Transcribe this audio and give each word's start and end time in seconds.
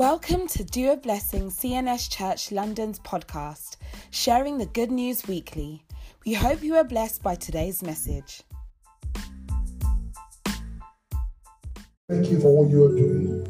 Welcome 0.00 0.48
to 0.48 0.64
Dew 0.64 0.92
Of 0.92 1.02
Blessing 1.02 1.50
CNS 1.50 2.08
Church 2.08 2.50
London's 2.50 2.98
podcast, 3.00 3.76
sharing 4.10 4.56
the 4.56 4.64
good 4.64 4.90
news 4.90 5.28
weekly. 5.28 5.84
We 6.24 6.32
hope 6.32 6.62
you 6.62 6.74
are 6.76 6.84
blessed 6.84 7.22
by 7.22 7.34
today's 7.34 7.82
message. 7.82 8.40
Thank 12.08 12.30
you 12.30 12.40
for 12.40 12.56
what 12.56 12.70
you 12.70 12.84
are 12.84 12.96
doing. 12.96 13.44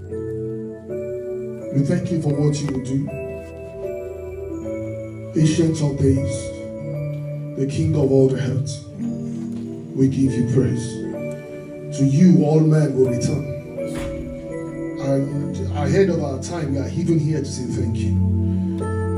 We 1.72 1.84
thank 1.84 2.10
you 2.10 2.20
for 2.20 2.34
what 2.34 2.60
you 2.60 2.82
do. 2.82 3.08
Ancient 5.40 5.80
of 5.80 5.98
days, 5.98 6.50
the 7.60 7.66
King 7.70 7.94
of 7.94 8.10
all 8.10 8.26
the 8.26 8.40
earth, 8.40 8.86
we 9.94 10.08
give 10.08 10.32
you 10.32 10.52
praise. 10.52 10.94
To 11.96 12.04
you, 12.04 12.44
all 12.44 12.58
men 12.58 12.96
will 12.96 13.10
return. 13.10 13.49
Ahead 15.10 16.08
of 16.08 16.22
our 16.22 16.40
time, 16.40 16.72
we 16.72 16.78
are 16.78 16.88
even 16.88 17.18
here 17.18 17.40
to 17.40 17.44
say 17.44 17.64
thank 17.64 17.96
you. 17.96 18.12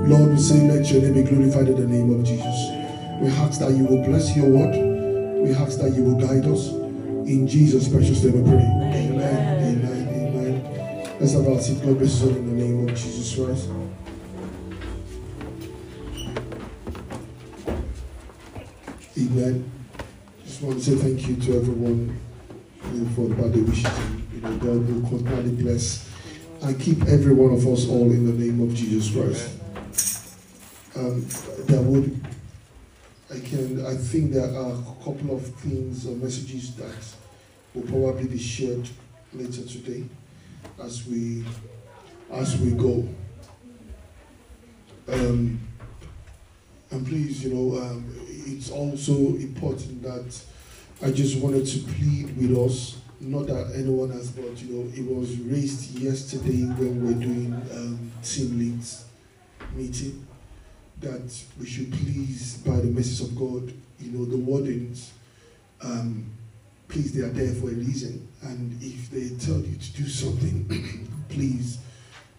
Lord, 0.07 0.31
we 0.31 0.39
say, 0.39 0.67
let 0.67 0.91
your 0.91 1.03
name 1.03 1.15
be 1.15 1.23
glorified 1.23 1.69
in 1.69 1.77
the 1.77 1.87
name 1.87 2.19
of 2.19 2.25
Jesus. 2.25 2.71
We 3.21 3.29
ask 3.29 3.61
that 3.61 3.73
you 3.73 3.85
will 3.85 4.03
bless 4.03 4.35
your 4.35 4.49
word. 4.49 4.75
We 5.47 5.53
ask 5.53 5.79
that 5.81 5.93
you 5.95 6.05
will 6.05 6.19
guide 6.19 6.47
us. 6.47 6.69
In 6.71 7.47
Jesus' 7.47 7.89
precious 7.89 8.25
name 8.25 8.43
we 8.43 8.51
pray. 8.51 8.59
Amen. 8.59 9.85
Amen. 9.85 10.09
Amen. 10.09 11.17
Let's 11.21 11.33
have 11.35 11.47
our 11.47 11.61
seat. 11.61 11.83
God 11.83 11.99
bless 11.99 12.23
all 12.23 12.31
in 12.31 12.47
the 12.47 12.65
name 12.65 12.89
of 12.89 12.95
Jesus 12.97 13.35
Christ. 13.35 13.69
Amen. 19.19 19.71
Just 20.45 20.63
want 20.63 20.79
to 20.79 20.85
say 20.85 20.97
thank 20.97 21.29
you 21.29 21.37
to 21.37 21.59
everyone 21.59 22.19
for 23.15 23.29
the 23.29 23.35
birthday 23.35 23.61
wishes. 23.61 24.22
Know, 24.43 24.57
God 24.57 24.89
will 24.89 25.09
continually 25.09 25.63
bless 25.63 26.11
and 26.63 26.81
keep 26.81 27.03
every 27.03 27.33
one 27.33 27.53
of 27.53 27.65
us 27.67 27.89
all 27.89 28.11
in 28.11 28.27
the 28.27 28.45
name 28.45 28.61
of 28.61 28.75
Jesus 28.75 29.11
Christ. 29.13 29.51
Um, 30.97 31.25
there 31.67 31.81
would, 31.81 32.21
I 33.31 33.39
can, 33.39 33.87
I 33.87 33.95
think 33.95 34.33
there 34.33 34.53
are 34.53 34.73
a 34.73 35.05
couple 35.05 35.37
of 35.37 35.47
things 35.57 36.07
or 36.07 36.17
messages 36.17 36.75
that 36.75 37.05
will 37.73 37.83
probably 37.83 38.27
be 38.27 38.39
shared 38.39 38.89
later 39.33 39.63
today 39.63 40.05
as 40.83 41.07
we 41.07 41.45
as 42.33 42.59
we 42.59 42.73
go. 42.73 43.09
Um, 45.09 45.61
and 46.91 47.07
please, 47.07 47.45
you 47.45 47.55
know, 47.55 47.81
um, 47.81 48.13
it's 48.29 48.71
also 48.71 49.13
important 49.13 50.03
that 50.03 50.43
I 51.03 51.11
just 51.11 51.39
wanted 51.39 51.67
to 51.67 51.79
plead 51.81 52.37
with 52.37 52.57
us, 52.59 52.99
not 53.23 53.47
that 53.47 53.73
anyone 53.77 54.11
has, 54.11 54.31
but 54.33 54.61
you 54.61 54.75
know, 54.75 54.93
it 54.95 55.07
was 55.07 55.39
raised 55.39 55.97
yesterday 55.99 56.65
when 56.65 57.05
we 57.05 57.15
were 57.15 57.21
doing 57.21 57.53
um, 57.73 58.11
team 58.23 58.59
leads 58.59 59.05
meeting 59.75 60.27
that 61.01 61.43
we 61.59 61.67
should 61.67 61.91
please, 61.93 62.59
by 62.59 62.77
the 62.77 62.89
message 62.89 63.27
of 63.27 63.37
God, 63.37 63.73
you 64.01 64.11
know, 64.11 64.25
the 64.25 64.37
wardens, 64.37 65.13
um, 65.83 66.27
please, 66.89 67.13
they 67.13 67.23
are 67.23 67.29
there 67.31 67.55
for 67.55 67.69
a 67.69 67.75
reason. 67.75 68.27
And 68.43 68.77
if 68.83 69.11
they 69.11 69.31
tell 69.45 69.61
you 69.61 69.77
to 69.77 69.93
do 69.93 70.09
something, 70.09 71.09
please, 71.29 71.79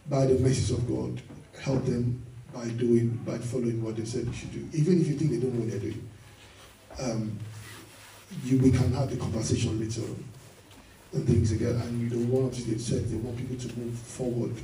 by 0.09 0.25
the 0.25 0.35
message 0.35 0.71
of 0.71 0.87
God, 0.87 1.21
help 1.61 1.85
them 1.85 2.21
by 2.53 2.67
doing, 2.67 3.09
by 3.25 3.37
following 3.37 3.81
what 3.83 3.95
they 3.95 4.05
said 4.05 4.25
you 4.25 4.33
should 4.33 4.51
do. 4.51 4.67
Even 4.77 5.01
if 5.01 5.07
you 5.07 5.15
think 5.15 5.31
they 5.31 5.37
don't 5.37 5.53
know 5.53 5.61
what 5.61 5.71
they're 5.71 5.79
doing. 5.79 6.09
Um, 6.99 7.39
you, 8.43 8.57
we 8.59 8.71
can 8.71 8.91
have 8.93 9.09
the 9.09 9.17
conversation 9.17 9.79
later 9.79 10.01
on 10.01 10.23
and 11.13 11.27
things 11.27 11.51
again. 11.51 11.75
And 11.75 12.11
you 12.11 12.37
of 12.37 12.55
the 12.55 12.61
things 12.61 12.89
they 12.89 12.97
said, 12.97 13.09
they 13.09 13.17
want 13.17 13.37
people 13.37 13.57
to 13.57 13.79
move 13.79 13.97
forward 13.97 14.55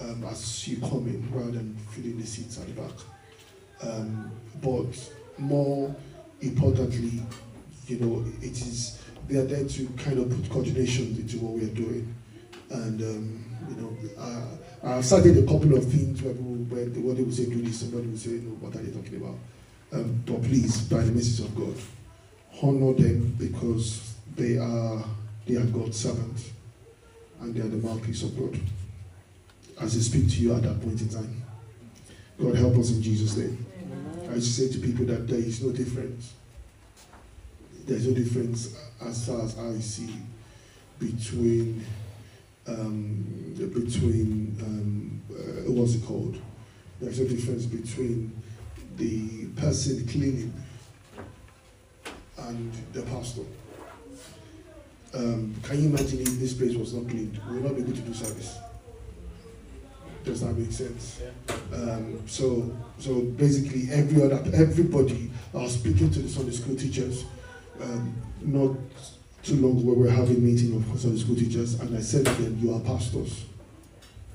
um, 0.00 0.24
as 0.24 0.66
you 0.66 0.80
come 0.80 1.06
in 1.06 1.28
rather 1.32 1.52
than 1.52 1.76
filling 1.90 2.18
the 2.18 2.26
seats 2.26 2.58
at 2.58 2.66
the 2.66 2.80
back. 2.80 2.92
Um, 3.82 4.30
but 4.62 5.10
more 5.38 5.94
importantly, 6.40 7.22
you 7.86 7.98
know, 7.98 8.24
it 8.40 8.52
is 8.52 9.02
they 9.28 9.38
are 9.38 9.44
there 9.44 9.66
to 9.66 9.86
kind 9.96 10.18
of 10.18 10.28
put 10.28 10.50
coordination 10.50 11.16
into 11.16 11.38
what 11.38 11.52
we 11.52 11.64
are 11.64 11.74
doing. 11.74 12.14
And 12.70 13.00
um, 13.00 13.44
you 13.68 13.76
know, 13.76 13.96
uh, 14.18 14.46
I've 14.82 15.04
started 15.04 15.36
a 15.38 15.42
couple 15.42 15.76
of 15.76 15.84
things 15.84 16.22
where, 16.22 16.34
people, 16.34 16.54
where 16.54 16.84
what 16.86 17.16
they 17.16 17.22
will 17.22 17.32
say 17.32 17.46
do 17.46 17.60
this, 17.62 17.80
somebody 17.80 18.06
will 18.08 18.16
say, 18.16 18.30
no, 18.30 18.52
what 18.60 18.74
are 18.74 18.78
they 18.78 18.90
talking 18.90 19.16
about? 19.16 19.36
Um, 19.92 20.22
but 20.24 20.42
please, 20.42 20.82
by 20.82 21.02
the 21.02 21.12
message 21.12 21.44
of 21.44 21.54
God, 21.54 21.74
honor 22.62 22.92
them 22.94 23.34
because 23.38 24.14
they 24.36 24.56
are 24.56 25.04
they 25.46 25.56
are 25.56 25.64
God's 25.64 25.98
servants 25.98 26.50
and 27.40 27.54
they 27.54 27.60
are 27.60 27.68
the 27.68 27.76
mouthpiece 27.76 28.22
of 28.22 28.38
God 28.38 28.58
as 29.80 29.94
they 29.94 30.00
speak 30.00 30.30
to 30.34 30.42
you 30.42 30.54
at 30.54 30.62
that 30.62 30.80
point 30.82 31.00
in 31.00 31.08
time. 31.08 31.42
God 32.40 32.54
help 32.54 32.76
us 32.76 32.90
in 32.90 33.02
Jesus' 33.02 33.36
name. 33.36 33.66
I 34.30 34.34
used 34.34 34.56
to 34.56 34.68
say 34.68 34.72
to 34.72 34.86
people 34.86 35.06
that 35.06 35.26
there 35.26 35.38
is 35.38 35.62
no 35.62 35.72
difference. 35.72 36.34
There's 37.86 38.06
no 38.06 38.14
difference 38.14 38.76
as 39.00 39.26
far 39.26 39.42
as 39.42 39.58
I 39.58 39.78
see 39.80 40.14
between 40.98 41.84
um, 42.66 43.24
between 43.74 44.56
um, 44.60 45.22
uh, 45.30 45.72
what's 45.72 45.94
it 45.94 46.04
called? 46.04 46.40
There's 47.00 47.18
no 47.18 47.26
difference 47.26 47.64
between 47.64 48.40
the 48.96 49.46
person 49.60 50.06
cleaning 50.06 50.52
and 52.38 52.72
the 52.92 53.02
pastor. 53.02 53.42
Um, 55.12 55.54
can 55.62 55.82
you 55.82 55.88
imagine 55.88 56.20
if 56.20 56.38
this 56.38 56.54
place 56.54 56.76
was 56.76 56.94
not 56.94 57.08
cleaned? 57.08 57.40
We 57.48 57.58
would 57.58 57.64
not 57.64 57.76
be 57.76 57.82
able 57.82 57.92
to 57.92 58.00
do 58.00 58.14
service. 58.14 58.58
Does 60.24 60.42
that 60.42 60.56
make 60.56 60.70
sense? 60.70 61.22
Um, 61.72 62.22
so, 62.26 62.70
so 62.98 63.20
basically, 63.20 63.88
every 63.90 64.22
other 64.22 64.42
everybody. 64.54 65.30
I 65.54 65.58
was 65.58 65.74
speaking 65.74 66.10
to 66.10 66.18
the 66.20 66.28
Sunday 66.28 66.52
school 66.52 66.76
teachers 66.76 67.24
um, 67.82 68.14
not 68.42 68.76
too 69.42 69.56
long 69.56 69.80
ago. 69.80 69.92
We 69.94 70.04
were 70.04 70.10
having 70.10 70.36
a 70.36 70.40
meeting 70.40 70.76
of 70.76 71.00
Sunday 71.00 71.20
school 71.20 71.36
teachers, 71.36 71.80
and 71.80 71.96
I 71.96 72.00
said 72.00 72.26
to 72.26 72.32
them, 72.32 72.58
"You 72.60 72.74
are 72.74 72.80
pastors. 72.80 73.44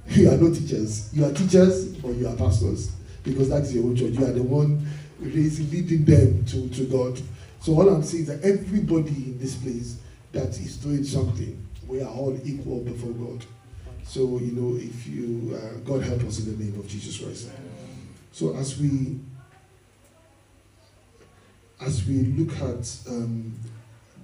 You 0.07 0.29
are 0.29 0.37
not 0.37 0.53
teachers. 0.53 1.11
You 1.13 1.25
are 1.25 1.33
teachers, 1.33 1.87
but 1.95 2.09
you 2.09 2.27
are 2.27 2.35
pastors 2.35 2.91
because 3.23 3.49
that 3.49 3.63
is 3.63 3.73
your 3.73 3.85
own 3.85 3.95
church. 3.95 4.13
You 4.13 4.25
are 4.25 4.31
the 4.31 4.43
one 4.43 4.87
raising, 5.19 5.69
leading 5.71 6.05
them 6.05 6.45
to, 6.45 6.69
to 6.69 6.85
God. 6.85 7.19
So 7.59 7.73
all 7.73 7.89
I'm 7.89 8.03
saying 8.03 8.23
is 8.23 8.29
that 8.29 8.43
everybody 8.43 9.09
in 9.09 9.39
this 9.39 9.55
place 9.55 9.97
that 10.35 10.49
is 10.59 10.77
doing 10.77 11.03
something, 11.03 11.65
we 11.87 12.01
are 12.01 12.09
all 12.09 12.37
equal 12.43 12.81
before 12.81 13.11
God. 13.11 13.45
So, 14.03 14.39
you 14.39 14.51
know, 14.51 14.77
if 14.77 15.07
you, 15.07 15.55
uh, 15.55 15.79
God 15.79 16.03
help 16.03 16.23
us 16.23 16.39
in 16.39 16.57
the 16.57 16.63
name 16.63 16.79
of 16.79 16.87
Jesus 16.87 17.17
Christ. 17.17 17.49
So 18.31 18.55
as 18.55 18.77
we, 18.79 19.19
as 21.81 22.05
we 22.05 22.15
look 22.37 22.55
at 22.57 22.97
um, 23.07 23.57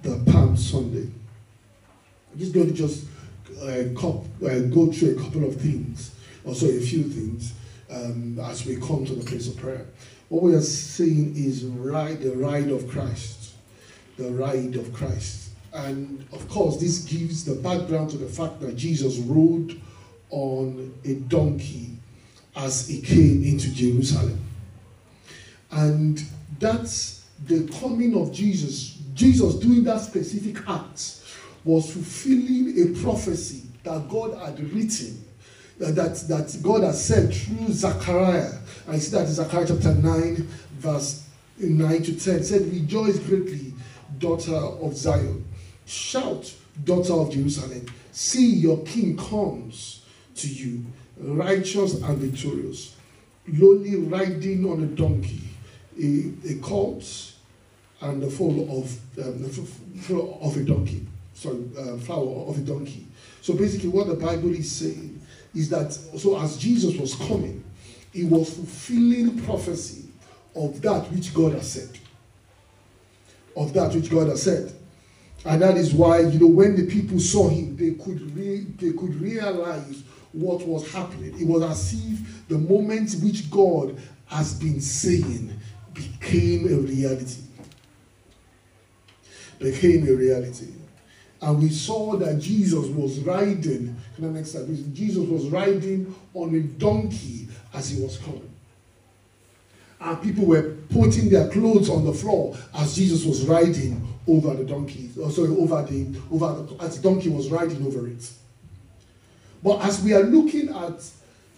the 0.02 0.22
Palm 0.30 0.56
Sunday, 0.56 1.10
I'm 2.32 2.38
just 2.38 2.52
going 2.52 2.68
to 2.68 2.74
just 2.74 3.06
uh, 3.60 3.98
cop, 3.98 4.24
uh, 4.44 4.60
go 4.60 4.92
through 4.92 5.16
a 5.16 5.20
couple 5.22 5.44
of 5.44 5.60
things, 5.60 6.14
also 6.44 6.66
a 6.66 6.80
few 6.80 7.04
things, 7.04 7.54
um, 7.90 8.38
as 8.40 8.66
we 8.66 8.76
come 8.76 9.04
to 9.06 9.14
the 9.14 9.24
place 9.24 9.48
of 9.48 9.56
prayer. 9.56 9.86
What 10.28 10.42
we 10.42 10.54
are 10.54 10.60
seeing 10.60 11.34
is 11.36 11.64
ride 11.64 12.20
the 12.20 12.32
ride 12.32 12.70
of 12.70 12.88
Christ, 12.88 13.54
the 14.16 14.30
ride 14.30 14.76
of 14.76 14.92
Christ. 14.92 15.51
And 15.72 16.26
of 16.32 16.48
course, 16.48 16.78
this 16.78 16.98
gives 16.98 17.44
the 17.44 17.54
background 17.54 18.10
to 18.10 18.18
the 18.18 18.28
fact 18.28 18.60
that 18.60 18.76
Jesus 18.76 19.18
rode 19.18 19.80
on 20.30 20.94
a 21.04 21.14
donkey 21.14 21.90
as 22.56 22.88
he 22.88 23.00
came 23.00 23.42
into 23.44 23.72
Jerusalem. 23.72 24.38
And 25.70 26.22
that's 26.58 27.26
the 27.46 27.66
coming 27.80 28.14
of 28.16 28.32
Jesus. 28.32 28.98
Jesus 29.14 29.54
doing 29.56 29.84
that 29.84 30.00
specific 30.00 30.58
act 30.68 31.22
was 31.64 31.92
fulfilling 31.92 32.74
a 32.78 33.00
prophecy 33.02 33.62
that 33.84 34.08
God 34.08 34.38
had 34.38 34.60
written, 34.72 35.24
that, 35.78 35.94
that, 35.94 36.16
that 36.28 36.58
God 36.62 36.82
had 36.82 36.94
said 36.94 37.32
through 37.32 37.72
Zechariah. 37.72 38.52
I 38.88 38.98
see 38.98 39.16
that 39.16 39.26
in 39.26 39.32
Zechariah 39.32 39.66
chapter 39.68 39.94
9, 39.94 40.48
verse 40.74 41.26
9 41.58 42.02
to 42.02 42.20
10. 42.20 42.34
It 42.36 42.44
said, 42.44 42.72
Rejoice 42.72 43.18
greatly, 43.20 43.72
daughter 44.18 44.54
of 44.54 44.96
Zion. 44.96 45.44
Shout, 45.92 46.54
daughter 46.84 47.12
of 47.12 47.30
Jerusalem. 47.30 47.84
See, 48.12 48.54
your 48.54 48.82
king 48.82 49.14
comes 49.14 50.02
to 50.36 50.48
you, 50.48 50.86
righteous 51.18 52.00
and 52.00 52.16
victorious, 52.16 52.96
lowly 53.46 53.96
riding 53.96 54.64
on 54.64 54.82
a 54.82 54.86
donkey, 54.86 55.42
a, 56.00 56.32
a 56.50 56.54
colt, 56.62 57.32
and 58.00 58.22
the 58.22 58.30
foal 58.30 58.62
of, 58.80 58.98
um, 59.22 59.44
of 60.40 60.56
a 60.56 60.64
donkey. 60.64 61.06
Sorry, 61.34 61.62
uh, 61.78 61.98
flower 61.98 62.46
of 62.48 62.56
a 62.56 62.62
donkey. 62.62 63.06
So 63.42 63.52
basically, 63.52 63.90
what 63.90 64.06
the 64.06 64.14
Bible 64.14 64.54
is 64.54 64.72
saying 64.72 65.20
is 65.54 65.68
that 65.68 65.92
so 65.92 66.40
as 66.40 66.56
Jesus 66.56 66.96
was 66.96 67.16
coming, 67.16 67.62
he 68.14 68.24
was 68.24 68.54
fulfilling 68.54 69.38
prophecy 69.44 70.06
of 70.56 70.80
that 70.80 71.12
which 71.12 71.34
God 71.34 71.52
has 71.52 71.70
said. 71.70 71.98
Of 73.54 73.74
that 73.74 73.94
which 73.94 74.10
God 74.10 74.28
has 74.28 74.42
said. 74.42 74.72
And 75.44 75.60
that 75.62 75.76
is 75.76 75.92
why, 75.92 76.20
you 76.20 76.38
know, 76.38 76.46
when 76.46 76.76
the 76.76 76.86
people 76.86 77.18
saw 77.18 77.48
him, 77.48 77.76
they 77.76 77.92
could 77.92 78.36
re- 78.36 78.66
they 78.78 78.92
could 78.92 79.20
realize 79.20 80.02
what 80.32 80.66
was 80.66 80.90
happening. 80.92 81.38
It 81.40 81.46
was 81.46 81.62
as 81.62 81.94
if 81.94 82.48
the 82.48 82.58
moment 82.58 83.14
which 83.22 83.50
God 83.50 83.98
has 84.26 84.54
been 84.54 84.80
saying 84.80 85.58
became 85.92 86.66
a 86.72 86.76
reality. 86.76 87.42
Became 89.58 90.08
a 90.08 90.12
reality. 90.12 90.72
And 91.40 91.60
we 91.60 91.70
saw 91.70 92.16
that 92.16 92.38
Jesus 92.38 92.86
was 92.86 93.18
riding, 93.20 93.96
can 94.14 94.24
I 94.24 94.28
next 94.28 94.52
slide, 94.52 94.94
Jesus 94.94 95.26
was 95.28 95.46
riding 95.46 96.14
on 96.34 96.54
a 96.54 96.60
donkey 96.60 97.48
as 97.74 97.90
he 97.90 98.00
was 98.00 98.16
coming. 98.18 98.51
And 100.02 100.20
people 100.20 100.44
were 100.46 100.76
putting 100.90 101.30
their 101.30 101.48
clothes 101.48 101.88
on 101.88 102.04
the 102.04 102.12
floor 102.12 102.56
as 102.74 102.96
Jesus 102.96 103.24
was 103.24 103.46
riding 103.46 104.06
over 104.26 104.54
the 104.54 104.64
donkey. 104.64 105.10
Oh, 105.20 105.30
sorry, 105.30 105.50
over 105.50 105.82
the 105.82 106.20
over 106.30 106.62
the, 106.62 106.84
as 106.84 107.00
the 107.00 107.08
donkey 107.08 107.28
was 107.28 107.50
riding 107.50 107.86
over 107.86 108.08
it. 108.08 108.30
But 109.62 109.84
as 109.84 110.02
we 110.02 110.12
are 110.12 110.22
looking 110.22 110.70
at 110.70 111.04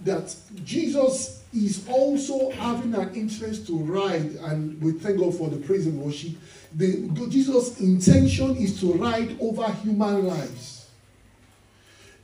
that, 0.04 0.34
Jesus 0.62 1.42
is 1.54 1.88
also 1.88 2.50
having 2.50 2.94
an 2.94 3.14
interest 3.14 3.66
to 3.68 3.78
ride, 3.78 4.34
and 4.42 4.80
we 4.82 4.92
thank 4.92 5.18
God 5.18 5.34
for 5.34 5.48
the 5.48 5.56
praise 5.56 5.86
and 5.86 5.98
worship. 5.98 6.32
The, 6.74 7.08
Jesus' 7.28 7.80
intention 7.80 8.56
is 8.56 8.78
to 8.80 8.92
ride 8.94 9.36
over 9.40 9.70
human 9.72 10.26
lives. 10.26 10.88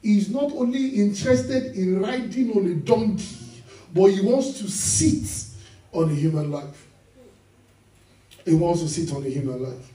He's 0.02 0.30
not 0.30 0.50
only 0.52 0.88
interested 0.88 1.76
in 1.76 2.00
riding 2.00 2.50
on 2.52 2.66
a 2.66 2.74
donkey, 2.74 3.62
but 3.94 4.06
he 4.06 4.20
wants 4.20 4.58
to 4.58 4.68
sit 4.68 5.49
on 5.92 6.10
a 6.10 6.14
human 6.14 6.50
life. 6.50 6.86
He 8.44 8.54
wants 8.54 8.82
to 8.82 8.88
sit 8.88 9.14
on 9.14 9.24
a 9.24 9.28
human 9.28 9.62
life. 9.62 9.92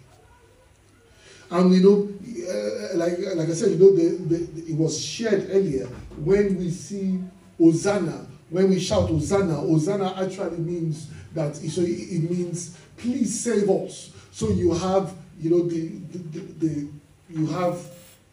And 1.51 1.73
you 1.73 1.83
know, 1.83 2.09
uh, 2.51 2.97
like, 2.97 3.13
like 3.35 3.49
I 3.49 3.53
said, 3.53 3.71
you 3.71 3.77
know, 3.77 3.95
the, 3.95 4.17
the, 4.23 4.71
it 4.71 4.75
was 4.75 4.99
shared 5.03 5.47
earlier 5.51 5.85
when 6.17 6.57
we 6.57 6.69
see 6.69 7.19
Hosanna, 7.57 8.25
when 8.49 8.69
we 8.69 8.79
shout 8.79 9.09
Hosanna, 9.09 9.55
Hosanna 9.55 10.13
actually 10.17 10.57
means 10.57 11.07
that, 11.33 11.55
so 11.55 11.81
it, 11.81 11.87
it 11.87 12.29
means, 12.29 12.77
please 12.97 13.39
save 13.39 13.69
us. 13.69 14.11
So 14.31 14.49
you 14.49 14.73
have, 14.73 15.13
you 15.39 15.49
know, 15.49 15.63
the, 15.67 15.87
the, 15.87 16.17
the, 16.17 16.67
the 16.67 16.87
you 17.29 17.47
have 17.47 17.79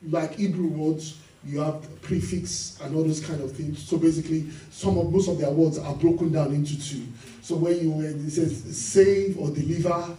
like 0.09 0.35
Hebrew 0.35 0.69
words, 0.69 1.19
you 1.45 1.61
have 1.61 2.01
prefix 2.03 2.79
and 2.83 2.95
all 2.95 3.03
those 3.03 3.25
kind 3.25 3.41
of 3.41 3.53
things. 3.53 3.83
So 3.83 3.99
basically, 3.99 4.49
some 4.71 4.99
of 4.99 5.11
most 5.11 5.29
of 5.29 5.39
their 5.39 5.51
words 5.51 5.79
are 5.79 5.95
broken 5.95 6.33
down 6.33 6.53
into 6.55 6.81
two. 6.81 7.05
So 7.43 7.57
when 7.57 7.81
you 7.81 8.01
it 8.07 8.31
says 8.31 8.77
save 8.77 9.39
or 9.39 9.51
deliver, 9.51 10.17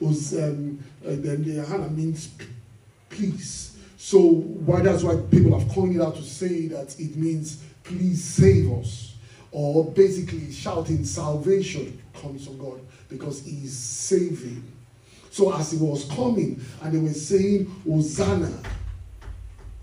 was 0.00 0.34
um, 0.34 0.82
uh, 1.04 1.10
then 1.10 1.44
the 1.44 1.64
Hannah 1.64 1.88
means 1.88 2.30
please. 3.08 3.76
So 3.96 4.20
why 4.20 4.82
that's 4.82 5.02
why 5.02 5.16
people 5.30 5.58
have 5.58 5.68
coined 5.70 5.96
it 5.96 6.02
out 6.02 6.16
to 6.16 6.22
say 6.22 6.66
that 6.68 6.98
it 6.98 7.16
means 7.16 7.62
please 7.84 8.22
save 8.22 8.70
us, 8.72 9.14
or 9.52 9.84
basically 9.92 10.52
shouting 10.52 11.04
salvation 11.04 12.02
comes 12.20 12.46
from 12.46 12.58
God 12.58 12.80
because 13.08 13.44
He 13.44 13.64
is 13.64 13.76
saving. 13.76 14.64
So 15.30 15.54
as 15.54 15.70
He 15.72 15.78
was 15.78 16.04
coming 16.06 16.60
and 16.82 16.92
they 16.92 16.98
were 16.98 17.12
saying 17.12 17.66
Hosanna, 17.86 18.52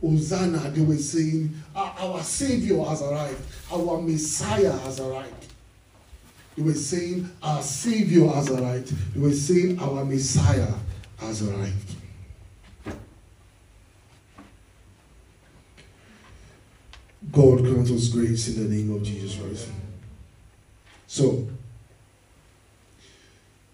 Hosanna, 0.03 0.69
they 0.71 0.81
were 0.81 0.97
saying 0.97 1.55
our 1.73 2.21
Savior 2.21 2.83
has 2.83 3.01
arrived, 3.01 3.41
our 3.71 4.01
Messiah 4.01 4.77
has 4.79 4.99
arrived. 4.99 5.47
They 6.57 6.63
were 6.63 6.73
saying 6.73 7.31
our 7.41 7.61
Savior 7.61 8.27
has 8.27 8.49
arrived. 8.49 8.93
They 9.15 9.21
were 9.21 9.33
saying 9.33 9.79
our 9.79 10.03
Messiah 10.03 10.73
has 11.17 11.41
arrived. 11.47 11.95
God 17.31 17.63
grant 17.63 17.89
us 17.89 18.09
grace 18.09 18.49
in 18.49 18.69
the 18.69 18.75
name 18.75 18.93
of 18.93 19.01
Jesus 19.01 19.35
Christ. 19.39 19.69
So, 21.07 21.47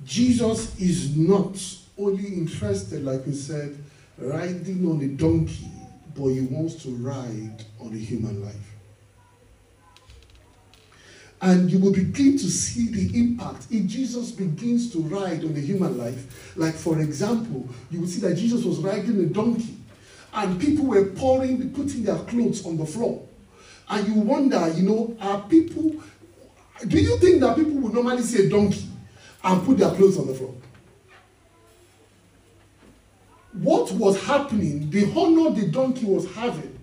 Jesus 0.06 0.80
is 0.80 1.18
not 1.18 1.58
only 1.98 2.28
interested, 2.28 3.04
like 3.04 3.26
we 3.26 3.34
said, 3.34 3.78
riding 4.18 4.88
on 4.88 5.02
a 5.02 5.08
donkey, 5.08 5.72
but 6.16 6.28
he 6.28 6.42
wants 6.42 6.84
to 6.84 6.90
ride 6.90 7.64
on 7.80 7.94
a 7.94 7.98
human 7.98 8.44
life. 8.44 8.56
And 11.42 11.72
you 11.72 11.80
will 11.80 11.94
begin 11.94 12.38
to 12.38 12.50
see 12.50 12.90
the 12.90 13.18
impact 13.18 13.68
if 13.72 13.86
Jesus 13.86 14.32
begins 14.32 14.92
to 14.92 15.00
ride 15.00 15.46
on 15.46 15.56
a 15.56 15.60
human 15.60 15.98
life. 15.98 16.54
Like, 16.58 16.76
for 16.76 17.00
example, 17.00 17.68
you 17.90 18.02
will 18.02 18.08
see 18.08 18.20
that 18.22 18.36
Jesus 18.36 18.66
was 18.66 18.80
riding 18.80 19.20
a 19.22 19.26
donkey, 19.28 19.78
and 20.34 20.60
people 20.60 20.86
were 20.86 21.06
pouring, 21.06 21.72
putting 21.72 22.04
their 22.04 22.18
clothes 22.18 22.66
on 22.66 22.76
the 22.78 22.86
floor. 22.86 23.26
And 23.90 24.08
you 24.08 24.16
wonder, 24.16 24.70
you 24.76 24.84
know, 24.84 25.18
are 25.22 25.42
people, 25.44 25.96
do 26.86 27.00
you 27.00 27.18
think 27.20 27.40
that 27.40 27.56
people 27.56 27.74
would 27.74 27.94
normally 27.94 28.22
see 28.22 28.46
a 28.46 28.50
donkey 28.50 28.86
and 29.44 29.66
put 29.66 29.78
their 29.78 29.92
clothes 29.92 30.18
on 30.18 30.28
the 30.28 30.34
floor? 30.34 30.54
What 33.80 33.92
was 33.94 34.22
happening, 34.26 34.90
the 34.90 35.10
honor 35.16 35.52
the 35.52 35.68
donkey 35.68 36.06
was 36.06 36.30
having, 36.34 36.78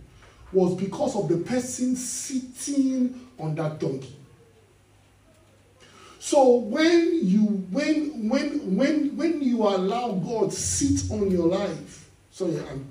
was 0.50 0.74
because 0.76 1.14
of 1.14 1.28
the 1.28 1.36
person 1.36 1.94
sitting 1.94 3.20
on 3.38 3.54
that 3.56 3.78
donkey. 3.78 4.16
So 6.18 6.56
when 6.56 7.20
you 7.22 7.42
when 7.70 8.30
when 8.30 8.76
when 8.76 9.14
when 9.14 9.42
you 9.42 9.62
allow 9.64 10.12
God 10.12 10.54
sit 10.54 11.10
on 11.10 11.30
your 11.30 11.48
life, 11.48 12.08
sorry, 12.30 12.58
I'm 12.60 12.86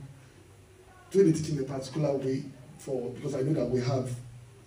doing 1.09 1.29
it 1.29 1.49
in 1.49 1.59
a 1.59 1.63
particular 1.63 2.15
way 2.15 2.43
for 2.77 3.09
because 3.09 3.33
I 3.33 3.41
know 3.41 3.53
that 3.53 3.69
we 3.71 3.81
have 3.81 4.11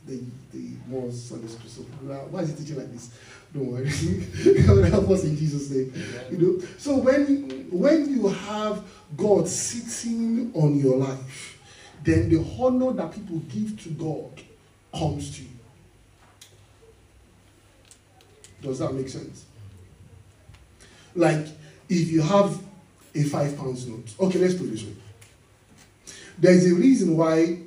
the 0.08 0.20
the 0.52 0.70
more 0.88 1.10
Sunday 1.12 1.49
school. 1.49 1.69
So 1.69 1.82
why 2.31 2.40
is 2.40 2.50
he 2.50 2.56
teaching 2.56 2.78
like 2.78 2.93
this? 2.93 3.10
Don't 3.52 3.66
worry, 3.66 3.84
God 4.66 4.90
help 4.90 5.08
us 5.10 5.25
in 5.25 5.37
Jesus' 5.37 5.70
name. 5.70 5.93
You 6.31 6.38
know. 6.38 6.66
So 6.78 6.96
when 6.96 7.69
when 7.70 8.08
you 8.10 8.28
have 8.28 8.82
God 9.16 9.49
sitting 9.49 10.50
on 10.55 10.78
your 10.78 10.96
life, 10.96 11.58
then 12.02 12.28
the 12.28 12.44
honor 12.60 12.93
that 12.93 13.12
people 13.12 13.38
give 13.49 13.82
to 13.84 13.90
God 13.90 14.43
comes 14.93 15.37
to 15.37 15.43
you. 15.43 15.49
Does 18.62 18.81
that 18.81 18.93
make 18.93 19.08
sense? 19.08 19.44
Like, 21.14 21.46
if 21.88 22.11
you 22.11 22.22
have 22.22 22.58
a 23.14 23.22
five 23.25 23.56
pounds 23.56 23.87
note, 23.87 24.14
okay, 24.20 24.38
let's 24.38 24.54
put 24.54 24.66
it 24.66 24.70
this 24.70 24.85
way. 24.85 24.94
There 26.38 26.52
is 26.52 26.71
a 26.71 26.75
reason 26.75 27.16
why, 27.16 27.59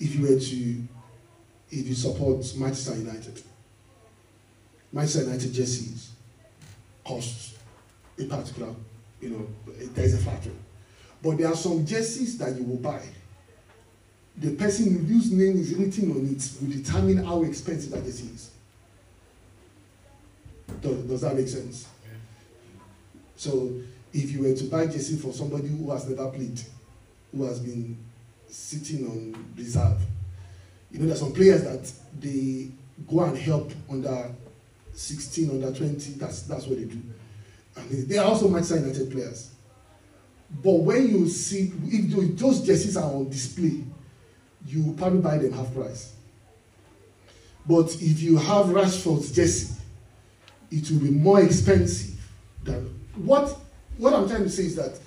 if 0.00 0.14
you 0.16 0.22
were 0.22 0.40
to, 0.40 0.82
if 1.72 1.88
you 1.88 1.94
support 1.94 2.36
Manchester 2.56 2.94
United, 2.96 3.42
Manchester 4.92 5.22
United 5.24 5.54
jerseys 5.54 6.10
cost 7.02 7.56
a 8.18 8.24
particular, 8.24 8.74
you 9.22 9.30
know, 9.30 9.46
there 9.94 10.04
is 10.04 10.14
a 10.14 10.18
factor. 10.18 10.50
But 11.22 11.38
there 11.38 11.48
are 11.48 11.56
some 11.56 11.86
jerseys 11.86 12.36
that 12.38 12.54
you 12.56 12.64
will 12.64 12.76
buy. 12.76 13.00
The 14.36 14.54
person 14.54 15.06
whose 15.06 15.32
name 15.32 15.56
is 15.56 15.74
written 15.74 16.10
on 16.10 16.26
it 16.28 16.50
will 16.60 16.70
determine 16.70 17.24
how 17.24 17.42
expensive 17.42 17.90
that 17.92 18.04
jersey 18.04 18.28
is. 18.34 18.50
Does, 20.82 20.96
does 21.04 21.20
that 21.22 21.36
make 21.36 21.48
sense? 21.48 21.88
So 23.36 23.72
if 24.12 24.30
you 24.30 24.42
were 24.42 24.54
to 24.54 24.64
buy 24.64 24.86
jersey 24.86 25.16
for 25.16 25.32
somebody 25.32 25.68
who 25.68 25.90
has 25.90 26.06
never 26.06 26.28
played, 26.30 26.60
who 27.34 27.44
has 27.44 27.60
been 27.60 27.96
sitting 28.48 29.06
on 29.06 29.46
reserve, 29.56 29.98
you 30.92 30.98
know, 30.98 31.06
there's 31.06 31.20
some 31.20 31.32
players 31.32 31.62
that 31.64 31.90
they 32.20 32.68
go 33.08 33.24
and 33.24 33.36
help 33.36 33.72
under 33.90 34.30
16, 34.92 35.50
under 35.50 35.72
20. 35.76 36.12
That's 36.12 36.42
that's 36.42 36.66
what 36.66 36.78
they 36.78 36.84
do. 36.84 37.00
And 37.76 37.90
they, 37.90 38.02
they 38.02 38.18
are 38.18 38.26
also 38.26 38.48
Manchester 38.48 38.76
United 38.76 39.10
players. 39.10 39.50
But 40.62 40.72
when 40.72 41.08
you 41.08 41.28
see 41.28 41.72
if 41.86 42.38
those 42.38 42.60
jerseys 42.64 42.96
are 42.96 43.10
on 43.10 43.30
display, 43.30 43.84
you 44.66 44.94
probably 44.98 45.20
buy 45.20 45.38
them 45.38 45.52
half 45.52 45.72
price. 45.74 46.14
But 47.66 47.94
if 48.00 48.20
you 48.20 48.36
have 48.36 48.66
Rashford's 48.66 49.32
jersey, 49.32 49.74
it 50.70 50.90
will 50.90 51.00
be 51.00 51.10
more 51.10 51.40
expensive 51.40 52.20
than 52.64 52.86
what 53.16 53.56
what 53.98 54.12
I'm 54.14 54.28
trying 54.28 54.42
to 54.44 54.50
say 54.50 54.64
is 54.64 54.76
that 54.76 54.98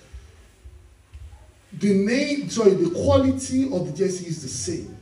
the 1.74 1.94
name 1.94 2.50
sorry 2.50 2.72
the 2.72 2.90
quality 2.92 3.66
of 3.66 3.88
the 3.88 3.94
jersey 3.98 4.28
is 4.28 4.42
the 4.42 4.48
same 4.48 4.95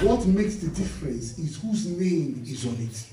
what 0.00 0.26
makes 0.26 0.56
the 0.56 0.68
difference 0.68 1.38
is 1.38 1.60
whose 1.60 1.86
name 1.86 2.42
is 2.46 2.66
on 2.66 2.76
it 2.76 3.06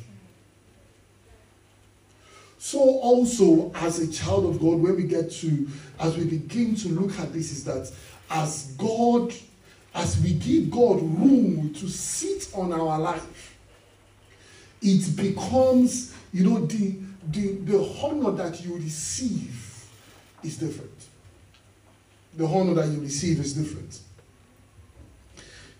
so 2.57 2.79
also 2.79 3.71
as 3.75 3.99
a 3.99 4.11
child 4.11 4.45
of 4.45 4.59
god 4.59 4.79
when 4.79 4.95
we 4.95 5.03
get 5.03 5.31
to 5.31 5.67
as 5.99 6.17
we 6.17 6.25
begin 6.25 6.75
to 6.75 6.89
look 6.89 7.17
at 7.19 7.31
this 7.33 7.51
is 7.51 7.63
that 7.63 7.91
as 8.29 8.73
god 8.77 9.33
as 9.95 10.19
we 10.21 10.33
give 10.33 10.69
god 10.69 11.01
room 11.01 11.73
to 11.73 11.87
sit 11.89 12.49
on 12.55 12.71
our 12.71 12.99
life 12.99 13.57
it 14.81 15.15
becomes 15.15 16.13
you 16.31 16.49
know, 16.49 16.65
the, 16.65 16.95
the, 17.27 17.53
the 17.55 17.99
honor 18.03 18.31
that 18.31 18.63
you 18.63 18.75
receive 18.75 19.85
is 20.43 20.57
different. 20.57 20.91
The 22.35 22.45
honor 22.45 22.75
that 22.75 22.87
you 22.87 22.99
receive 23.01 23.39
is 23.39 23.53
different. 23.53 23.99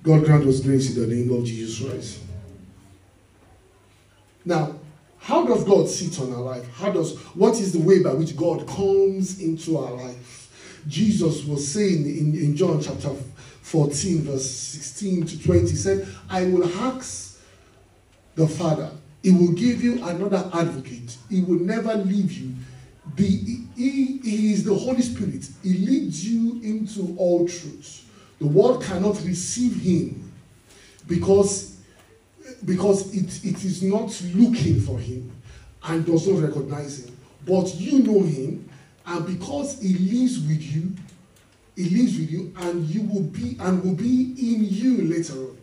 God 0.03 0.25
grant 0.25 0.45
us 0.45 0.61
grace 0.61 0.95
in 0.95 1.01
the 1.01 1.15
name 1.15 1.31
of 1.31 1.45
Jesus 1.45 1.85
Christ. 1.85 2.19
Now, 4.45 4.75
how 5.19 5.45
does 5.45 5.63
God 5.63 5.87
sit 5.89 6.19
on 6.21 6.33
our 6.33 6.41
life? 6.41 6.67
How 6.73 6.91
does 6.91 7.17
what 7.35 7.59
is 7.59 7.73
the 7.73 7.79
way 7.79 8.01
by 8.01 8.13
which 8.13 8.35
God 8.35 8.65
comes 8.67 9.41
into 9.41 9.77
our 9.77 9.91
life? 9.91 10.81
Jesus 10.87 11.43
was 11.43 11.67
saying 11.67 12.05
in, 12.05 12.33
in 12.33 12.55
John 12.55 12.81
chapter 12.81 13.09
14, 13.61 14.21
verse 14.21 14.49
16 14.49 15.25
to 15.27 15.43
20, 15.43 15.59
he 15.69 15.75
said, 15.75 16.07
I 16.29 16.45
will 16.45 16.65
ask 16.81 17.39
the 18.35 18.47
Father, 18.47 18.89
he 19.21 19.31
will 19.31 19.51
give 19.51 19.83
you 19.83 20.03
another 20.03 20.49
advocate. 20.53 21.17
He 21.29 21.41
will 21.41 21.59
never 21.59 21.93
leave 21.95 22.31
you. 22.31 22.55
The, 23.15 23.25
he, 23.75 24.19
he 24.23 24.53
is 24.53 24.63
the 24.63 24.73
Holy 24.73 25.01
Spirit. 25.01 25.47
He 25.61 25.73
leads 25.73 26.27
you 26.27 26.61
into 26.63 27.15
all 27.17 27.47
truth. 27.47 28.08
The 28.39 28.47
world 28.47 28.83
cannot 28.83 29.21
receive 29.23 29.75
him 29.75 30.31
because, 31.07 31.77
because 32.65 33.13
it, 33.13 33.45
it 33.45 33.63
is 33.65 33.83
not 33.83 34.21
looking 34.33 34.79
for 34.81 34.97
him 34.99 35.31
and 35.83 36.05
does 36.05 36.27
not 36.27 36.41
recognize 36.41 37.05
him. 37.05 37.17
But 37.45 37.75
you 37.75 37.99
know 37.99 38.21
him, 38.21 38.69
and 39.05 39.25
because 39.25 39.81
he 39.81 39.93
lives 39.95 40.39
with 40.39 40.61
you, 40.61 40.93
he 41.75 41.89
lives 41.89 42.17
with 42.17 42.29
you, 42.29 42.53
and 42.57 42.85
you 42.85 43.03
will 43.03 43.23
be 43.23 43.57
and 43.59 43.83
will 43.83 43.95
be 43.95 44.35
in 44.37 44.65
you 44.65 45.03
later 45.03 45.33
on. 45.33 45.57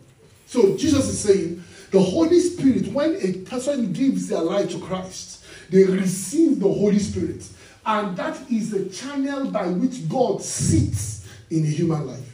So 0.47 0.75
Jesus 0.75 1.07
is 1.09 1.19
saying, 1.19 1.63
the 1.91 2.01
Holy 2.01 2.39
Spirit, 2.39 2.87
when 2.87 3.15
a 3.21 3.33
person 3.49 3.93
gives 3.93 4.27
their 4.27 4.41
life 4.41 4.71
to 4.71 4.79
Christ, 4.79 5.45
they 5.69 5.83
receive 5.83 6.59
the 6.59 6.67
Holy 6.67 6.99
Spirit. 6.99 7.47
And 7.85 8.17
that 8.17 8.37
is 8.51 8.71
the 8.71 8.89
channel 8.89 9.49
by 9.49 9.67
which 9.67 10.09
God 10.09 10.41
sits 10.41 11.25
in 11.49 11.63
a 11.63 11.67
human 11.67 12.07
life. 12.07 12.26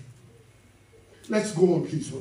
Let's 1.30 1.52
go 1.52 1.76
on, 1.76 1.88
please. 1.88 2.12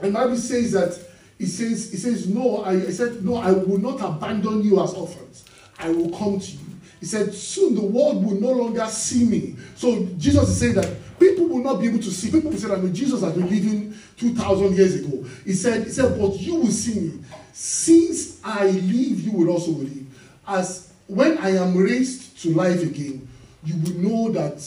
And 0.00 0.12
Bible 0.12 0.36
says 0.36 0.72
that 0.72 0.98
he 1.38 1.46
says, 1.46 1.90
he 1.90 1.96
says, 1.96 2.28
No, 2.28 2.64
I, 2.64 2.78
said, 2.90 3.24
No, 3.24 3.36
I 3.36 3.52
will 3.52 3.78
not 3.78 4.00
abandon 4.00 4.62
you 4.62 4.82
as 4.82 4.94
orphans. 4.94 5.44
I 5.78 5.90
will 5.90 6.16
come 6.16 6.38
to 6.38 6.52
you. 6.52 6.58
He 7.00 7.06
said, 7.06 7.34
Soon 7.34 7.74
the 7.74 7.82
world 7.82 8.24
will 8.24 8.40
no 8.40 8.52
longer 8.52 8.86
see 8.86 9.24
me. 9.24 9.56
So 9.74 10.06
Jesus 10.18 10.50
is 10.50 10.60
saying 10.60 10.74
that 10.74 11.18
people 11.18 11.46
will 11.46 11.62
not 11.62 11.80
be 11.80 11.88
able 11.88 11.98
to 11.98 12.10
see. 12.10 12.30
People 12.30 12.50
will 12.50 12.58
say 12.58 12.68
that 12.68 12.92
Jesus 12.92 13.22
has 13.22 13.32
been 13.32 13.48
living 13.48 13.94
2,000 14.18 14.76
years 14.76 14.94
ago. 14.96 15.24
He 15.44 15.52
said, 15.54 15.84
he 15.84 15.90
said, 15.90 16.18
But 16.20 16.38
you 16.38 16.56
will 16.56 16.70
see 16.70 17.00
me. 17.00 17.24
Since 17.52 18.40
I 18.44 18.66
live, 18.66 19.20
you 19.20 19.32
will 19.32 19.50
also 19.50 19.72
live. 19.72 20.06
As 20.46 20.92
when 21.06 21.38
I 21.38 21.56
am 21.56 21.76
raised 21.76 22.40
to 22.42 22.54
life 22.54 22.82
again, 22.82 23.28
you 23.64 23.74
will 23.82 23.98
know 23.98 24.32
that 24.32 24.64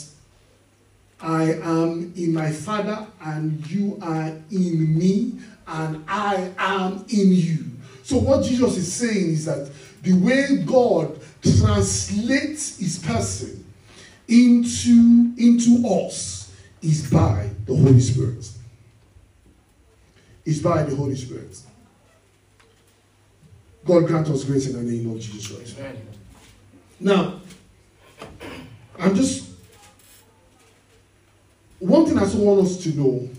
I 1.22 1.54
am 1.54 2.14
in 2.16 2.34
my 2.34 2.52
Father, 2.52 3.08
and 3.22 3.66
you 3.70 3.98
are 4.02 4.34
in 4.52 4.98
me, 4.98 5.40
and 5.68 6.04
I 6.08 6.52
am 6.58 7.06
in 7.10 7.32
you. 7.32 7.66
So, 8.04 8.18
what 8.18 8.44
Jesus 8.44 8.78
is 8.78 8.92
saying 8.94 9.32
is 9.32 9.46
that 9.46 9.72
the 10.04 10.14
way 10.14 10.64
God 10.66 11.20
translates 11.42 12.78
his 12.78 13.00
person 13.00 13.66
into, 14.28 15.34
into 15.38 15.88
us 15.88 16.54
is 16.82 17.10
by 17.10 17.50
the 17.66 17.76
Holy 17.76 18.00
Spirit. 18.00 18.50
Is 20.46 20.62
by 20.62 20.84
the 20.84 20.96
Holy 20.96 21.16
Spirit. 21.16 21.60
God 23.86 24.08
grant 24.08 24.28
us 24.30 24.44
grace 24.44 24.68
in 24.68 24.74
the 24.74 24.92
name 24.92 25.12
of 25.12 25.20
Jesus 25.20 25.48
Christ. 25.48 25.78
Now, 27.00 27.40
I'm 29.00 29.16
just 29.16 29.45
one 31.88 32.06
thing 32.06 32.18
I 32.18 32.22
also 32.22 32.40
want 32.40 32.62
us 32.66 32.78
to 32.84 32.90
know 32.90 33.30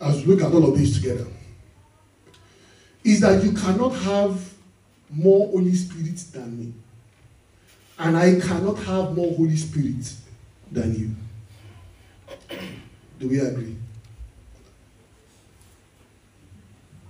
as 0.00 0.24
we 0.24 0.34
look 0.34 0.42
at 0.42 0.52
all 0.52 0.70
of 0.70 0.78
this 0.78 0.94
together 0.94 1.26
is 3.04 3.20
that 3.20 3.42
you 3.44 3.52
cannot 3.52 3.90
have 3.90 4.54
more 5.10 5.48
Holy 5.48 5.74
Spirit 5.74 6.16
than 6.32 6.58
me. 6.58 6.72
And 7.98 8.16
I 8.16 8.38
cannot 8.40 8.76
have 8.78 9.14
more 9.14 9.34
Holy 9.34 9.56
Spirit 9.56 10.12
than 10.70 10.94
you. 10.94 12.58
Do 13.18 13.28
we 13.28 13.38
agree? 13.38 13.76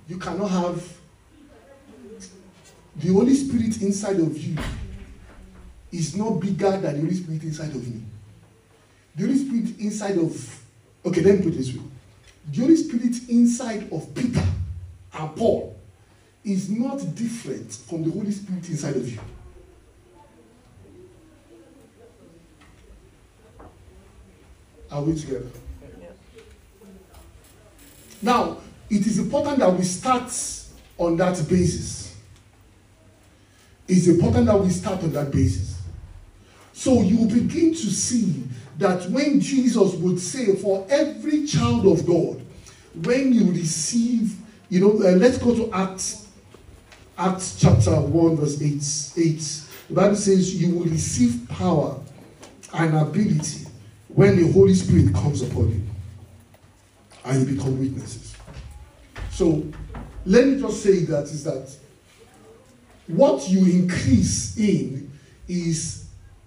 You 0.09 0.19
cannot 0.19 0.51
have 0.51 0.97
the 2.97 3.13
Holy 3.13 3.35
Spirit 3.35 3.83
inside 3.83 4.21
of 4.21 4.37
you 4.39 4.57
is 5.93 6.17
not 6.17 6.41
bigger 6.41 6.71
than 6.73 6.95
the 6.95 7.01
Holy 7.01 7.15
Spirit 7.15 7.43
inside 7.43 7.71
of 7.71 7.87
me. 7.87 8.03
The 9.17 9.23
Holy 9.27 9.39
Spirit 9.39 9.81
inside 9.81 10.19
of, 10.19 10.65
okay, 11.05 11.23
let 11.23 11.39
me 11.39 11.45
put 11.45 11.57
this 11.57 11.73
way. 11.75 11.83
The 12.53 12.61
Holy 12.61 12.77
Spirit 12.77 13.29
inside 13.29 13.91
of 13.91 14.15
Peter 14.15 14.45
and 15.15 15.37
Paul 15.37 15.75
is 16.45 16.71
not 16.71 16.99
different 17.15 17.73
from 17.73 18.05
the 18.05 18.11
Holy 18.11 18.31
Spirit 18.31 18.69
inside 18.69 18.97
of 18.97 19.11
you. 19.11 19.19
Are 24.91 25.03
we 25.03 25.19
together? 25.19 25.51
Now, 28.23 28.59
it 28.89 29.07
is 29.07 29.19
important 29.19 29.59
that 29.59 29.73
we 29.73 29.85
start 29.85 30.33
on 30.99 31.17
that 31.17 31.37
basis. 31.49 32.17
It's 33.89 34.07
important 34.07 34.47
that 34.47 34.59
we 34.59 34.71
start 34.71 35.03
on 35.03 35.13
that 35.13 35.31
basis. 35.31 35.79
So 36.73 37.03
you 37.03 37.27
begin 37.27 37.73
to 37.73 37.91
see 37.91 38.45
that 38.79 39.09
when 39.11 39.41
Jesus 39.41 39.95
would 39.95 40.21
say, 40.21 40.55
for 40.57 40.87
every 40.91 41.47
child 41.47 41.87
of 41.87 42.07
God, 42.07 42.43
when 43.05 43.33
you 43.33 43.51
receive, 43.51 44.37
you 44.69 44.81
know, 44.81 44.93
uh, 44.93 45.13
let's 45.13 45.39
go 45.39 45.55
to 45.55 45.73
Acts, 45.73 46.29
Acts 47.17 47.59
chapter 47.59 47.99
1, 47.99 48.37
verse 48.37 48.61
8, 49.17 49.25
8. 49.27 49.63
The 49.89 49.95
Bible 49.95 50.17
says, 50.17 50.61
you 50.61 50.75
will 50.75 50.87
receive 50.87 51.47
power 51.49 51.99
and 52.75 52.97
ability 52.97 53.67
when 54.09 54.37
the 54.37 54.53
Holy 54.53 54.75
Spirit 54.75 55.15
comes 55.15 55.43
upon 55.43 55.71
you 55.71 55.83
and 57.25 57.49
you 57.49 57.57
become 57.57 57.79
witnesses. 57.79 58.35
So 59.31 59.65
let 60.25 60.47
me 60.47 60.61
just 60.61 60.83
say 60.83 61.05
that 61.05 61.25
is 61.25 61.45
that 61.45 61.75
what 63.07 63.49
you 63.49 63.65
increase 63.65 64.57
in 64.59 65.13
is 65.49 66.06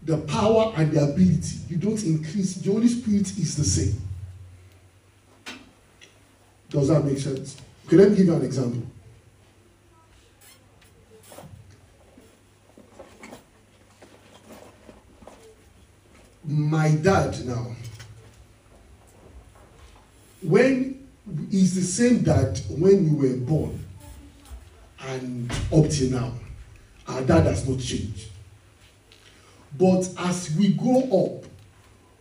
the 0.09 0.17
power 0.17 0.73
and 0.75 0.91
the 0.91 1.03
ability. 1.03 1.59
You 1.69 1.77
don't 1.77 2.03
increase. 2.03 2.55
The 2.55 2.71
Holy 2.71 2.87
Spirit 2.87 3.29
is 3.37 3.55
the 3.55 3.63
same. 3.63 4.01
Does 6.67 6.87
that 6.87 7.05
make 7.05 7.19
sense? 7.19 7.61
Okay, 7.85 7.95
let 7.95 8.09
me 8.09 8.17
give 8.17 8.25
you 8.25 8.33
an 8.33 8.43
example. 8.43 8.81
My 16.43 16.89
dad 16.89 17.45
now, 17.45 17.67
when 20.41 21.07
is 21.51 21.75
the 21.75 21.83
same 21.83 22.23
dad 22.23 22.59
when 22.67 23.07
you 23.07 23.15
were 23.15 23.37
born 23.37 23.85
and 25.01 25.51
up 25.71 25.87
till 25.91 26.09
now, 26.09 26.33
our 27.07 27.21
dad 27.21 27.45
has 27.45 27.69
not 27.69 27.79
changed. 27.79 28.28
But 29.77 30.09
as 30.17 30.55
we 30.57 30.73
grow 30.73 31.01
up, 31.25 31.45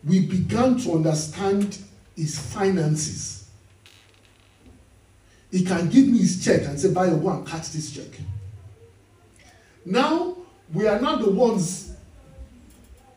we 0.05 0.21
began 0.21 0.79
to 0.79 0.93
understand 0.93 1.79
his 2.17 2.39
finances. 2.39 3.49
He 5.51 5.65
can 5.65 5.89
give 5.89 6.07
me 6.07 6.19
his 6.19 6.45
check 6.45 6.63
and 6.67 6.79
say, 6.79 6.93
Buy 6.93 7.09
go 7.09 7.31
and 7.31 7.47
catch 7.47 7.71
this 7.71 7.91
check. 7.91 8.21
Now, 9.85 10.37
we 10.73 10.87
are 10.87 11.01
not 11.01 11.23
the 11.23 11.31
ones, 11.31 11.95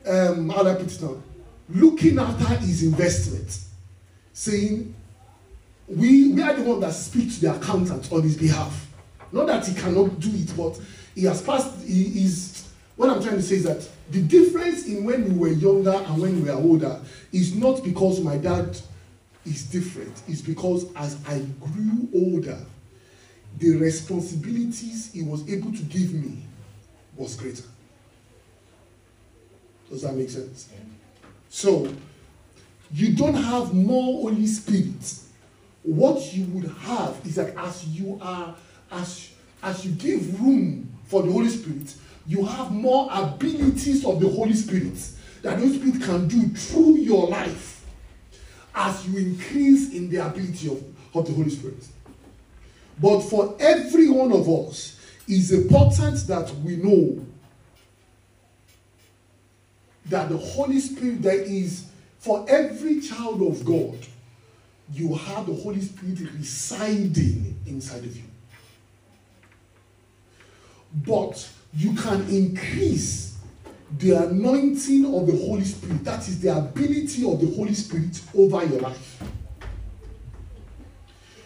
um, 0.05 0.49
how 0.49 0.63
do 0.63 0.69
I 0.69 0.75
put 0.75 0.93
it 0.93 1.01
now, 1.01 1.21
looking 1.69 2.17
after 2.17 2.45
his 2.55 2.83
investment, 2.83 3.59
saying, 4.31 4.95
we, 5.87 6.31
we 6.31 6.41
are 6.41 6.53
the 6.53 6.63
ones 6.63 6.81
that 6.81 6.93
speak 6.93 7.33
to 7.33 7.41
the 7.41 7.55
accountant 7.55 8.11
on 8.11 8.21
his 8.21 8.37
behalf. 8.37 8.87
Not 9.31 9.47
that 9.47 9.67
he 9.67 9.73
cannot 9.73 10.19
do 10.19 10.29
it, 10.33 10.55
but 10.55 10.79
he 11.15 11.23
has 11.25 11.41
passed, 11.41 11.83
he 11.85 12.23
is, 12.23 12.50
what 13.01 13.09
I'm 13.09 13.23
trying 13.23 13.37
to 13.37 13.41
say 13.41 13.55
is 13.55 13.63
that 13.63 13.89
the 14.11 14.21
difference 14.21 14.85
in 14.85 15.05
when 15.05 15.27
we 15.27 15.35
were 15.35 15.55
younger 15.55 15.89
and 15.89 16.21
when 16.21 16.43
we 16.43 16.49
are 16.51 16.57
older 16.59 17.01
is 17.31 17.55
not 17.55 17.83
because 17.83 18.21
my 18.21 18.37
dad 18.37 18.77
is 19.43 19.63
different. 19.63 20.21
It's 20.27 20.41
because 20.41 20.85
as 20.95 21.17
I 21.27 21.39
grew 21.59 22.07
older, 22.13 22.59
the 23.57 23.75
responsibilities 23.77 25.11
he 25.13 25.23
was 25.23 25.51
able 25.51 25.71
to 25.71 25.81
give 25.85 26.13
me 26.13 26.43
was 27.15 27.35
greater. 27.35 27.63
Does 29.89 30.03
that 30.03 30.13
make 30.13 30.29
sense? 30.29 30.69
So, 31.49 31.91
you 32.93 33.15
don't 33.15 33.33
have 33.33 33.73
more 33.73 34.29
Holy 34.29 34.45
Spirit. 34.45 35.15
What 35.81 36.35
you 36.35 36.45
would 36.51 36.69
have 36.81 37.19
is 37.25 37.33
that 37.33 37.57
as 37.57 37.83
you 37.87 38.19
are, 38.21 38.55
as, 38.91 39.31
as 39.63 39.83
you 39.83 39.91
give 39.93 40.39
room 40.39 40.87
for 41.05 41.23
the 41.23 41.31
Holy 41.31 41.49
Spirit, 41.49 41.95
you 42.27 42.45
have 42.45 42.71
more 42.71 43.09
abilities 43.11 44.05
of 44.05 44.19
the 44.19 44.29
Holy 44.29 44.53
Spirit 44.53 44.97
that 45.41 45.59
the 45.59 45.65
Holy 45.65 45.77
Spirit 45.77 46.01
can 46.03 46.27
do 46.27 46.47
through 46.49 46.97
your 46.97 47.27
life. 47.27 47.71
as 48.73 49.07
you 49.07 49.17
increase 49.17 49.93
in 49.93 50.09
the 50.09 50.17
ability 50.17 50.67
of, 50.67 50.83
of 51.15 51.27
the 51.27 51.33
Holy 51.33 51.49
Spirit. 51.49 51.85
But 52.99 53.21
for 53.21 53.55
every 53.59 54.09
one 54.09 54.31
of 54.31 54.47
us, 54.47 54.99
it's 55.27 55.51
important 55.51 56.27
that 56.27 56.53
we 56.57 56.77
know 56.77 57.25
that 60.05 60.29
the 60.29 60.37
Holy 60.37 60.79
Spirit, 60.79 61.21
there 61.21 61.41
is, 61.41 61.85
for 62.19 62.45
every 62.47 63.01
child 63.01 63.41
of 63.41 63.65
God, 63.65 63.97
you 64.93 65.15
have 65.15 65.47
the 65.47 65.53
Holy 65.53 65.81
Spirit 65.81 66.19
residing 66.33 67.59
inside 67.65 68.03
of 68.03 68.15
you. 68.15 68.23
But 70.93 71.49
you 71.73 71.93
can 71.93 72.27
increase 72.29 73.37
the 73.97 74.11
anointing 74.11 75.05
of 75.05 75.27
the 75.27 75.37
Holy 75.45 75.63
Spirit, 75.63 76.03
that 76.05 76.27
is 76.27 76.39
the 76.41 76.55
ability 76.55 77.29
of 77.29 77.39
the 77.41 77.55
Holy 77.55 77.73
Spirit 77.73 78.21
over 78.35 78.65
your 78.65 78.81
life. 78.81 79.21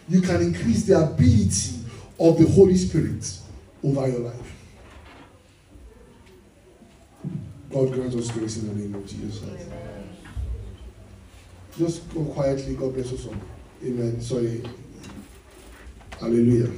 You 0.07 0.21
can 0.21 0.41
increase 0.41 0.85
the 0.85 0.99
ability 0.99 1.79
of 2.19 2.37
the 2.37 2.47
Holy 2.47 2.77
Spirit 2.77 3.39
over 3.83 4.07
your 4.07 4.19
life. 4.19 4.55
God 7.71 7.91
grant 7.91 8.15
us 8.15 8.31
grace 8.31 8.57
in 8.57 8.67
the 8.67 8.75
name 8.75 8.95
of 8.95 9.05
Jesus. 9.07 9.41
Just 11.77 12.13
go 12.13 12.23
quietly. 12.25 12.75
God 12.75 12.93
bless 12.93 13.11
us 13.11 13.25
all. 13.25 13.35
Amen. 13.83 14.21
Sorry. 14.21 14.63
Hallelujah. 16.19 16.71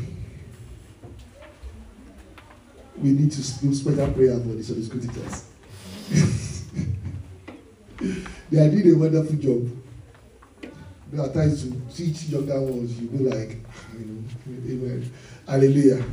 We 3.01 3.11
need 3.11 3.31
to 3.31 3.59
do 3.59 3.73
special 3.73 4.11
prayer 4.11 4.39
for 4.39 4.53
it's 4.57 4.87
good 4.87 5.01
to 5.03 5.07
test. 5.21 5.45
they 8.49 8.59
are 8.59 8.69
doing 8.71 8.95
a 8.95 8.97
wonderful 8.97 9.35
job. 9.35 9.69
There 11.11 11.21
are 11.23 11.31
times 11.31 11.63
to 11.63 11.71
teach 11.95 12.23
younger 12.23 12.59
ones, 12.59 12.99
you 12.99 13.07
be 13.07 13.19
like, 13.19 13.57
Amen. 13.95 15.11
Hallelujah. 15.47 16.03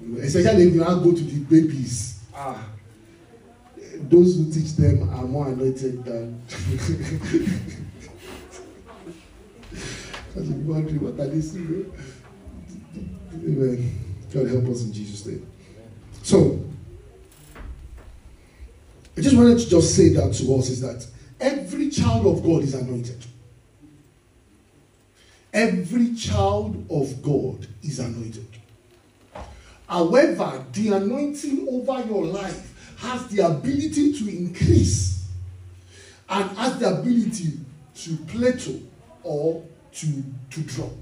Amen. 0.00 0.24
Especially 0.24 0.68
if 0.68 0.74
you 0.74 0.80
want 0.80 1.02
to 1.02 1.10
go 1.10 1.16
to 1.16 1.22
the 1.22 1.40
babies. 1.40 2.20
Ah. 2.34 2.68
Those 4.08 4.36
who 4.36 4.50
teach 4.52 4.76
them 4.76 5.08
are 5.10 5.24
more 5.24 5.48
anointed 5.48 6.04
than. 6.04 6.42
Because 9.70 10.48
you're 10.48 10.58
wondering 10.58 11.00
what 11.00 11.20
are 11.20 11.28
they. 11.28 11.40
Amen. 13.34 13.98
God 14.32 14.48
help 14.48 14.64
us 14.68 14.82
in 14.82 14.92
Jesus' 14.92 15.26
name. 15.26 15.51
So, 16.22 16.64
I 19.16 19.20
just 19.20 19.36
wanted 19.36 19.58
to 19.58 19.68
just 19.68 19.94
say 19.94 20.10
that 20.10 20.32
to 20.34 20.54
us 20.54 20.70
is 20.70 20.80
that 20.80 21.06
every 21.40 21.90
child 21.90 22.26
of 22.26 22.42
God 22.42 22.62
is 22.62 22.74
anointed. 22.74 23.26
Every 25.52 26.14
child 26.14 26.86
of 26.88 27.22
God 27.22 27.66
is 27.82 27.98
anointed. 27.98 28.46
However, 29.86 30.64
the 30.72 30.88
anointing 30.88 31.68
over 31.68 32.02
your 32.06 32.24
life 32.24 32.94
has 32.98 33.26
the 33.26 33.44
ability 33.44 34.14
to 34.14 34.28
increase 34.28 35.26
and 36.30 36.50
has 36.56 36.78
the 36.78 36.98
ability 36.98 37.58
to 37.96 38.16
plateau 38.28 38.80
or 39.22 39.62
to, 39.92 40.24
to 40.50 40.60
drop. 40.62 40.92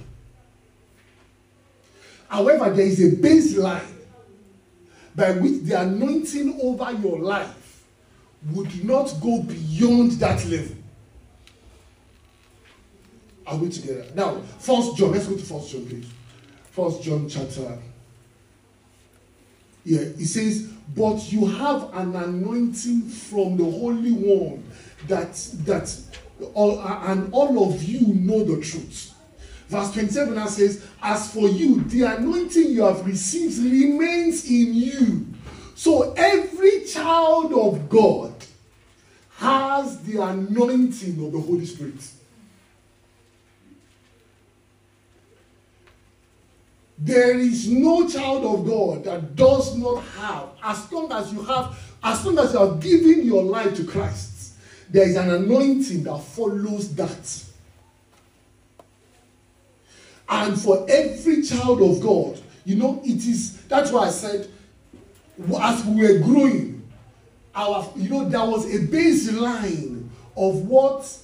However, 2.28 2.70
there 2.70 2.86
is 2.86 3.00
a 3.00 3.16
baseline 3.16 3.99
by 5.14 5.32
which 5.32 5.62
the 5.62 5.80
anointing 5.80 6.58
over 6.62 6.92
your 6.92 7.18
life 7.18 7.84
would 8.52 8.84
not 8.84 9.12
go 9.20 9.42
beyond 9.42 10.12
that 10.12 10.44
level. 10.46 10.76
Are 13.46 13.56
we 13.56 13.68
together? 13.68 14.06
Now, 14.14 14.40
First 14.58 14.96
John. 14.96 15.12
Let's 15.12 15.26
go 15.26 15.36
to 15.36 15.42
First 15.42 15.72
John, 15.72 15.86
please. 15.86 16.06
First 16.70 17.02
John 17.02 17.28
chapter. 17.28 17.78
Yeah, 19.84 20.00
it 20.00 20.26
says, 20.26 20.68
"But 20.94 21.32
you 21.32 21.46
have 21.46 21.92
an 21.94 22.14
anointing 22.14 23.08
from 23.08 23.56
the 23.56 23.64
Holy 23.64 24.12
One 24.12 24.62
that 25.08 25.34
that 25.64 25.94
all, 26.54 26.80
and 26.80 27.32
all 27.32 27.68
of 27.68 27.82
you 27.82 28.14
know 28.14 28.44
the 28.44 28.60
truth." 28.62 29.14
Verse 29.70 29.92
27 29.92 30.34
now 30.34 30.46
says, 30.46 30.84
As 31.00 31.32
for 31.32 31.48
you, 31.48 31.82
the 31.84 32.02
anointing 32.02 32.72
you 32.72 32.82
have 32.82 33.06
received 33.06 33.58
remains 33.58 34.44
in 34.50 34.74
you. 34.74 35.26
So 35.76 36.12
every 36.14 36.84
child 36.86 37.52
of 37.52 37.88
God 37.88 38.34
has 39.36 40.02
the 40.02 40.20
anointing 40.20 41.24
of 41.24 41.30
the 41.30 41.38
Holy 41.38 41.66
Spirit. 41.66 42.02
There 46.98 47.38
is 47.38 47.68
no 47.68 48.08
child 48.08 48.44
of 48.44 48.66
God 48.66 49.04
that 49.04 49.36
does 49.36 49.76
not 49.76 50.02
have, 50.18 50.48
as 50.64 50.90
long 50.90 51.12
as 51.12 51.32
you 51.32 51.42
have, 51.44 51.78
as 52.02 52.26
long 52.26 52.40
as 52.40 52.54
you 52.54 52.58
are 52.58 52.74
giving 52.74 53.22
your 53.22 53.44
life 53.44 53.76
to 53.76 53.84
Christ, 53.84 54.54
there 54.90 55.08
is 55.08 55.14
an 55.14 55.30
anointing 55.30 56.02
that 56.02 56.18
follows 56.18 56.92
that. 56.96 57.49
And 60.30 60.58
for 60.58 60.86
every 60.88 61.42
child 61.42 61.82
of 61.82 62.00
God, 62.00 62.40
you 62.64 62.76
know, 62.76 63.02
it 63.04 63.26
is 63.26 63.60
that's 63.62 63.90
why 63.90 64.06
I 64.06 64.10
said, 64.10 64.48
as 65.60 65.84
we 65.84 66.06
were 66.06 66.18
growing, 66.20 66.88
our 67.54 67.92
you 67.96 68.08
know, 68.08 68.28
there 68.28 68.44
was 68.44 68.72
a 68.72 68.78
baseline 68.78 70.08
of 70.36 70.68
what 70.68 71.18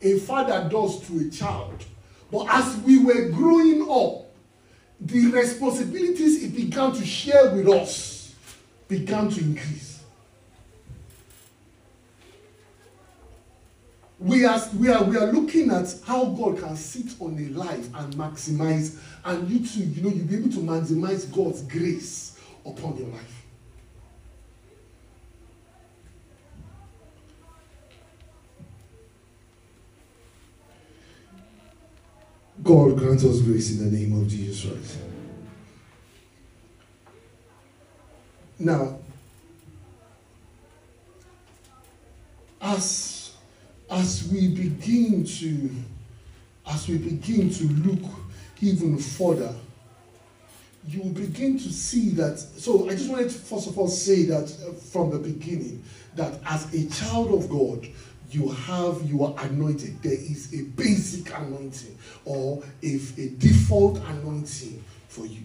a 0.00 0.18
father 0.20 0.66
does 0.70 1.06
to 1.06 1.26
a 1.26 1.30
child. 1.30 1.84
But 2.32 2.46
as 2.48 2.76
we 2.78 3.04
were 3.04 3.28
growing 3.28 3.82
up, 3.82 4.30
the 5.00 5.30
responsibilities 5.30 6.40
he 6.40 6.48
began 6.48 6.92
to 6.92 7.04
share 7.04 7.54
with 7.54 7.68
us 7.68 8.34
began 8.88 9.28
to 9.28 9.40
increase. 9.40 9.93
We 14.24 14.46
are, 14.46 14.58
we, 14.78 14.88
are, 14.88 15.04
we 15.04 15.18
are 15.18 15.30
looking 15.30 15.70
at 15.70 15.94
how 16.06 16.24
God 16.24 16.58
can 16.58 16.76
sit 16.76 17.20
on 17.20 17.38
a 17.38 17.58
life 17.58 17.90
and 17.94 18.14
maximize, 18.14 18.96
and 19.22 19.46
you 19.50 19.58
too, 19.66 19.80
you 19.80 20.02
know, 20.02 20.08
you'll 20.08 20.24
be 20.24 20.36
able 20.36 20.48
to 20.48 20.60
maximize 20.60 21.30
God's 21.30 21.60
grace 21.60 22.40
upon 22.64 22.96
your 22.96 23.08
life. 23.08 23.44
God 32.62 32.96
grant 32.96 33.22
us 33.24 33.42
grace 33.42 33.78
in 33.78 33.90
the 33.90 33.98
name 33.98 34.18
of 34.18 34.26
Jesus 34.26 34.64
Christ. 34.64 34.98
Now, 38.58 39.00
as 42.62 43.23
as 43.94 44.28
we 44.32 44.48
begin 44.48 45.24
to 45.24 45.70
as 46.66 46.88
we 46.88 46.98
begin 46.98 47.50
to 47.50 47.64
look 47.64 48.10
even 48.60 48.96
further, 48.96 49.54
you 50.88 51.02
will 51.02 51.10
begin 51.10 51.58
to 51.58 51.70
see 51.70 52.08
that. 52.10 52.38
So 52.38 52.88
I 52.88 52.92
just 52.92 53.10
wanted 53.10 53.30
to 53.30 53.38
first 53.38 53.68
of 53.68 53.78
all 53.78 53.88
say 53.88 54.24
that 54.24 54.44
uh, 54.44 54.72
from 54.72 55.10
the 55.10 55.18
beginning 55.18 55.82
that 56.16 56.40
as 56.46 56.72
a 56.74 56.88
child 56.88 57.34
of 57.34 57.48
God, 57.48 57.86
you 58.30 58.48
have 58.48 59.02
you 59.08 59.24
are 59.24 59.34
anointed 59.44 60.02
there 60.02 60.12
is 60.12 60.52
a 60.54 60.62
basic 60.62 61.32
anointing 61.38 61.96
or 62.24 62.62
if 62.82 63.16
a 63.16 63.28
default 63.28 63.98
anointing 64.08 64.82
for 65.08 65.24
you 65.26 65.42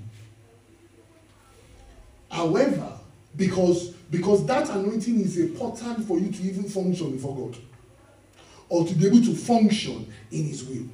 however 2.32 2.94
because 3.36 3.90
because 4.10 4.44
that 4.48 4.70
anointing 4.70 5.20
is 5.20 5.38
important 5.38 6.04
for 6.08 6.18
you 6.18 6.32
to 6.32 6.42
even 6.42 6.64
function 6.64 7.12
before 7.12 7.36
god 7.36 7.58
or 8.70 8.86
to 8.86 8.94
be 8.94 9.08
able 9.08 9.22
to 9.22 9.36
function 9.36 10.12
in 10.32 10.46
his 10.46 10.64
will. 10.64 10.88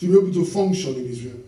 To 0.00 0.06
be 0.06 0.12
able 0.12 0.32
to 0.32 0.44
function 0.44 0.94
in 0.96 1.06
his 1.06 1.22
will. 1.22 1.40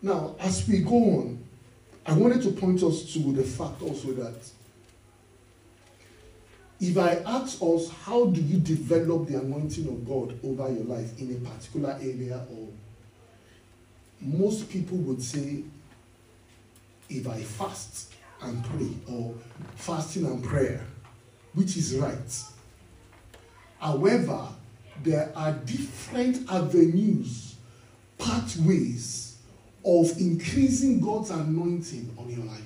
Now 0.00 0.36
as 0.40 0.66
we 0.66 0.78
go 0.78 0.96
on 0.96 1.42
I 2.04 2.14
wanted 2.14 2.42
to 2.42 2.50
point 2.50 2.82
us 2.82 3.12
to 3.12 3.32
the 3.32 3.44
fact 3.44 3.80
also 3.82 4.12
that 4.14 4.34
if 6.80 6.98
I 6.98 7.22
ask 7.24 7.62
us, 7.62 7.88
how 8.04 8.26
do 8.26 8.40
you 8.40 8.58
develop 8.58 9.28
the 9.28 9.38
anointing 9.38 9.86
of 9.86 10.04
God 10.06 10.36
over 10.42 10.72
your 10.72 10.82
life 10.82 11.16
in 11.20 11.36
a 11.36 11.48
particular 11.48 11.96
area, 12.02 12.44
or 12.50 12.68
most 14.20 14.68
people 14.68 14.98
would 14.98 15.22
say, 15.22 15.62
if 17.08 17.28
I 17.28 17.40
fast 17.40 18.12
and 18.42 18.64
pray, 18.64 18.90
or 19.12 19.34
fasting 19.76 20.26
and 20.26 20.42
prayer, 20.42 20.84
which 21.54 21.76
is 21.76 21.96
right. 21.96 22.42
However, 23.78 24.48
there 25.02 25.32
are 25.34 25.52
different 25.52 26.50
avenues, 26.50 27.56
pathways 28.18 29.38
of 29.84 30.16
increasing 30.18 31.00
God's 31.00 31.30
anointing 31.30 32.14
on 32.18 32.30
your 32.30 32.44
life. 32.44 32.60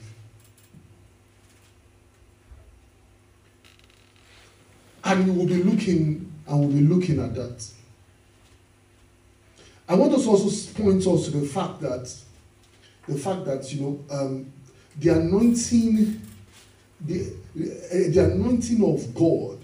And 5.05 5.27
we 5.27 5.39
will 5.39 5.47
be 5.47 5.63
looking 5.63 6.33
and 6.47 6.61
we'll 6.61 6.69
be 6.69 6.81
looking 6.81 7.21
at 7.21 7.35
that. 7.35 7.65
I 9.89 9.95
want 9.95 10.13
us 10.13 10.27
also 10.27 10.73
point 10.83 11.07
us 11.07 11.27
to 11.27 11.31
the 11.31 11.47
fact 11.47 11.81
that 11.81 12.13
the 13.09 13.17
fact 13.17 13.45
that 13.45 13.73
you 13.73 13.81
know 13.81 14.05
um, 14.11 14.53
the 14.99 15.11
anointing, 15.11 16.21
the 17.01 17.33
uh, 17.57 18.13
the 18.13 18.31
anointing 18.33 18.83
of 18.85 19.15
God 19.15 19.59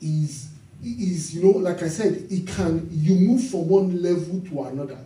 is 0.00 0.48
is 0.82 1.34
you 1.34 1.42
know 1.42 1.58
like 1.58 1.82
I 1.82 1.88
said, 1.88 2.26
it 2.30 2.46
can 2.46 2.88
you 2.92 3.14
move 3.14 3.48
from 3.48 3.68
one 3.68 4.02
level 4.02 4.40
to 4.40 4.62
another. 4.62 4.98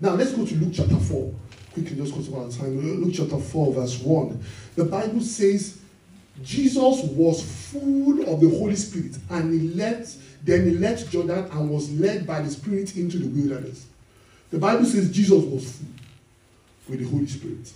Now 0.00 0.14
let's 0.14 0.32
go 0.32 0.44
to 0.44 0.54
Luke 0.56 0.72
chapter 0.74 0.96
four. 0.96 1.34
Quickly, 1.72 1.96
just 1.96 2.14
go 2.14 2.22
to 2.22 2.36
our 2.36 2.50
time. 2.50 2.78
Luke 3.02 3.14
chapter 3.14 3.38
four, 3.38 3.72
verse 3.72 3.98
one. 4.00 4.42
The 4.76 4.84
Bible 4.84 5.20
says 5.20 5.78
Jesus 6.42 7.02
was 7.04 7.42
full 7.70 8.22
of 8.28 8.40
the 8.40 8.48
Holy 8.48 8.76
Spirit 8.76 9.16
and 9.30 9.52
he 9.52 9.68
left, 9.74 10.16
then 10.44 10.64
he 10.64 10.76
left 10.76 11.10
Jordan 11.10 11.48
and 11.52 11.70
was 11.70 11.90
led 11.98 12.26
by 12.26 12.40
the 12.40 12.50
Spirit 12.50 12.96
into 12.96 13.18
the 13.18 13.28
wilderness. 13.28 13.86
The 14.50 14.58
Bible 14.58 14.84
says 14.84 15.10
Jesus 15.10 15.44
was 15.44 15.72
full 15.72 15.86
with 16.88 17.00
the 17.00 17.08
Holy 17.08 17.26
Spirit. 17.26 17.72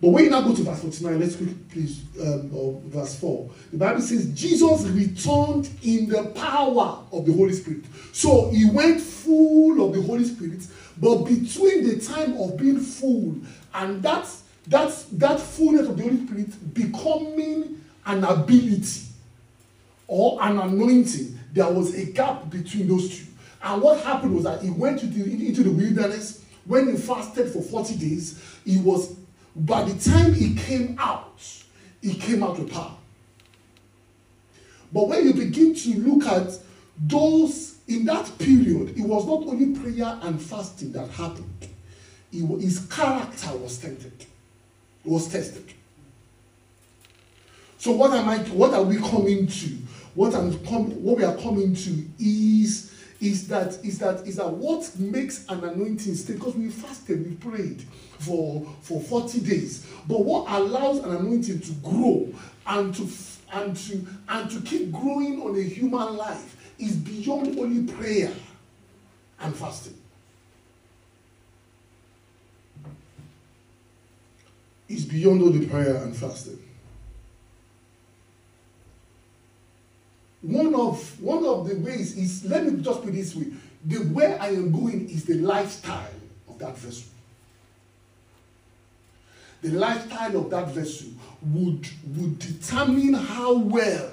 But 0.00 0.10
when 0.10 0.24
you 0.24 0.30
now 0.30 0.42
go 0.42 0.54
to 0.54 0.62
verse 0.62 0.80
49, 0.80 1.18
let's 1.18 1.36
quickly 1.36 1.56
please, 1.70 2.02
um, 2.20 2.80
verse 2.88 3.18
4. 3.18 3.50
The 3.72 3.78
Bible 3.78 4.00
says 4.00 4.32
Jesus 4.32 4.84
returned 4.86 5.68
in 5.82 6.08
the 6.08 6.24
power 6.36 7.00
of 7.10 7.26
the 7.26 7.32
Holy 7.32 7.52
Spirit. 7.52 7.84
So 8.12 8.50
he 8.50 8.70
went 8.70 9.00
full 9.00 9.84
of 9.84 9.94
the 9.94 10.02
Holy 10.02 10.24
Spirit, 10.24 10.60
but 11.00 11.24
between 11.24 11.86
the 11.86 12.00
time 12.00 12.36
of 12.36 12.56
being 12.56 12.78
full 12.78 13.38
and 13.74 14.00
that, 14.02 14.28
that, 14.68 15.04
that 15.12 15.40
fullness 15.40 15.88
of 15.88 15.96
the 15.96 16.04
Holy 16.04 16.24
Spirit 16.24 16.74
becoming 16.74 17.84
an 18.06 18.24
ability 18.24 19.02
or 20.06 20.38
an 20.42 20.58
anointing, 20.58 21.38
there 21.52 21.70
was 21.70 21.94
a 21.94 22.06
gap 22.06 22.48
between 22.50 22.88
those 22.88 23.18
two. 23.18 23.26
And 23.62 23.82
what 23.82 24.00
happened 24.02 24.34
was 24.34 24.44
that 24.44 24.62
he 24.62 24.70
went 24.70 25.00
the, 25.00 25.22
into 25.24 25.62
the 25.62 25.70
wilderness. 25.70 26.44
When 26.64 26.88
he 26.90 26.96
fasted 26.96 27.50
for 27.52 27.62
40 27.62 27.96
days, 27.96 28.42
he 28.64 28.78
was, 28.78 29.16
by 29.58 29.82
the 29.82 30.10
time 30.10 30.34
he 30.34 30.54
came 30.54 30.96
out, 30.98 31.40
he 32.00 32.14
came 32.14 32.42
out 32.42 32.58
with 32.58 32.72
power. 32.72 32.94
But 34.92 35.08
when 35.08 35.26
you 35.26 35.34
begin 35.34 35.74
to 35.74 35.98
look 35.98 36.26
at 36.26 36.58
those 36.98 37.76
in 37.88 38.04
that 38.06 38.38
period, 38.38 38.96
it 38.96 39.02
was 39.02 39.26
not 39.26 39.46
only 39.46 39.78
prayer 39.78 40.18
and 40.22 40.40
fasting 40.40 40.92
that 40.92 41.08
happened, 41.10 41.68
it, 42.32 42.60
his 42.60 42.86
character 42.86 43.56
was 43.56 43.78
tested. 43.78 44.12
It 45.04 45.10
was 45.10 45.28
tested. 45.28 45.64
So 47.78 47.92
what 47.92 48.12
am 48.12 48.28
I? 48.28 48.38
What 48.38 48.74
are 48.74 48.82
we 48.82 48.96
coming 48.96 49.46
to? 49.46 49.66
What 50.14 50.34
I'm 50.34 50.52
com- 50.64 51.02
what 51.02 51.16
we 51.16 51.24
are 51.24 51.36
coming 51.36 51.74
to 51.74 52.04
is 52.18 52.92
is 53.20 53.48
that 53.48 53.78
is 53.84 53.98
that 53.98 54.26
is 54.26 54.36
that 54.36 54.48
what 54.48 54.98
makes 54.98 55.46
an 55.48 55.62
anointing 55.64 56.14
stay 56.14 56.34
because 56.34 56.54
we 56.54 56.68
fasted 56.68 57.24
we 57.24 57.34
prayed 57.36 57.84
for 58.18 58.66
for 58.82 59.00
40 59.00 59.40
days. 59.40 59.86
But 60.06 60.24
what 60.24 60.46
allows 60.48 60.98
an 60.98 61.16
anointing 61.16 61.60
to 61.60 61.72
grow 61.82 62.28
and 62.66 62.94
to 62.94 63.08
and 63.52 63.76
to 63.76 64.06
and 64.28 64.50
to 64.50 64.60
keep 64.60 64.92
growing 64.92 65.40
on 65.42 65.56
a 65.56 65.62
human 65.62 66.16
life 66.16 66.56
is 66.78 66.96
beyond 66.96 67.58
only 67.58 67.92
prayer 67.92 68.32
and 69.40 69.54
fasting. 69.54 69.94
Is 74.88 75.04
beyond 75.04 75.42
only 75.42 75.66
prayer 75.66 75.96
and 75.96 76.16
fasting. 76.16 76.62
One 80.42 80.74
of 80.74 81.20
one 81.20 81.44
of 81.44 81.68
the 81.68 81.76
ways 81.76 82.16
is 82.16 82.44
let 82.44 82.64
me 82.64 82.80
just 82.82 83.00
put 83.00 83.10
it 83.10 83.12
this 83.12 83.34
way. 83.34 83.46
The 83.84 83.98
way 84.12 84.36
i 84.38 84.48
am 84.48 84.72
going 84.72 85.08
is 85.08 85.24
the 85.24 85.34
lifestyle 85.34 86.10
of 86.48 86.58
that 86.58 86.76
vessel 86.76 87.08
the 89.62 89.70
lifestyle 89.70 90.36
of 90.36 90.50
that 90.50 90.68
vessel 90.68 91.08
would 91.42 91.86
would 92.16 92.38
determine 92.38 93.14
how 93.14 93.54
well 93.56 94.10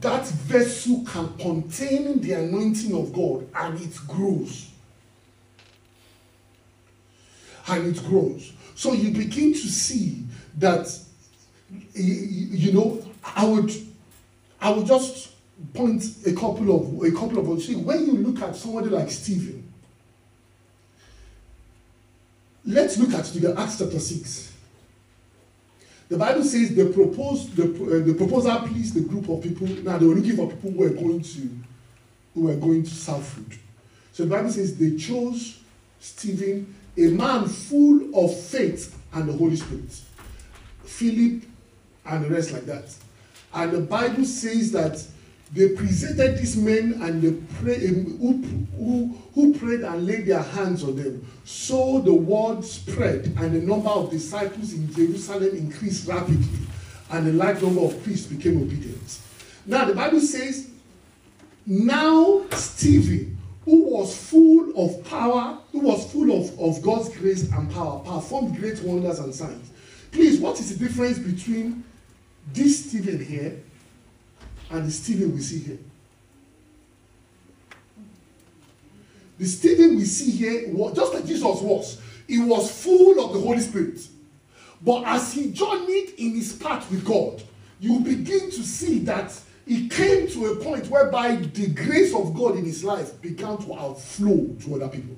that 0.00 0.26
vessel 0.26 1.04
can 1.06 1.36
contain 1.38 2.20
the 2.20 2.32
anointing 2.32 2.94
of 2.94 3.12
god 3.12 3.46
and 3.54 3.80
it 3.80 3.96
grows 4.06 4.70
and 7.68 7.96
it 7.96 8.02
grows 8.04 8.52
so 8.74 8.92
you 8.92 9.10
begin 9.10 9.52
to 9.52 9.68
see 9.68 10.24
that 10.56 10.88
you 11.94 12.72
know 12.72 13.04
i 13.36 13.44
would 13.44 13.70
I 14.62 14.70
would 14.70 14.86
just 14.86 15.30
point 15.74 16.04
a 16.24 16.32
couple 16.32 16.74
of 16.74 17.02
a 17.02 17.10
couple 17.10 17.52
of 17.52 17.60
see 17.60 17.74
when 17.74 18.06
you 18.06 18.12
look 18.12 18.40
at 18.42 18.54
somebody 18.54 18.88
like 18.88 19.10
Stephen. 19.10 19.71
Let's 22.64 22.98
look 22.98 23.12
at 23.12 23.24
the 23.24 23.58
Acts 23.58 23.78
chapter 23.78 23.98
six. 23.98 24.52
The 26.08 26.18
Bible 26.18 26.44
says 26.44 26.74
they 26.74 26.92
proposed 26.92 27.56
the, 27.56 27.64
uh, 27.64 28.04
the 28.04 28.14
proposal 28.14 28.58
pleased 28.68 28.94
the 28.94 29.00
group 29.00 29.28
of 29.28 29.42
people. 29.42 29.66
Now 29.66 29.98
they 29.98 30.06
were 30.06 30.14
looking 30.14 30.36
for 30.36 30.48
people 30.48 30.70
who 30.70 30.78
were 30.78 30.90
going 30.90 31.22
to 31.22 31.50
who 32.34 32.42
were 32.44 32.56
going 32.56 32.82
to 32.82 32.90
serve 32.90 33.24
food. 33.24 33.58
So 34.12 34.24
the 34.24 34.30
Bible 34.30 34.50
says 34.50 34.76
they 34.76 34.96
chose 34.96 35.58
Stephen, 36.00 36.74
a 36.96 37.08
man 37.08 37.46
full 37.46 38.14
of 38.14 38.38
faith 38.38 38.96
and 39.12 39.28
the 39.28 39.32
Holy 39.32 39.56
Spirit. 39.56 40.00
Philip 40.84 41.42
and 42.04 42.24
the 42.24 42.30
rest 42.30 42.52
like 42.52 42.66
that. 42.66 42.94
And 43.54 43.72
the 43.72 43.80
Bible 43.80 44.24
says 44.24 44.72
that 44.72 45.02
they 45.52 45.68
presented 45.70 46.38
these 46.38 46.56
men 46.56 46.98
and 47.02 47.20
they 47.20 47.32
pray, 47.56 47.88
um, 47.88 48.18
who, 48.18 48.42
who, 48.76 49.18
who 49.34 49.58
prayed 49.58 49.82
and 49.82 50.06
laid 50.06 50.24
their 50.26 50.42
hands 50.42 50.82
on 50.82 50.96
them. 50.96 51.26
So 51.44 52.00
the 52.00 52.14
word 52.14 52.64
spread, 52.64 53.26
and 53.36 53.54
the 53.54 53.60
number 53.60 53.90
of 53.90 54.10
disciples 54.10 54.72
in 54.72 54.90
Jerusalem 54.92 55.50
increased 55.54 56.08
rapidly, 56.08 56.66
and 57.10 57.26
the 57.26 57.32
large 57.34 57.60
number 57.60 57.82
of 57.82 58.02
priests 58.02 58.26
became 58.26 58.62
obedient. 58.62 59.18
Now, 59.66 59.84
the 59.84 59.94
Bible 59.94 60.20
says, 60.20 60.70
now 61.66 62.44
Stephen, 62.52 63.38
who 63.66 63.84
was 63.90 64.16
full 64.16 64.72
of 64.74 65.04
power, 65.04 65.58
who 65.70 65.80
was 65.80 66.10
full 66.10 66.32
of, 66.32 66.58
of 66.58 66.82
God's 66.82 67.10
grace 67.16 67.50
and 67.52 67.70
power, 67.70 68.00
performed 68.00 68.56
great 68.58 68.82
wonders 68.82 69.18
and 69.18 69.34
signs. 69.34 69.70
Please, 70.10 70.40
what 70.40 70.58
is 70.58 70.76
the 70.76 70.84
difference 70.84 71.18
between 71.18 71.84
this 72.52 72.88
Stephen 72.88 73.24
here 73.24 73.62
and 74.72 74.86
the 74.86 74.90
Stephen 74.90 75.34
we 75.34 75.40
see 75.40 75.58
here. 75.58 75.78
The 79.38 79.46
Stephen 79.46 79.96
we 79.96 80.04
see 80.04 80.30
here, 80.30 80.72
was, 80.72 80.96
just 80.96 81.14
like 81.14 81.26
Jesus 81.26 81.42
was, 81.60 82.00
he 82.26 82.38
was 82.38 82.70
full 82.82 83.24
of 83.24 83.34
the 83.34 83.40
Holy 83.40 83.60
Spirit. 83.60 84.00
But 84.84 85.04
as 85.06 85.32
he 85.32 85.52
journeyed 85.52 86.14
in 86.18 86.34
his 86.34 86.54
path 86.54 86.90
with 86.90 87.04
God, 87.04 87.42
you 87.80 88.00
begin 88.00 88.50
to 88.50 88.62
see 88.62 89.00
that 89.00 89.38
he 89.66 89.88
came 89.88 90.28
to 90.28 90.46
a 90.46 90.56
point 90.56 90.88
whereby 90.88 91.36
the 91.36 91.68
grace 91.68 92.14
of 92.14 92.34
God 92.34 92.56
in 92.56 92.64
his 92.64 92.82
life 92.82 93.20
began 93.20 93.58
to 93.58 93.74
outflow 93.74 94.48
to 94.64 94.74
other 94.76 94.88
people. 94.88 95.16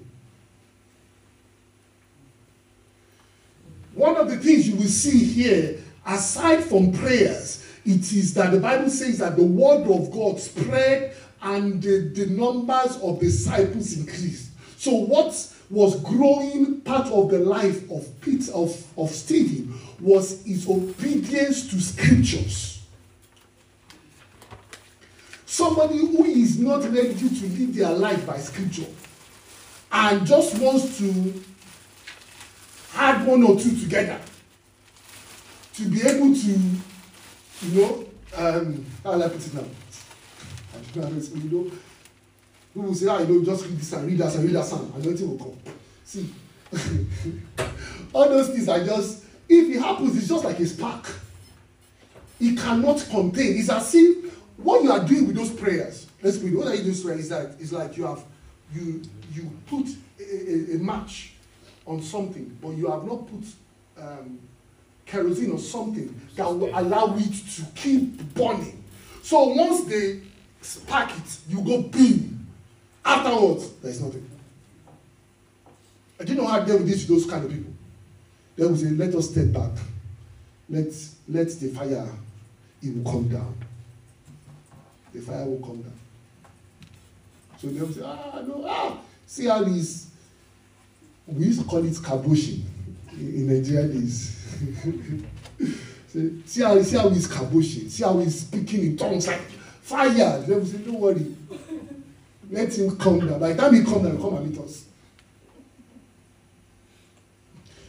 One 3.95 4.17
of 4.17 4.29
the 4.29 4.37
things 4.37 4.69
you 4.69 4.77
will 4.77 4.85
see 4.85 5.25
here 5.25 5.79
aside 6.07 6.65
from 6.65 6.93
prayers, 6.93 7.65
it 7.85 8.13
is 8.13 8.35
that 8.35 8.53
the 8.53 8.61
Bible 8.61 8.89
says 8.91 9.19
that 9.19 9.37
the 9.37 9.45
word 9.45 9.83
of 9.91 10.11
God 10.11 10.41
spread 10.41 11.15
and 11.43 11.83
the, 11.83 12.11
the 12.15 12.27
numbers 12.27 12.99
of 13.03 13.21
disciples 13.21 13.97
increased. 13.99 14.51
So 14.79 14.93
what 14.93 15.53
was 15.71 16.01
growing 16.03 16.81
part 16.83 17.07
of 17.09 17.31
the 17.31 17.39
life 17.39 17.91
of 17.91 18.09
Peter 18.21 18.53
of, 18.53 18.99
of 18.99 19.11
Stephen 19.11 19.79
was 20.01 20.43
his 20.45 20.69
obedience 20.69 21.69
to 21.71 21.81
scriptures. 21.81 22.83
Somebody 25.47 25.99
who 25.99 26.25
is 26.25 26.59
not 26.59 26.83
ready 26.85 27.15
to 27.15 27.47
live 27.47 27.75
their 27.77 27.93
life 27.93 28.27
by 28.27 28.39
scripture 28.39 28.91
and 29.93 30.27
just 30.27 30.59
wants 30.59 30.99
to 30.99 31.45
add 32.97 33.27
one 33.27 33.43
or 33.45 33.59
two 33.59 33.77
together 33.77 34.21
to 35.75 35.89
be 35.89 36.03
able 36.03 36.35
to, 36.35 36.61
you 37.65 37.81
know, 37.81 38.07
um, 38.37 38.87
how 39.03 39.13
will 39.13 39.23
I 39.23 39.29
put 39.29 39.47
it 39.47 39.55
now? 39.55 39.61
I 39.61 40.93
don't 40.93 40.97
know 40.97 41.03
how 41.03 41.41
you 41.41 41.51
know, 41.51 41.71
people 42.73 42.89
will 42.89 42.95
say, 42.95 43.07
ah, 43.07 43.19
you 43.21 43.27
know, 43.27 43.45
just 43.45 43.65
read 43.65 43.79
this 43.79 43.93
and 43.93 44.07
read 44.07 44.19
that 44.19 44.35
and 44.35 44.45
read 44.45 44.55
that 44.55 44.65
psalm, 44.65 44.93
anointing 44.97 45.31
will 45.31 45.39
come. 45.39 45.59
See, 46.05 46.31
all 48.13 48.29
those 48.29 48.51
things 48.51 48.69
are 48.69 48.85
just, 48.85 49.25
if 49.49 49.77
it 49.77 49.81
happens, 49.81 50.17
it's 50.17 50.29
just 50.29 50.45
like 50.45 50.59
a 50.59 50.67
spark. 50.67 51.09
It 52.41 52.59
cannot 52.59 53.07
contain. 53.11 53.57
It's 53.57 53.71
as 53.71 53.95
if 53.95 54.35
what 54.57 54.83
you 54.83 54.91
are 54.91 55.05
doing 55.05 55.27
with 55.27 55.37
those 55.37 55.51
prayers, 55.51 56.07
let's 56.23 56.39
it, 56.39 56.55
what 56.55 56.69
are 56.69 56.75
you 56.75 56.83
doing 56.83 57.03
prayers 57.03 57.21
is 57.21 57.29
that 57.29 57.55
it's 57.61 57.73
like 57.73 57.97
you 57.97 58.05
have, 58.07 58.23
you, 58.75 59.03
you 59.33 59.51
put 59.67 59.87
a, 60.21 60.73
a, 60.73 60.77
a 60.77 60.79
match 60.79 61.35
on 61.87 62.03
something, 62.03 62.57
but 62.61 62.71
you 62.71 62.91
have 62.91 63.05
not 63.05 63.27
put 63.29 63.45
um, 64.03 64.41
kerosene 65.07 65.53
or 65.53 65.59
something 65.59 66.15
that 66.37 66.47
will 66.47 66.71
allow 66.79 67.15
it 67.17 67.33
to 67.57 67.63
keep 67.75 68.17
burning. 68.35 68.83
So 69.23 69.45
once 69.45 69.85
they 69.85 70.21
spark 70.61 71.11
it, 71.11 71.39
you 71.49 71.61
go 71.61 71.83
beam. 71.83 72.47
Afterwards, 73.05 73.71
there 73.83 73.91
is 73.91 74.01
nothing. 74.01 74.31
I 76.21 76.25
didn't 76.25 76.43
know 76.43 76.49
how 76.49 76.61
to 76.61 76.67
deal 76.67 76.79
with 76.79 76.89
this 76.89 77.07
those 77.07 77.27
kind 77.27 77.45
of 77.45 77.51
people. 77.51 77.73
They 78.57 78.65
will 78.65 78.77
say, 78.77 78.91
let 78.91 79.15
us 79.15 79.31
step 79.31 79.53
back. 79.53 79.73
Let, 80.71 80.87
let 81.29 81.49
the 81.49 81.69
fire, 81.69 82.09
it 82.83 82.97
will 82.97 83.11
come 83.13 83.29
down. 83.29 83.55
The 85.13 85.21
fire 85.21 85.45
will 85.45 85.59
come 85.59 85.83
down. 85.83 85.93
So 87.59 87.67
they 87.69 87.81
will 87.81 87.93
say, 87.93 88.03
ah, 88.05 88.43
no, 88.47 88.65
ah, 88.67 88.99
see 89.27 89.47
how 89.47 89.63
this, 89.65 90.09
we 91.27 91.47
used 91.47 91.61
to 91.63 91.67
call 91.67 91.85
it 91.85 91.93
kabushi 91.95 92.63
in, 93.13 93.35
in 93.35 93.47
Nigeria 93.49 93.89
days. 93.89 94.44
See 96.47 96.63
how, 96.63 96.81
see 96.83 96.97
how 96.97 97.09
he's 97.09 97.29
kabushi, 97.29 97.91
see 97.91 98.05
how 98.05 98.19
he's 98.19 98.41
speaking 98.41 98.81
in 98.85 98.97
tongues 98.97 99.27
like 99.27 99.41
fire. 99.41 100.41
They 100.41 100.55
will 100.55 100.65
say, 100.65 100.79
don't 100.79 101.01
worry. 101.01 101.35
Let 102.51 102.77
him 102.77 102.97
come 102.97 103.21
down. 103.21 103.41
By 103.41 103.53
the 103.53 103.63
time 103.63 103.75
he 103.75 103.85
come 103.85 104.03
down, 104.05 104.21
come 104.21 104.35
and 104.37 104.51
meet 104.51 104.61
us. 104.61 104.85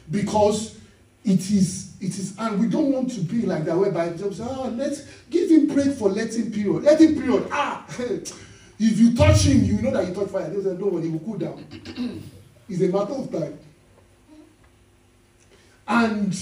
Because 0.09 0.77
it 1.23 1.39
is, 1.51 1.95
it 1.99 2.17
is, 2.17 2.35
and 2.37 2.59
we 2.59 2.67
don't 2.67 2.91
want 2.91 3.11
to 3.11 3.21
be 3.21 3.41
like 3.43 3.65
that, 3.65 3.77
whereby 3.77 4.09
just 4.13 4.39
ah, 4.41 4.69
let's 4.73 5.01
give 5.29 5.49
him 5.49 5.67
break 5.67 5.93
for 5.97 6.09
letting 6.09 6.51
period. 6.51 6.83
Letting 6.83 7.19
period. 7.19 7.47
Ah, 7.51 7.85
if 7.99 8.33
you 8.79 9.15
touch 9.15 9.41
him, 9.43 9.63
you 9.63 9.81
know 9.81 9.91
that 9.91 10.07
you 10.07 10.13
touch 10.13 10.29
fire. 10.29 10.49
They 10.49 10.61
say, 10.61 10.73
worry, 10.73 11.03
he 11.03 11.09
will 11.09 11.19
cool 11.19 11.37
down. 11.37 11.65
it's 12.69 12.81
a 12.81 12.87
matter 12.87 13.13
of 13.13 13.31
time. 13.31 13.59
And 15.87 16.35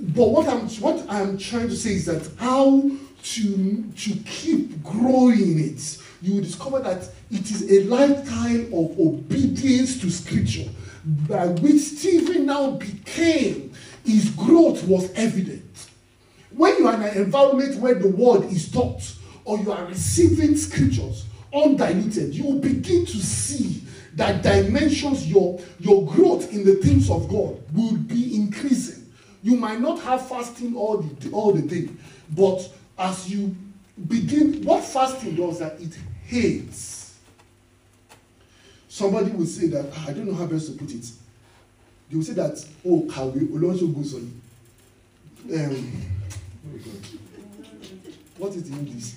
but 0.00 0.28
what 0.28 0.48
I'm 0.48 0.68
what 0.80 1.04
I'm 1.08 1.38
trying 1.38 1.68
to 1.68 1.76
say 1.76 1.94
is 1.94 2.06
that 2.06 2.28
how 2.38 2.90
to 3.22 3.82
to 3.82 4.10
keep 4.26 4.82
growing 4.82 5.60
it, 5.60 5.98
you 6.20 6.34
will 6.34 6.42
discover 6.42 6.80
that 6.80 7.08
it 7.30 7.50
is 7.50 7.70
a 7.70 7.84
lifetime 7.84 8.66
of 8.66 8.98
obedience 8.98 10.00
to 10.00 10.10
scripture 10.10 10.68
by 11.04 11.46
which 11.46 11.80
Stephen 11.80 12.46
now 12.46 12.72
became, 12.72 13.72
his 14.04 14.30
growth 14.30 14.84
was 14.84 15.12
evident. 15.14 15.88
When 16.50 16.76
you 16.78 16.88
are 16.88 16.94
in 16.94 17.02
an 17.02 17.16
environment 17.16 17.76
where 17.76 17.94
the 17.94 18.08
word 18.08 18.44
is 18.44 18.70
taught 18.70 19.14
or 19.44 19.58
you 19.58 19.72
are 19.72 19.84
receiving 19.86 20.56
scriptures 20.56 21.24
undiluted, 21.52 22.34
you 22.34 22.44
will 22.44 22.60
begin 22.60 23.06
to 23.06 23.16
see 23.18 23.82
that 24.14 24.42
dimensions 24.42 25.26
your, 25.26 25.58
your 25.80 26.06
growth 26.06 26.52
in 26.52 26.64
the 26.64 26.74
things 26.76 27.10
of 27.10 27.28
God 27.28 27.60
will 27.72 27.96
be 27.96 28.36
increasing. 28.36 29.01
You 29.42 29.56
might 29.56 29.80
not 29.80 30.00
have 30.00 30.28
fasting 30.28 30.76
all 30.76 30.98
the, 30.98 31.30
all 31.30 31.52
the 31.52 31.62
day, 31.62 31.88
but 32.30 32.68
as 32.98 33.28
you 33.30 33.54
begin, 34.08 34.62
what 34.64 34.84
fasting 34.84 35.34
does 35.34 35.58
that 35.58 35.80
it 35.80 35.96
hates 36.26 37.02
Somebody 38.92 39.30
will 39.30 39.46
say 39.46 39.68
that, 39.68 39.86
ah, 39.96 40.04
I 40.08 40.12
don't 40.12 40.26
know 40.26 40.34
how 40.34 40.44
best 40.44 40.66
to 40.66 40.72
put 40.78 40.90
it. 40.92 41.06
They 42.10 42.16
will 42.16 42.22
say 42.22 42.34
that, 42.34 42.62
oh, 42.84 43.00
Kawi, 43.08 43.48
Olonso 43.48 43.86
goes 43.94 44.12
on. 44.12 44.40
Um, 45.50 45.92
what 48.36 48.54
is 48.54 48.68
the 48.68 48.76
English? 48.76 49.14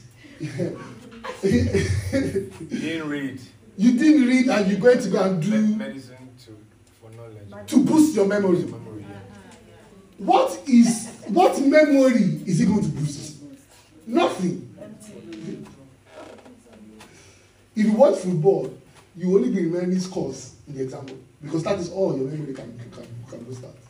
you 1.44 2.80
didn't 2.80 3.10
read. 3.10 3.42
You 3.76 3.92
didn't 4.00 4.28
read 4.30 4.48
and 4.48 4.72
you're 4.72 4.80
going 4.80 5.00
to 5.02 5.10
go 5.10 5.24
and 5.24 5.42
do 5.42 5.76
medicine 5.76 6.30
to 6.46 6.58
for 7.02 7.12
knowledge. 7.12 7.68
To 7.68 7.84
boost 7.84 8.16
your 8.16 8.28
memory. 8.28 8.64
What 10.18 10.62
is 10.68 11.10
what 11.28 11.60
memory 11.62 12.42
is 12.46 12.62
it 12.62 12.66
going 12.66 12.84
to 12.84 12.90
boost? 12.90 13.38
Nothing. 14.08 14.62
If 17.76 17.86
you 17.86 17.92
watch 17.94 18.20
football, 18.20 18.74
you 19.18 19.36
only 19.36 19.50
be 19.50 19.66
remembering 19.66 20.00
scores 20.00 20.56
in 20.68 20.76
the 20.76 20.84
example 20.84 21.18
because 21.42 21.64
that 21.64 21.80
is 21.80 21.90
all 21.90 22.18
your 22.18 22.28
memory 22.30 22.54
can 22.54 22.78
can 22.94 23.08
can 23.30 23.44
boost 23.44 23.62
that. 23.62 23.85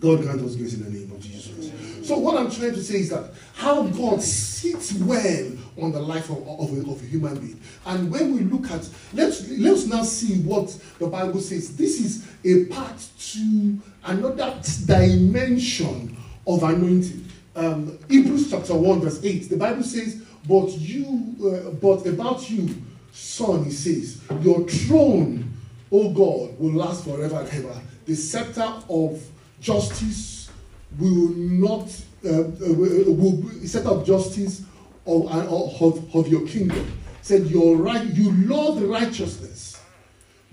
God 0.00 0.22
grant 0.22 0.42
us 0.42 0.56
grace 0.56 0.74
in 0.74 0.84
the 0.84 0.90
name 0.90 1.10
of 1.10 1.20
Jesus. 1.20 2.06
So 2.06 2.18
what 2.18 2.36
I'm 2.36 2.50
trying 2.50 2.74
to 2.74 2.82
say 2.82 3.00
is 3.00 3.10
that 3.10 3.30
how 3.54 3.82
God 3.82 4.22
sits 4.22 4.92
well 4.92 5.52
on 5.80 5.92
the 5.92 6.00
life 6.00 6.30
of, 6.30 6.46
of, 6.46 6.72
a, 6.72 6.90
of 6.90 7.02
a 7.02 7.06
human 7.06 7.38
being. 7.38 7.60
And 7.84 8.10
when 8.10 8.34
we 8.34 8.40
look 8.42 8.70
at, 8.70 8.88
let's, 9.12 9.48
let's 9.50 9.86
now 9.86 10.02
see 10.02 10.40
what 10.42 10.68
the 10.98 11.08
Bible 11.08 11.40
says. 11.40 11.76
This 11.76 12.00
is 12.00 12.28
a 12.44 12.66
part 12.72 12.96
to 13.32 13.78
another 14.04 14.60
dimension 14.84 16.16
of 16.46 16.62
anointing. 16.62 17.26
Um, 17.56 17.98
Hebrews 18.08 18.50
chapter 18.50 18.74
1 18.74 19.00
verse 19.00 19.24
8, 19.24 19.48
the 19.48 19.56
Bible 19.56 19.82
says, 19.82 20.22
but 20.46 20.68
you, 20.78 21.34
uh, 21.44 21.70
but 21.70 22.06
about 22.06 22.48
you, 22.48 22.82
son, 23.12 23.64
he 23.64 23.70
says, 23.70 24.20
your 24.42 24.68
throne, 24.68 25.52
O 25.90 26.10
God, 26.10 26.58
will 26.60 26.74
last 26.74 27.04
forever 27.04 27.40
and 27.40 27.48
ever. 27.48 27.80
The 28.04 28.14
scepter 28.14 28.72
of 28.88 29.20
justice 29.66 30.48
will 30.96 31.28
not, 31.30 31.88
uh, 32.24 32.28
uh, 32.28 32.48
will 32.70 33.36
be, 33.36 33.66
scepter 33.66 33.88
of 33.88 34.06
justice 34.06 34.62
of, 35.04 35.26
of, 35.82 36.14
of 36.14 36.28
your 36.28 36.46
kingdom. 36.46 36.92
Said, 37.22 37.48
your 37.48 37.76
right, 37.76 38.06
you 38.14 38.30
love 38.46 38.80
righteousness, 38.80 39.82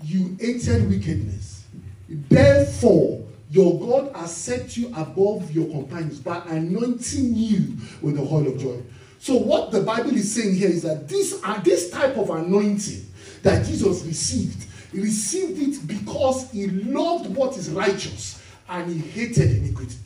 you 0.02 0.36
hated 0.40 0.90
wickedness. 0.90 1.64
Therefore, 2.08 3.24
your 3.50 3.78
God 3.78 4.16
has 4.16 4.36
set 4.36 4.76
you 4.76 4.88
above 4.88 5.52
your 5.52 5.70
companions 5.70 6.18
by 6.18 6.42
anointing 6.48 7.36
you 7.36 7.76
with 8.02 8.16
the 8.16 8.22
oil 8.22 8.48
of 8.48 8.58
joy. 8.58 8.82
So 9.20 9.36
what 9.36 9.70
the 9.70 9.82
Bible 9.82 10.14
is 10.16 10.34
saying 10.34 10.56
here 10.56 10.68
is 10.68 10.82
that 10.82 11.08
this 11.08 11.40
uh, 11.44 11.60
this 11.60 11.90
type 11.90 12.16
of 12.16 12.30
anointing 12.30 13.06
that 13.42 13.64
Jesus 13.64 14.02
received, 14.04 14.66
he 14.90 15.00
received 15.00 15.62
it 15.62 15.86
because 15.86 16.50
he 16.50 16.66
loved 16.66 17.34
what 17.34 17.56
is 17.56 17.70
righteous 17.70 18.42
and 18.68 18.90
he 18.90 18.98
hated 18.98 19.50
iniquity. 19.50 19.96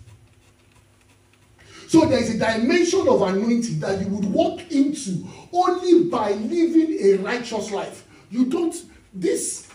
So 1.86 2.04
there 2.04 2.18
is 2.18 2.34
a 2.34 2.38
dimension 2.38 3.08
of 3.08 3.22
anointing 3.22 3.80
that 3.80 4.00
you 4.00 4.08
would 4.08 4.26
walk 4.26 4.70
into 4.70 5.26
only 5.52 6.04
by 6.04 6.32
living 6.32 6.98
a 7.00 7.14
righteous 7.22 7.70
life. 7.70 8.06
You 8.30 8.46
don't 8.46 8.74
this 9.14 9.68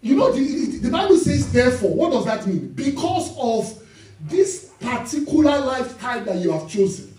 you 0.00 0.14
know 0.14 0.30
the, 0.30 0.78
the 0.78 0.90
Bible 0.90 1.16
says 1.16 1.50
therefore 1.52 1.92
what 1.94 2.12
does 2.12 2.24
that 2.26 2.46
mean? 2.46 2.68
Because 2.68 3.36
of 3.36 3.82
this 4.20 4.70
particular 4.80 5.58
lifestyle 5.58 6.24
that 6.24 6.36
you 6.36 6.52
have 6.52 6.68
chosen 6.68 7.12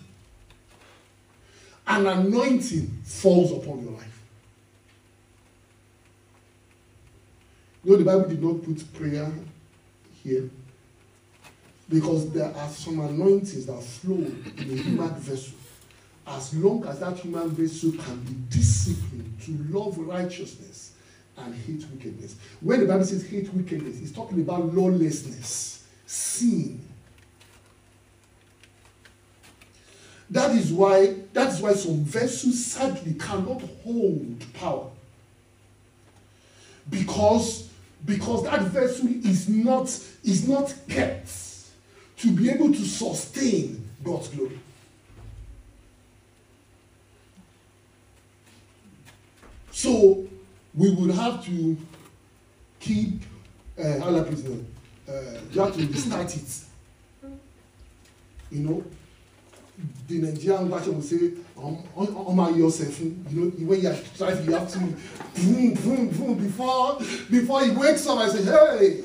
an 1.86 2.06
anointing 2.06 2.86
falls 3.04 3.52
upon 3.52 3.82
your 3.82 3.92
life. 3.92 4.22
You 7.84 7.92
know, 7.92 7.98
the 7.98 8.04
Bible 8.04 8.28
did 8.28 8.42
not 8.42 8.62
put 8.62 8.92
prayer 8.94 9.30
here 10.22 10.50
because 11.88 12.30
there 12.32 12.54
are 12.54 12.68
some 12.68 13.00
anointings 13.00 13.66
that 13.66 13.82
flow 13.82 14.16
in 14.16 14.44
a 14.58 14.82
human 14.82 15.14
vessel. 15.14 15.54
As 16.26 16.54
long 16.54 16.84
as 16.86 17.00
that 17.00 17.16
human 17.18 17.48
vessel 17.50 17.92
can 17.92 18.20
be 18.20 18.34
disciplined 18.50 19.40
to 19.42 19.52
love 19.70 19.96
righteousness 19.98 20.92
and 21.38 21.54
hate 21.54 21.84
wickedness. 21.90 22.36
When 22.60 22.80
the 22.80 22.86
Bible 22.86 23.04
says 23.04 23.26
hate 23.26 23.52
wickedness, 23.54 24.00
it's 24.02 24.12
talking 24.12 24.40
about 24.40 24.74
lawlessness, 24.74 25.86
sin, 26.04 26.80
That 30.30 30.50
is 30.54 30.72
why 30.72 31.14
that 31.32 31.52
is 31.54 31.60
why 31.60 31.72
some 31.74 32.04
vessels 32.04 32.62
sadly 32.64 33.14
cannot 33.14 33.62
hold 33.82 34.44
power. 34.54 34.90
Because 36.90 37.68
because 38.04 38.44
that 38.44 38.62
vessel 38.62 39.08
is 39.08 39.48
not 39.48 39.84
is 40.22 40.46
not 40.46 40.74
kept 40.88 41.28
to 42.18 42.30
be 42.32 42.50
able 42.50 42.72
to 42.72 42.84
sustain 42.84 43.88
God's 44.02 44.28
glory. 44.28 44.58
So 49.70 50.26
we 50.74 50.90
would 50.90 51.14
have 51.14 51.44
to 51.46 51.76
keep 52.80 53.22
uh, 53.78 54.04
Allah 54.04 54.24
prisoner. 54.24 54.64
Uh, 55.08 55.12
you 55.52 55.60
have 55.60 55.74
to 55.76 55.86
restart 55.86 56.36
it. 56.36 56.64
You 58.50 58.60
know, 58.60 58.84
the 60.08 60.18
Nigerian 60.18 60.68
version 60.68 60.94
will 60.94 61.02
say, 61.02 61.32
on 61.56 62.34
my 62.36 62.50
yourself, 62.50 62.98
you 63.00 63.14
know, 63.30 63.50
when 63.66 63.80
you 63.80 63.88
are 63.88 63.96
driving, 64.16 64.46
you 64.46 64.52
have 64.52 64.72
to 64.72 64.78
boom, 64.78 65.74
boom, 65.74 66.08
boom 66.08 66.34
before 66.34 66.98
before 67.30 67.64
he 67.64 67.70
wakes 67.70 68.06
up 68.08 68.18
and 68.18 68.32
say, 68.32 68.44
hey. 68.44 69.04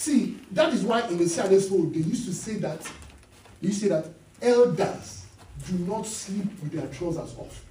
See, 0.00 0.38
that 0.52 0.72
is 0.72 0.82
why 0.82 1.06
in 1.08 1.18
the 1.18 1.28
Saddest 1.28 1.70
world 1.70 1.92
they 1.92 2.00
used 2.00 2.24
to 2.24 2.32
say 2.32 2.54
that, 2.54 2.80
to 3.62 3.70
say 3.70 3.88
that 3.88 4.06
elders 4.40 5.26
do 5.68 5.76
not 5.80 6.06
sleep 6.06 6.46
with 6.62 6.72
their 6.72 6.86
trousers 6.86 7.36
off. 7.36 7.62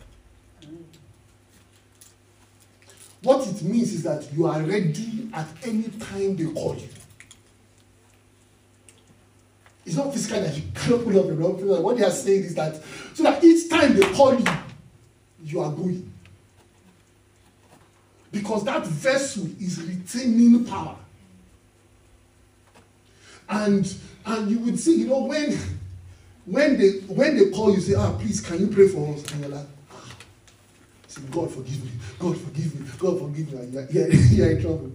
What 3.24 3.48
it 3.48 3.64
means 3.64 3.94
is 3.94 4.04
that 4.04 4.32
you 4.32 4.46
are 4.46 4.62
ready 4.62 5.28
at 5.34 5.48
any 5.64 5.86
time 5.86 6.36
they 6.36 6.46
call 6.54 6.76
you. 6.76 6.88
It's 9.84 9.96
not 9.96 10.14
physical 10.14 10.40
that 10.40 10.56
you 10.56 10.64
cannot 10.76 11.06
pull 11.06 11.20
up 11.20 11.26
the 11.26 11.34
wrong. 11.34 11.82
What 11.82 11.98
they 11.98 12.04
are 12.04 12.12
saying 12.12 12.44
is 12.44 12.54
that 12.54 12.80
so 13.16 13.24
that 13.24 13.44
each 13.44 13.72
time 13.72 13.96
they 13.96 14.06
call 14.14 14.36
you, 14.36 14.46
you 15.44 15.62
are 15.62 15.72
going. 15.72 16.14
Because 18.32 18.64
that 18.66 18.86
vessel 18.86 19.48
is 19.60 19.82
retaining 19.82 20.64
power. 20.66 20.96
And 23.50 23.94
and 24.26 24.52
you 24.52 24.60
would 24.60 24.80
see, 24.80 24.96
you 25.02 25.08
know, 25.08 25.24
when 25.24 25.58
when 26.46 26.78
they 26.78 26.90
when 27.08 27.38
they 27.38 27.50
call 27.50 27.74
you, 27.74 27.82
say, 27.82 27.96
ah, 27.96 28.14
please, 28.14 28.42
can 28.42 28.60
you 28.60 28.68
pray 28.68 28.88
for 28.88 29.14
us? 29.14 29.24
And 29.32 29.42
you're 29.42 29.50
like, 29.50 29.66
ah. 29.92 30.16
say, 31.08 31.22
God 31.32 31.52
forgive 31.52 31.84
me, 31.84 31.92
God 32.20 32.38
forgive 32.38 32.80
me, 32.80 32.88
God 33.00 33.20
forgive 33.20 33.54
me. 33.54 33.60
And 33.60 33.74
you're, 33.74 33.90
you're, 33.90 34.14
you're 34.14 34.52
in 34.52 34.62
trouble. 34.62 34.92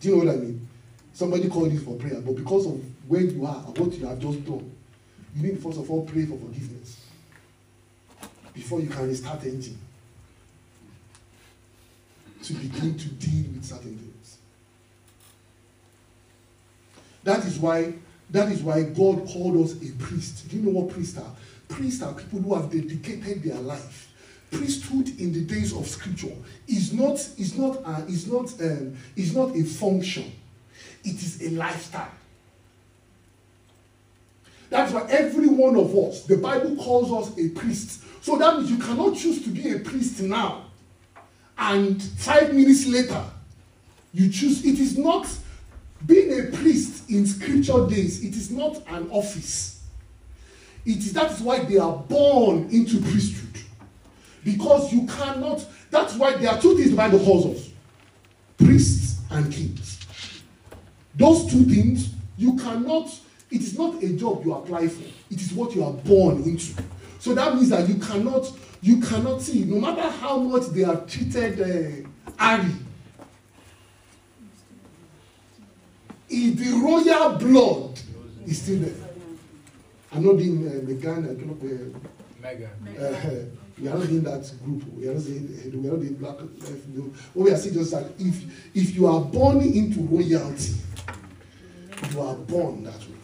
Do 0.00 0.08
you 0.08 0.16
know 0.16 0.24
what 0.24 0.34
I 0.34 0.38
mean? 0.38 0.68
Somebody 1.12 1.48
called 1.48 1.72
you 1.72 1.78
for 1.78 1.96
prayer, 1.96 2.20
but 2.20 2.34
because 2.34 2.66
of 2.66 2.82
where 3.08 3.20
you 3.20 3.46
are 3.46 3.62
and 3.66 3.78
what 3.78 3.92
you 3.92 4.06
have 4.06 4.18
just 4.18 4.44
done, 4.44 4.72
you 5.36 5.42
need 5.42 5.62
first 5.62 5.78
of 5.78 5.90
all 5.90 6.04
pray 6.04 6.24
for 6.24 6.38
forgiveness 6.38 7.06
before 8.52 8.80
you 8.80 8.88
can 8.88 9.08
restart 9.08 9.44
engine 9.44 9.78
to 12.42 12.54
begin 12.54 12.98
to 12.98 13.08
deal 13.08 13.52
with 13.52 13.64
certain 13.64 13.96
things. 13.96 14.11
That 17.24 17.44
is 17.44 17.58
why 17.58 17.94
that 18.30 18.50
is 18.50 18.62
why 18.62 18.82
God 18.82 19.28
called 19.28 19.64
us 19.64 19.74
a 19.82 19.92
priest. 20.02 20.48
Do 20.48 20.56
you 20.56 20.62
know 20.62 20.80
what 20.80 20.94
priests 20.94 21.18
are? 21.18 21.30
Priests 21.68 22.02
are 22.02 22.14
people 22.14 22.40
who 22.40 22.54
have 22.54 22.70
dedicated 22.70 23.42
their 23.42 23.60
life. 23.60 24.08
Priesthood 24.50 25.08
in 25.20 25.32
the 25.32 25.42
days 25.42 25.74
of 25.74 25.86
Scripture 25.86 26.34
is 26.66 26.92
not 26.92 27.14
is 27.38 27.56
not 27.56 27.76
a, 27.86 28.04
is 28.06 28.30
not 28.30 28.52
um, 28.60 28.96
is 29.16 29.34
not 29.34 29.56
a 29.56 29.64
function. 29.64 30.32
It 31.04 31.14
is 31.14 31.42
a 31.42 31.50
lifestyle. 31.50 32.10
That's 34.70 34.92
why 34.92 35.06
every 35.10 35.48
one 35.48 35.76
of 35.76 35.94
us, 35.94 36.24
the 36.24 36.38
Bible 36.38 36.76
calls 36.76 37.12
us 37.12 37.38
a 37.38 37.50
priest. 37.50 38.02
So 38.22 38.38
that 38.38 38.56
means 38.56 38.70
you 38.70 38.78
cannot 38.78 39.16
choose 39.16 39.42
to 39.44 39.50
be 39.50 39.72
a 39.72 39.78
priest 39.80 40.22
now, 40.22 40.64
and 41.58 42.02
five 42.02 42.54
minutes 42.54 42.86
later, 42.86 43.22
you 44.14 44.30
choose. 44.30 44.64
It 44.64 44.78
is 44.78 44.96
not 44.96 45.28
being 46.06 46.40
a 46.40 46.56
priest 46.56 46.91
in 47.12 47.26
scripture 47.26 47.86
days, 47.86 48.24
it 48.24 48.34
is 48.34 48.50
not 48.50 48.76
an 48.88 49.08
office. 49.10 49.82
It 50.84 50.98
is 50.98 51.12
that 51.12 51.30
is 51.32 51.40
why 51.40 51.60
they 51.60 51.78
are 51.78 51.96
born 51.96 52.68
into 52.70 53.00
priesthood. 53.00 53.62
Because 54.44 54.92
you 54.92 55.06
cannot, 55.06 55.64
that's 55.90 56.14
why 56.16 56.36
there 56.36 56.50
are 56.50 56.60
two 56.60 56.76
things 56.76 56.90
the 56.90 56.96
Bible 56.96 57.20
calls 57.20 57.70
priests 58.58 59.20
and 59.30 59.52
kings. 59.52 60.00
Those 61.14 61.50
two 61.50 61.64
things, 61.64 62.14
you 62.36 62.56
cannot, 62.56 63.08
it 63.50 63.60
is 63.60 63.78
not 63.78 64.02
a 64.02 64.12
job 64.14 64.44
you 64.44 64.54
apply 64.54 64.88
for, 64.88 65.04
it 65.30 65.40
is 65.40 65.52
what 65.52 65.74
you 65.74 65.84
are 65.84 65.92
born 65.92 66.42
into. 66.42 66.82
So 67.18 67.34
that 67.34 67.54
means 67.54 67.68
that 67.68 67.88
you 67.88 67.96
cannot, 67.96 68.50
you 68.80 69.00
cannot 69.00 69.42
see, 69.42 69.64
no 69.64 69.80
matter 69.80 70.08
how 70.08 70.38
much 70.38 70.66
they 70.68 70.82
have 70.82 71.06
treated 71.06 71.60
uh, 71.60 72.08
Ari 72.38 72.72
if 76.32 76.58
the 76.58 76.72
royal 76.80 77.38
blood 77.38 78.00
is 78.46 78.62
still 78.62 78.80
there. 78.80 78.94
I'm 80.14 80.24
not 80.24 80.36
in 80.36 80.66
uh, 80.66 80.86
Megan, 80.86 81.24
I 81.24 81.32
uh, 81.32 82.12
Mega. 82.42 82.70
uh, 83.00 83.44
we 83.80 83.88
are 83.88 83.98
not 83.98 84.08
in 84.08 84.22
that 84.24 84.50
group. 84.62 84.84
We 84.94 85.08
are 85.08 85.14
not 85.14 85.26
in, 85.26 85.82
we 85.82 85.88
are 85.88 85.92
not 85.92 86.00
in 86.00 86.14
black 86.14 86.40
life. 86.40 86.86
No. 86.88 87.02
What 87.34 87.44
we 87.44 87.50
are 87.50 87.56
saying 87.56 87.74
just 87.74 87.92
that 87.92 88.06
if 88.18 88.76
if 88.76 88.94
you 88.94 89.06
are 89.06 89.20
born 89.20 89.60
into 89.60 90.00
royalty, 90.00 90.74
you 92.12 92.20
are 92.20 92.34
born 92.34 92.84
that 92.84 92.98
way. 92.98 93.16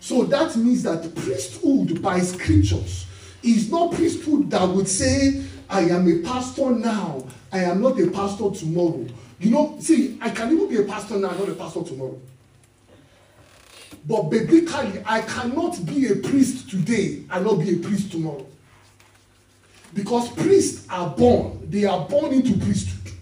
So 0.00 0.24
that 0.24 0.56
means 0.56 0.82
that 0.84 1.14
priesthood 1.14 2.00
by 2.02 2.20
scriptures 2.20 3.06
is 3.42 3.70
not 3.70 3.92
priesthood 3.92 4.50
that 4.50 4.66
would 4.68 4.88
say, 4.88 5.42
I 5.68 5.82
am 5.82 6.08
a 6.08 6.18
pastor 6.26 6.70
now, 6.70 7.24
I 7.52 7.60
am 7.64 7.80
not 7.82 8.00
a 8.00 8.06
pastor 8.10 8.50
tomorrow. 8.50 9.06
You 9.40 9.50
know, 9.50 9.76
see, 9.80 10.18
I 10.20 10.28
can 10.30 10.52
even 10.52 10.68
be 10.68 10.76
a 10.76 10.84
pastor 10.84 11.16
now, 11.16 11.30
not 11.30 11.48
a 11.48 11.54
pastor 11.54 11.82
tomorrow. 11.82 12.20
But 14.06 14.24
biblically, 14.24 15.02
I 15.06 15.22
cannot 15.22 15.84
be 15.86 16.08
a 16.08 16.16
priest 16.16 16.68
today 16.68 17.24
and 17.30 17.44
not 17.46 17.54
be 17.54 17.74
a 17.74 17.78
priest 17.78 18.12
tomorrow. 18.12 18.46
Because 19.94 20.30
priests 20.32 20.86
are 20.90 21.08
born, 21.08 21.68
they 21.70 21.86
are 21.86 22.06
born 22.06 22.34
into 22.34 22.56
priesthood. 22.58 23.14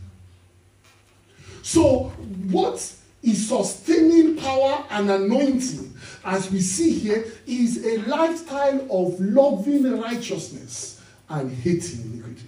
So, 1.63 2.09
what 2.51 2.77
is 3.23 3.49
sustaining 3.49 4.37
power 4.37 4.85
and 4.91 5.11
anointing, 5.11 5.95
as 6.25 6.51
we 6.51 6.61
see 6.61 6.99
here, 6.99 7.27
is 7.47 7.85
a 7.85 7.99
lifestyle 8.09 8.81
of 8.91 9.21
loving 9.21 10.01
righteousness 10.01 11.01
and 11.29 11.53
hating 11.53 12.03
iniquity. 12.03 12.48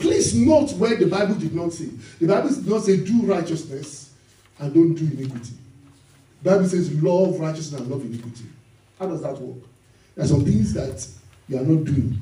Please 0.00 0.34
note 0.34 0.72
where 0.72 0.96
the 0.96 1.06
Bible 1.06 1.34
did 1.34 1.54
not 1.54 1.72
say. 1.72 1.90
The 2.18 2.26
Bible 2.26 2.48
did 2.48 2.66
not 2.66 2.82
say 2.82 2.96
do 2.96 3.22
righteousness 3.22 4.12
and 4.58 4.72
don't 4.72 4.94
do 4.94 5.04
iniquity. 5.04 5.52
The 6.42 6.50
Bible 6.50 6.68
says 6.68 6.90
love 7.02 7.38
righteousness 7.38 7.80
and 7.80 7.90
love 7.90 8.02
iniquity. 8.02 8.44
How 8.98 9.06
does 9.06 9.22
that 9.22 9.38
work? 9.38 9.62
There 10.14 10.24
are 10.24 10.28
some 10.28 10.44
things 10.44 10.72
that 10.72 11.06
you 11.48 11.58
are 11.58 11.62
not 11.62 11.84
doing, 11.84 12.18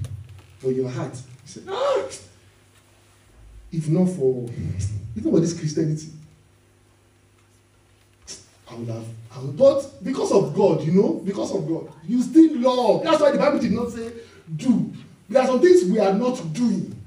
but 0.60 0.70
your 0.70 0.88
heart, 0.90 1.14
you 1.14 1.22
say, 1.44 1.60
ah, 1.68 2.04
if 3.70 3.88
not 3.88 4.08
for, 4.08 4.48
if 5.16 5.24
not 5.24 5.34
for 5.34 5.40
this 5.40 5.58
Christianity, 5.58 6.08
I 8.70 8.74
would 8.74 8.88
have, 8.88 9.06
I 9.34 9.38
would, 9.40 9.56
but 9.56 10.02
because 10.02 10.32
of 10.32 10.54
God, 10.54 10.82
you 10.82 10.92
know, 10.92 11.14
because 11.24 11.54
of 11.54 11.66
God, 11.68 11.92
you 12.06 12.22
still 12.22 12.58
love. 12.58 13.04
That's 13.04 13.20
why 13.20 13.30
the 13.30 13.38
Bible 13.38 13.60
did 13.60 13.72
not 13.72 13.90
say 13.90 14.12
do. 14.56 14.92
There 15.28 15.42
are 15.42 15.46
some 15.46 15.60
things 15.60 15.84
we 15.84 16.00
are 16.00 16.12
not 16.12 16.52
doing, 16.52 16.97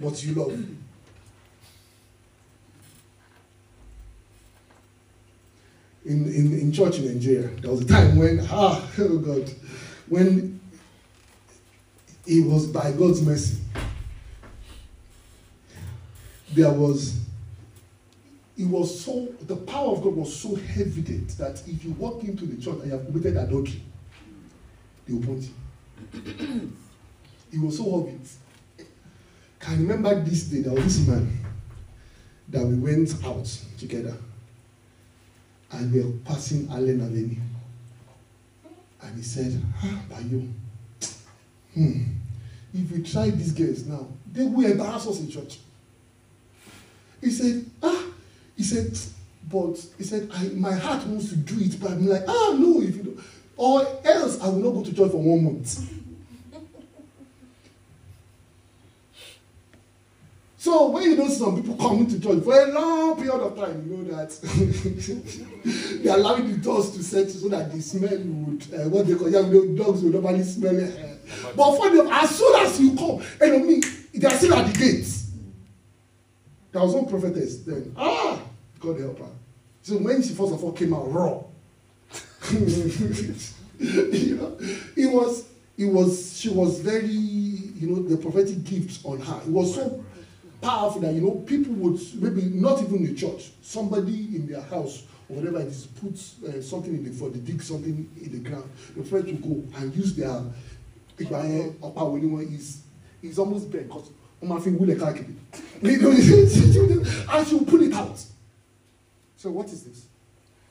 but 0.00 0.22
you 0.24 0.34
love. 0.34 0.52
In, 6.04 6.24
in, 6.24 6.58
in 6.58 6.72
church 6.72 6.98
in 6.98 7.14
Nigeria, 7.14 7.48
there 7.60 7.70
was 7.70 7.82
a 7.82 7.86
time 7.86 8.16
when, 8.16 8.46
ah, 8.50 8.88
oh 8.98 9.18
God, 9.18 9.50
when 10.08 10.58
it 12.26 12.46
was 12.46 12.66
by 12.68 12.92
God's 12.92 13.20
mercy, 13.22 13.58
there 16.52 16.72
was, 16.72 17.20
it 18.56 18.64
was 18.64 19.04
so, 19.04 19.28
the 19.42 19.56
power 19.56 19.92
of 19.92 20.02
God 20.02 20.16
was 20.16 20.34
so 20.34 20.56
evident 20.78 21.36
that 21.36 21.62
if 21.66 21.84
you 21.84 21.92
walk 21.92 22.24
into 22.24 22.46
the 22.46 22.62
church 22.62 22.76
and 22.76 22.86
you 22.86 22.92
have 22.92 23.04
committed 23.04 23.36
adultery, 23.36 23.82
they 25.06 25.12
will 25.12 25.26
point 25.26 25.44
you. 25.44 26.72
it 27.52 27.60
was 27.60 27.76
so 27.76 27.94
obvious 27.96 28.38
can 29.68 29.86
remember 29.86 30.14
this 30.24 30.44
day 30.44 30.62
there 30.62 30.72
was 30.72 30.84
this 30.84 31.06
man 31.06 31.30
that 32.48 32.64
we 32.64 32.74
went 32.76 33.14
out 33.24 33.44
together 33.78 34.14
and 35.72 35.92
we 35.92 36.00
were 36.00 36.12
passing 36.24 36.66
Allen 36.70 37.00
Avenue. 37.02 37.36
And 39.02 39.16
he 39.16 39.22
said 39.22 39.60
ah 39.82 40.00
Bayo 40.08 40.42
hmm 41.74 42.02
if 42.74 42.90
we 42.92 43.02
try 43.02 43.30
these 43.30 43.52
girls 43.52 43.86
now 43.86 44.06
they 44.32 44.44
will 44.44 44.70
embarrass 44.70 45.06
us 45.06 45.20
in 45.20 45.30
church. 45.30 45.58
He 47.20 47.30
said 47.30 47.64
ah 47.82 48.04
he 48.56 48.62
said 48.62 48.98
but 49.50 49.76
he 49.98 50.04
said 50.04 50.30
I 50.32 50.48
my 50.48 50.72
heart 50.72 51.06
wants 51.06 51.28
to 51.30 51.36
do 51.36 51.60
it 51.60 51.78
but 51.80 51.90
I'm 51.92 52.06
like 52.06 52.24
ah 52.26 52.56
no 52.58 52.80
if 52.82 52.96
you 52.96 53.02
don't 53.02 53.20
or 53.56 53.86
else 54.04 54.40
I 54.40 54.48
will 54.48 54.60
not 54.60 54.70
go 54.70 54.84
to 54.84 54.94
church 54.94 55.10
for 55.10 55.18
one 55.22 55.44
month 55.44 55.97
So 60.68 60.90
when 60.90 61.02
you 61.04 61.16
know 61.16 61.28
some 61.30 61.56
people 61.56 61.76
coming 61.76 62.06
to 62.08 62.20
church 62.20 62.44
for 62.44 62.52
a 62.52 62.66
long 62.66 63.16
period 63.16 63.40
of 63.40 63.56
time, 63.56 63.88
you 63.88 63.96
know 63.96 64.14
that 64.14 64.28
they 66.02 66.10
are 66.10 66.18
allowing 66.18 66.52
the 66.52 66.58
doors 66.58 66.90
to 66.90 67.02
set 67.02 67.30
so 67.30 67.48
that 67.48 67.72
the 67.72 67.80
smell 67.80 68.10
would 68.10 68.66
uh, 68.74 68.90
what 68.90 69.06
they 69.06 69.14
call 69.14 69.30
yeah, 69.30 69.48
you 69.48 69.74
dogs 69.74 70.02
will 70.02 70.10
normally 70.10 70.42
smell 70.42 70.78
it. 70.78 70.94
Uh, 70.94 71.52
but 71.56 71.74
for 71.74 71.88
them, 71.88 72.08
as 72.08 72.36
soon 72.36 72.54
as 72.56 72.78
you 72.78 72.94
come, 72.94 73.22
you 73.40 73.58
know 73.58 73.64
me, 73.64 73.80
they 74.12 74.26
are 74.28 74.36
still 74.36 74.52
at 74.56 74.70
the 74.70 74.78
gates. 74.78 75.30
There 76.70 76.82
was 76.82 76.94
one 76.94 77.06
prophetess 77.06 77.62
then. 77.62 77.94
Ah, 77.96 78.38
God 78.78 79.00
help 79.00 79.20
her. 79.20 79.30
So 79.80 79.96
when 79.96 80.20
she 80.20 80.34
first 80.34 80.52
of 80.52 80.62
all 80.62 80.72
came 80.72 80.92
out 80.92 81.10
raw, 81.10 81.44
you 82.50 84.36
know, 84.36 84.54
it 84.94 85.10
was 85.10 85.48
it 85.78 85.86
was 85.86 86.38
she 86.38 86.50
was 86.50 86.80
very 86.80 87.06
you 87.06 87.88
know 87.88 88.02
the 88.02 88.18
prophetic 88.18 88.62
gifts 88.64 89.02
on 89.06 89.18
her. 89.18 89.40
It 89.46 89.48
was 89.48 89.74
so 89.74 90.04
powerful 90.60 91.00
that 91.00 91.14
you 91.14 91.20
know 91.20 91.32
people 91.46 91.72
would 91.74 92.00
maybe 92.22 92.42
not 92.48 92.80
even 92.82 93.04
the 93.04 93.14
church 93.14 93.50
somebody 93.62 94.36
in 94.36 94.46
their 94.46 94.60
house 94.62 95.04
or 95.28 95.36
whatever 95.36 95.60
it 95.60 95.68
is 95.68 95.86
put 95.86 96.14
uh, 96.48 96.60
something 96.62 96.94
in 96.94 97.04
the 97.04 97.10
for 97.10 97.30
they 97.30 97.38
dig 97.38 97.62
something 97.62 98.08
in 98.20 98.32
the 98.32 98.48
ground 98.48 98.68
the 98.96 99.04
friend 99.04 99.26
to 99.26 99.32
go 99.34 99.62
and 99.78 99.94
use 99.94 100.14
their 100.14 100.42
ìgbà 101.18 101.44
yẹn 101.44 101.72
ọ̀pá 101.82 102.02
wo 102.10 102.16
ni 102.18 102.28
wọ́n 102.28 102.54
is 102.58 102.78
is 103.22 103.38
almost 103.38 103.70
bare 103.70 103.84
cause 103.84 104.10
wọ́n 104.42 104.48
máa 104.48 104.60
fi 104.60 104.70
wúlẹ̀ 104.70 104.96
káàkiri 104.98 105.34
and 107.32 107.46
she 107.46 107.54
will 107.54 107.64
pull 107.64 107.82
it 107.82 107.92
out 107.94 108.18
so 109.36 109.50
what 109.50 109.66
is 109.72 109.82
this 109.84 110.08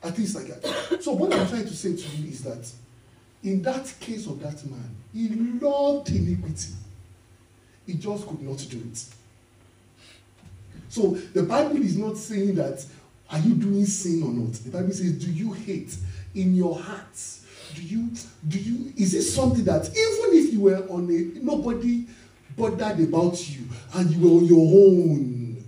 At 0.03 0.17
least 0.17 0.35
like 0.35 0.47
that. 0.61 1.03
So 1.03 1.11
what 1.13 1.33
I'm 1.33 1.47
trying 1.47 1.65
to 1.65 1.73
say 1.75 1.95
to 1.95 2.17
you 2.17 2.29
is 2.29 2.43
that 2.43 2.69
in 3.43 3.61
that 3.63 3.93
case 3.99 4.25
of 4.27 4.39
that 4.41 4.63
man, 4.69 4.95
he 5.13 5.29
loved 5.59 6.09
iniquity. 6.09 6.73
He 7.85 7.93
just 7.95 8.27
could 8.27 8.41
not 8.41 8.57
do 8.69 8.77
it. 8.91 9.05
So 10.89 11.11
the 11.33 11.43
Bible 11.43 11.77
is 11.77 11.97
not 11.97 12.17
saying 12.17 12.55
that 12.55 12.85
are 13.29 13.39
you 13.39 13.55
doing 13.55 13.85
sin 13.85 14.23
or 14.23 14.31
not? 14.31 14.53
The 14.53 14.69
Bible 14.71 14.91
says, 14.91 15.11
do 15.13 15.31
you 15.31 15.51
hate 15.51 15.95
in 16.33 16.55
your 16.55 16.79
hearts? 16.79 17.45
Do 17.75 17.81
you 17.81 18.09
do 18.47 18.57
you 18.57 18.93
is 18.95 19.13
it 19.13 19.23
something 19.23 19.65
that 19.65 19.85
even 19.89 20.37
if 20.37 20.53
you 20.53 20.61
were 20.61 20.87
on 20.89 21.09
a 21.09 21.43
nobody 21.43 22.05
bothered 22.55 22.99
about 23.01 23.49
you 23.49 23.65
and 23.93 24.09
you 24.09 24.27
were 24.27 24.37
on 24.37 24.45
your 24.45 24.59
own, 24.59 25.63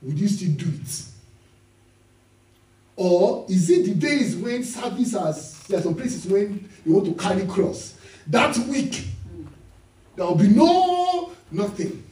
would 0.00 0.18
you 0.18 0.28
still 0.28 0.52
do 0.52 0.66
it? 0.66 1.02
Or 2.96 3.46
is 3.48 3.70
it 3.70 3.86
the 3.86 3.94
days 3.94 4.36
when 4.36 4.64
service 4.64 5.12
has 5.12 5.58
there 5.64 5.78
are 5.78 5.82
some 5.82 5.94
places 5.94 6.26
when 6.26 6.68
you 6.84 6.94
want 6.94 7.06
to 7.06 7.14
carry 7.14 7.46
cross? 7.46 7.94
That 8.26 8.56
week 8.68 9.04
there 10.16 10.24
will 10.24 10.34
be 10.36 10.48
no 10.48 11.32
nothing. 11.50 12.02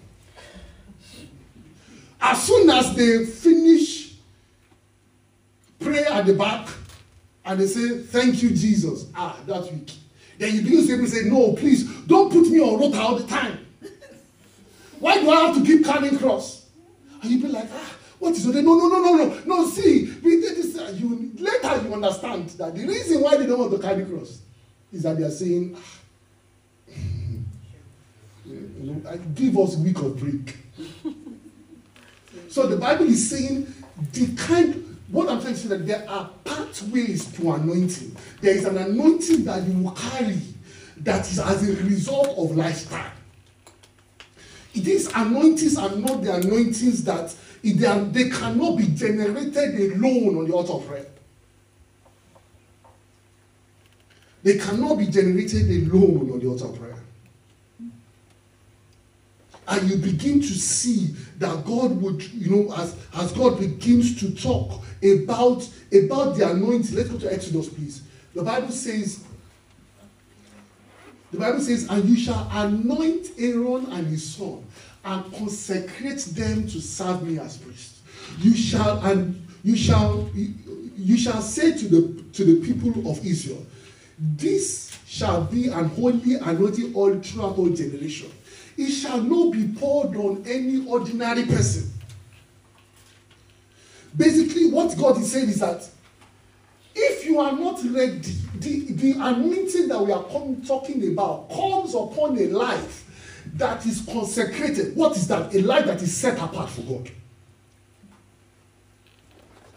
As 2.21 2.43
soon 2.43 2.69
as 2.71 2.95
they 2.95 3.25
finish 3.25 4.15
pray 5.79 6.05
at 6.05 6.27
the 6.27 6.35
back 6.35 6.69
and 7.45 7.61
they 7.61 7.67
say, 7.67 7.99
Thank 7.99 8.43
you, 8.43 8.51
Jesus. 8.51 9.07
Ah, 9.15 9.39
that 9.47 9.63
week. 9.73 9.93
Then 10.39 10.55
you 10.55 10.63
begin 10.63 10.87
to 10.87 11.09
say, 11.09 11.29
No, 11.29 11.53
please, 11.55 11.85
don't 12.03 12.31
put 12.31 12.49
me 12.49 12.61
on 12.61 12.79
rota 12.79 13.01
all 13.01 13.17
the 13.17 13.27
time. 13.27 13.67
Why 14.99 15.21
do 15.21 15.31
I 15.31 15.47
have 15.47 15.57
to 15.57 15.65
keep 15.65 15.85
carrying 15.85 16.19
cross? 16.19 16.67
And 17.23 17.31
you 17.31 17.41
be 17.43 17.49
like, 17.49 17.69
ah, 17.73 17.97
what 18.19 18.33
is 18.33 18.47
it? 18.47 18.55
No, 18.65 18.75
no, 18.77 18.89
no, 18.89 19.01
no, 19.01 19.17
no. 19.17 19.41
No, 19.45 19.69
see, 19.69 20.13
we 20.23 20.41
did 20.41 20.57
this. 20.57 20.77
Uh, 20.77 20.93
you, 20.95 21.33
later 21.39 21.83
you 21.83 21.95
understand 21.95 22.49
that 22.51 22.75
the 22.75 22.87
reason 22.87 23.21
why 23.23 23.37
they 23.37 23.47
don't 23.47 23.59
want 23.59 23.73
to 23.73 23.79
carry 23.79 24.05
cross 24.05 24.41
is 24.93 25.03
that 25.03 25.17
they 25.19 25.25
are 25.25 25.31
saying, 25.31 25.77
ah, 25.77 25.97
give 29.35 29.59
us 29.59 29.77
week 29.77 29.99
of 29.99 30.19
break. 30.19 30.57
so 32.51 32.67
the 32.67 32.77
Bible 32.77 33.07
is 33.07 33.31
saying 33.31 33.73
the 34.13 34.35
kind 34.37 34.87
what 35.09 35.29
I'm 35.29 35.41
trying 35.41 35.55
to 35.55 35.61
say 35.61 35.69
that 35.69 35.87
there 35.87 36.09
are 36.09 36.31
pathways 36.45 37.27
to 37.33 37.53
anointing. 37.53 38.17
There 38.41 38.55
is 38.55 38.65
an 38.65 38.77
anointing 38.77 39.45
that 39.45 39.65
you 39.65 39.83
will 39.83 39.91
carry 39.91 40.41
that 40.99 41.29
is 41.31 41.41
as 41.41 41.69
a 41.69 41.83
result 41.83 42.29
of 42.39 42.57
lifestyle. 42.57 43.11
These 44.73 45.09
anointings 45.15 45.77
are 45.77 45.95
not 45.97 46.23
the 46.23 46.35
anointings 46.35 47.03
that 47.05 47.35
they, 47.63 47.87
are, 47.87 48.01
they 48.01 48.31
cannot 48.31 48.77
be 48.77 48.87
generated 48.89 49.93
alone 49.93 50.39
on 50.39 50.49
the 50.49 50.55
altar 50.55 50.75
of 50.75 50.87
prayer. 50.87 51.07
They 54.43 54.59
cannot 54.59 54.99
be 54.99 55.07
generated 55.07 55.69
alone 55.69 56.31
on 56.33 56.39
the 56.39 56.47
altar 56.47 56.67
of 56.67 56.79
prayer. 56.79 56.90
And 59.71 59.89
you 59.89 59.97
begin 59.97 60.41
to 60.41 60.49
see 60.49 61.15
that 61.39 61.65
God 61.65 62.03
would, 62.03 62.23
you 62.33 62.51
know, 62.51 62.75
as, 62.75 62.97
as 63.15 63.33
God 63.33 63.59
begins 63.59 64.19
to 64.21 64.35
talk 64.35 64.83
about, 65.03 65.69
about 65.93 66.37
the 66.37 66.51
anointing. 66.51 66.97
Let's 66.97 67.09
go 67.09 67.19
to 67.19 67.33
Exodus, 67.33 67.69
please. 67.69 68.03
The 68.35 68.43
Bible 68.43 68.71
says, 68.71 69.25
the 71.31 71.39
Bible 71.39 71.61
says, 71.61 71.89
and 71.89 72.05
you 72.09 72.17
shall 72.17 72.49
anoint 72.53 73.29
Aaron 73.39 73.87
and 73.93 74.07
his 74.09 74.35
son 74.35 74.65
and 75.05 75.33
consecrate 75.35 76.19
them 76.19 76.67
to 76.67 76.81
serve 76.81 77.23
me 77.23 77.39
as 77.39 77.57
priests. 77.57 78.01
You 78.39 78.55
shall 78.55 78.99
and 79.07 79.47
you 79.63 79.77
shall 79.77 80.29
you 80.35 81.17
shall 81.17 81.41
say 81.41 81.77
to 81.77 81.89
the 81.89 82.25
to 82.33 82.45
the 82.45 82.67
people 82.67 83.11
of 83.11 83.25
Israel, 83.25 83.65
this 84.19 84.99
shall 85.07 85.45
be 85.45 85.69
an 85.69 85.89
holy 85.91 86.35
anointing 86.35 86.95
all 86.95 87.19
throughout 87.21 87.57
all 87.57 87.71
generation. 87.71 88.31
It 88.81 88.93
shall 88.93 89.21
not 89.21 89.53
be 89.53 89.69
poured 89.79 90.17
on 90.17 90.43
any 90.47 90.87
ordinary 90.87 91.45
person. 91.45 91.93
Basically, 94.17 94.71
what 94.71 94.97
God 94.97 95.19
is 95.19 95.31
saying 95.31 95.51
is 95.51 95.61
that 95.61 95.87
if 96.95 97.27
you 97.27 97.41
are 97.41 97.53
not 97.53 97.79
ready, 97.85 98.37
the, 98.55 98.93
the 98.93 99.13
anointing 99.13 99.89
that 99.89 100.01
we 100.01 100.11
are 100.11 100.25
come, 100.25 100.63
talking 100.63 101.13
about 101.13 101.51
comes 101.51 101.95
upon 101.95 102.39
a 102.39 102.47
life 102.47 103.05
that 103.57 103.85
is 103.85 104.01
consecrated. 104.01 104.97
What 104.97 105.15
is 105.15 105.29
that? 105.29 105.55
A 105.55 105.61
life 105.61 105.85
that 105.85 106.01
is 106.01 106.17
set 106.17 106.39
apart 106.39 106.71
for 106.71 106.81
God. 106.81 107.11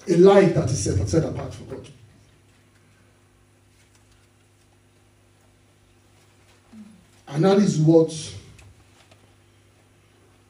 A 0.08 0.16
life 0.16 0.56
that 0.56 0.72
is 0.72 0.82
set, 0.82 1.10
set 1.10 1.26
apart 1.26 1.54
for 1.54 1.76
God. 1.76 1.90
And 7.28 7.44
that 7.44 7.58
is 7.58 7.78
what 7.80 8.10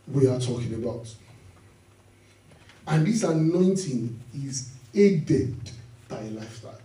we 0.08 0.28
are 0.28 0.40
talking 0.40 0.74
about. 0.74 1.08
And 2.88 3.06
this 3.08 3.24
anointing 3.24 4.20
is 4.34 4.72
aided 4.94 5.56
by 6.10 6.22
lifestyle. 6.24 6.80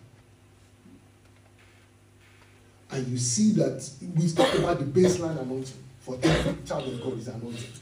And 2.91 3.07
you 3.09 3.19
see 3.19 3.53
that 3.53 3.89
we 4.15 4.31
talk 4.31 4.55
about 4.55 4.79
the 4.79 4.85
baseline 4.85 5.41
anointing 5.41 5.85
for 6.01 6.19
every 6.23 6.57
child 6.65 6.89
of 6.89 7.03
God 7.03 7.19
is 7.19 7.29
anointed. 7.29 7.73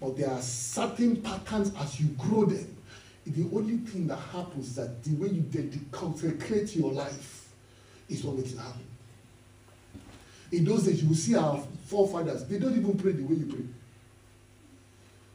But 0.00 0.16
there 0.16 0.30
are 0.30 0.40
certain 0.40 1.16
patterns 1.22 1.72
as 1.78 2.00
you 2.00 2.08
grow 2.18 2.46
them. 2.46 2.76
The 3.26 3.44
only 3.54 3.76
thing 3.76 4.06
that 4.08 4.16
happens 4.16 4.68
is 4.68 4.74
that 4.76 5.04
the 5.04 5.14
way 5.14 5.28
you 5.28 5.44
consecrate 5.92 6.74
your 6.74 6.90
life 6.90 7.50
is 8.08 8.24
what 8.24 8.36
makes 8.36 8.52
it 8.52 8.58
happen. 8.58 8.82
In 10.50 10.64
those 10.64 10.84
days, 10.84 11.02
you 11.02 11.10
will 11.10 11.16
see 11.16 11.36
our 11.36 11.62
forefathers, 11.86 12.44
they 12.46 12.58
don't 12.58 12.76
even 12.76 12.96
pray 12.98 13.12
the 13.12 13.22
way 13.22 13.36
you 13.36 13.46
pray. 13.46 13.64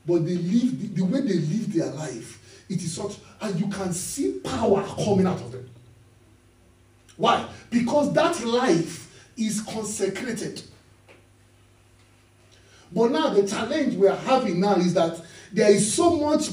But 0.08 0.26
they 0.26 0.36
live, 0.36 0.80
the, 0.80 1.02
the 1.02 1.06
way 1.06 1.22
they 1.22 1.40
live 1.40 1.74
their 1.74 1.92
life, 1.92 2.64
it 2.70 2.82
is 2.82 2.96
such, 2.96 3.18
and 3.42 3.60
you 3.60 3.68
can 3.68 3.94
see 3.94 4.40
power 4.44 4.84
coming 5.04 5.26
out 5.26 5.42
of 5.42 5.52
them. 5.52 5.70
Why? 7.18 7.48
Because 7.70 8.14
that 8.14 8.44
life 8.44 9.30
is 9.38 9.62
consecrated. 9.62 10.62
But 12.92 13.12
now 13.12 13.30
the 13.30 13.48
challenge 13.48 13.96
we 13.96 14.08
are 14.08 14.16
having 14.16 14.60
now 14.60 14.76
is 14.76 14.94
that 14.94 15.22
there 15.52 15.72
is 15.72 15.94
so 15.94 16.16
much 16.18 16.50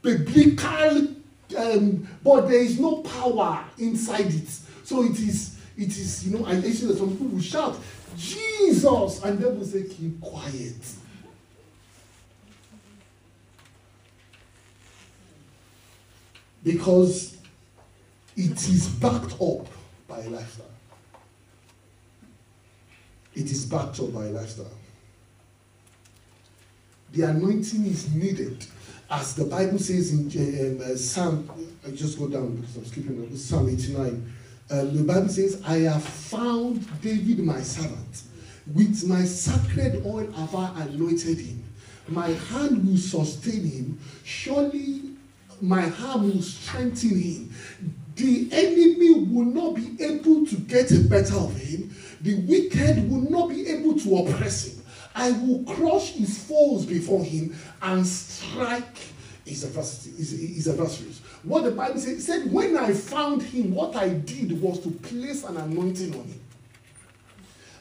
biblical, 0.00 1.08
um, 1.56 2.08
but 2.22 2.42
there 2.48 2.62
is 2.62 2.78
no 2.78 3.02
power 3.02 3.64
inside 3.78 4.26
it. 4.26 4.48
So 4.84 5.02
it 5.04 5.18
is, 5.18 5.58
it 5.76 5.88
is, 5.88 6.26
you 6.26 6.38
know, 6.38 6.44
and 6.46 6.64
actually 6.64 6.96
some 6.96 7.10
people 7.10 7.28
will 7.28 7.40
shout, 7.40 7.78
Jesus, 8.16 9.22
and 9.22 9.38
they 9.38 9.46
will 9.46 9.64
say, 9.64 9.84
keep 9.84 10.20
quiet. 10.20 10.76
Because 16.62 17.36
it 18.36 18.52
is 18.52 18.88
backed 18.88 19.34
up 19.40 19.66
by 20.08 20.20
a 20.20 20.28
lifestyle. 20.28 20.66
It 23.34 23.50
is 23.50 23.66
backed 23.66 24.00
up 24.00 24.12
by 24.14 24.26
a 24.26 24.30
lifestyle. 24.30 24.66
The 27.12 27.22
anointing 27.22 27.84
is 27.86 28.14
needed. 28.14 28.66
As 29.10 29.34
the 29.34 29.44
Bible 29.44 29.78
says 29.78 30.12
in 30.12 30.80
um, 30.80 30.90
uh, 30.90 30.96
Psalm, 30.96 31.50
I 31.86 31.90
just 31.90 32.18
go 32.18 32.28
down 32.28 32.56
because 32.56 32.76
I'm 32.76 32.84
skipping 32.86 33.36
Psalm 33.36 33.68
89. 33.68 34.32
Um, 34.70 34.96
the 34.96 35.04
Bible 35.04 35.28
says, 35.28 35.60
I 35.66 35.80
have 35.80 36.02
found 36.02 36.86
David 37.02 37.40
my 37.40 37.60
servant. 37.60 38.22
With 38.74 39.06
my 39.06 39.24
sacred 39.24 40.06
oil 40.06 40.30
have 40.32 40.54
I 40.54 40.82
anointed 40.82 41.38
him. 41.38 41.62
My 42.08 42.28
hand 42.28 42.88
will 42.88 42.96
sustain 42.96 43.64
him. 43.64 44.00
Surely 44.24 45.01
my 45.62 45.90
arm 46.02 46.24
will 46.24 46.42
strengthen 46.42 47.18
him. 47.18 47.54
The 48.16 48.48
enemy 48.50 49.24
will 49.26 49.44
not 49.44 49.76
be 49.76 49.96
able 50.04 50.44
to 50.44 50.56
get 50.56 50.90
a 50.90 50.98
better 50.98 51.36
of 51.36 51.56
him. 51.56 51.94
The 52.20 52.34
wicked 52.40 53.08
will 53.08 53.30
not 53.30 53.48
be 53.50 53.68
able 53.68 53.98
to 54.00 54.16
oppress 54.16 54.66
him. 54.66 54.84
I 55.14 55.30
will 55.30 55.62
crush 55.64 56.10
his 56.12 56.44
foes 56.44 56.84
before 56.84 57.24
him 57.24 57.56
and 57.80 58.06
strike 58.06 58.98
his 59.46 59.64
adversaries. 59.64 61.20
What 61.44 61.64
the 61.64 61.70
Bible 61.70 62.00
said, 62.00 62.20
said, 62.20 62.52
when 62.52 62.76
I 62.76 62.92
found 62.92 63.42
him, 63.42 63.74
what 63.74 63.94
I 63.94 64.08
did 64.08 64.60
was 64.60 64.80
to 64.80 64.90
place 64.90 65.44
an 65.44 65.56
anointing 65.56 66.12
on 66.14 66.24
him. 66.24 66.40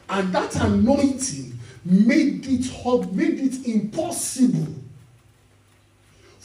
And 0.09 0.33
that 0.33 0.55
anointing 0.55 1.57
made 1.83 2.45
it, 2.45 3.13
made 3.13 3.39
it 3.39 3.65
impossible 3.65 4.80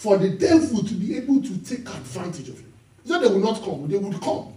for 0.06 0.18
the 0.18 0.28
devil 0.28 0.84
to 0.84 0.94
be 0.94 1.16
able 1.16 1.42
to 1.42 1.58
take 1.58 1.80
advantage 1.80 2.48
of 2.48 2.60
him. 2.60 2.72
So 3.04 3.18
they 3.20 3.26
will 3.26 3.40
not 3.40 3.60
come, 3.60 3.88
they 3.88 3.98
would 3.98 4.20
come, 4.20 4.52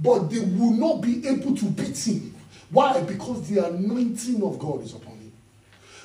but 0.00 0.30
they 0.30 0.38
will 0.38 0.70
not 0.74 1.00
be 1.00 1.26
able 1.26 1.56
to 1.56 1.64
beat 1.64 1.98
him. 2.06 2.32
Why? 2.70 3.02
Because 3.02 3.48
the 3.48 3.66
anointing 3.66 4.40
of 4.44 4.60
God 4.60 4.84
is 4.84 4.94
upon 4.94 5.14
him. 5.14 5.32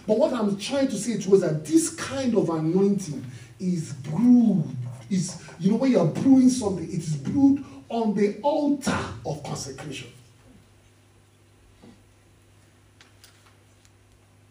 But 0.08 0.18
what 0.18 0.34
I'm 0.34 0.58
trying 0.58 0.88
to 0.88 0.96
say 0.96 1.20
to 1.20 1.36
is 1.36 1.42
that 1.42 1.64
this 1.64 1.94
kind 1.94 2.36
of 2.36 2.50
anointing 2.50 3.24
is 3.60 3.94
brewed 3.94 4.66
is, 5.12 5.44
you 5.60 5.70
know, 5.70 5.78
when 5.78 5.92
you 5.92 6.00
are 6.00 6.08
brewing 6.08 6.50
something, 6.50 6.86
it 6.86 6.98
is 6.98 7.18
brewed 7.18 7.64
on 7.90 8.16
the 8.16 8.40
altar 8.42 8.98
of 9.28 9.44
consecration. 9.44 10.10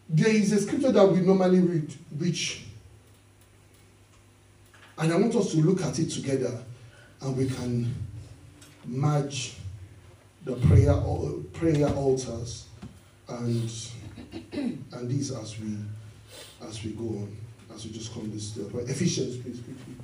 There 0.07 0.33
is 0.33 0.53
a 0.53 0.61
scripture 0.61 0.93
that 0.93 1.05
we 1.05 1.19
normally 1.19 1.59
read, 1.59 1.93
which, 2.17 2.63
and 4.97 5.13
I 5.13 5.15
want 5.15 5.35
us 5.35 5.51
to 5.51 5.57
look 5.57 5.81
at 5.83 5.99
it 5.99 6.09
together, 6.09 6.57
and 7.21 7.37
we 7.37 7.47
can 7.49 7.93
merge 8.85 9.55
the 10.45 10.55
prayer 10.55 10.95
prayer 11.53 11.89
altars 11.89 12.67
and 13.27 13.69
and 14.91 15.09
these 15.09 15.31
as 15.31 15.59
we 15.59 15.77
as 16.67 16.83
we 16.83 16.91
go 16.91 17.03
on 17.03 17.37
as 17.75 17.85
we 17.85 17.91
just 17.91 18.13
come 18.13 18.31
this 18.31 18.49
step. 18.49 18.73
Ephesians, 18.73 19.37
please 19.37 19.59
quickly. 19.61 19.95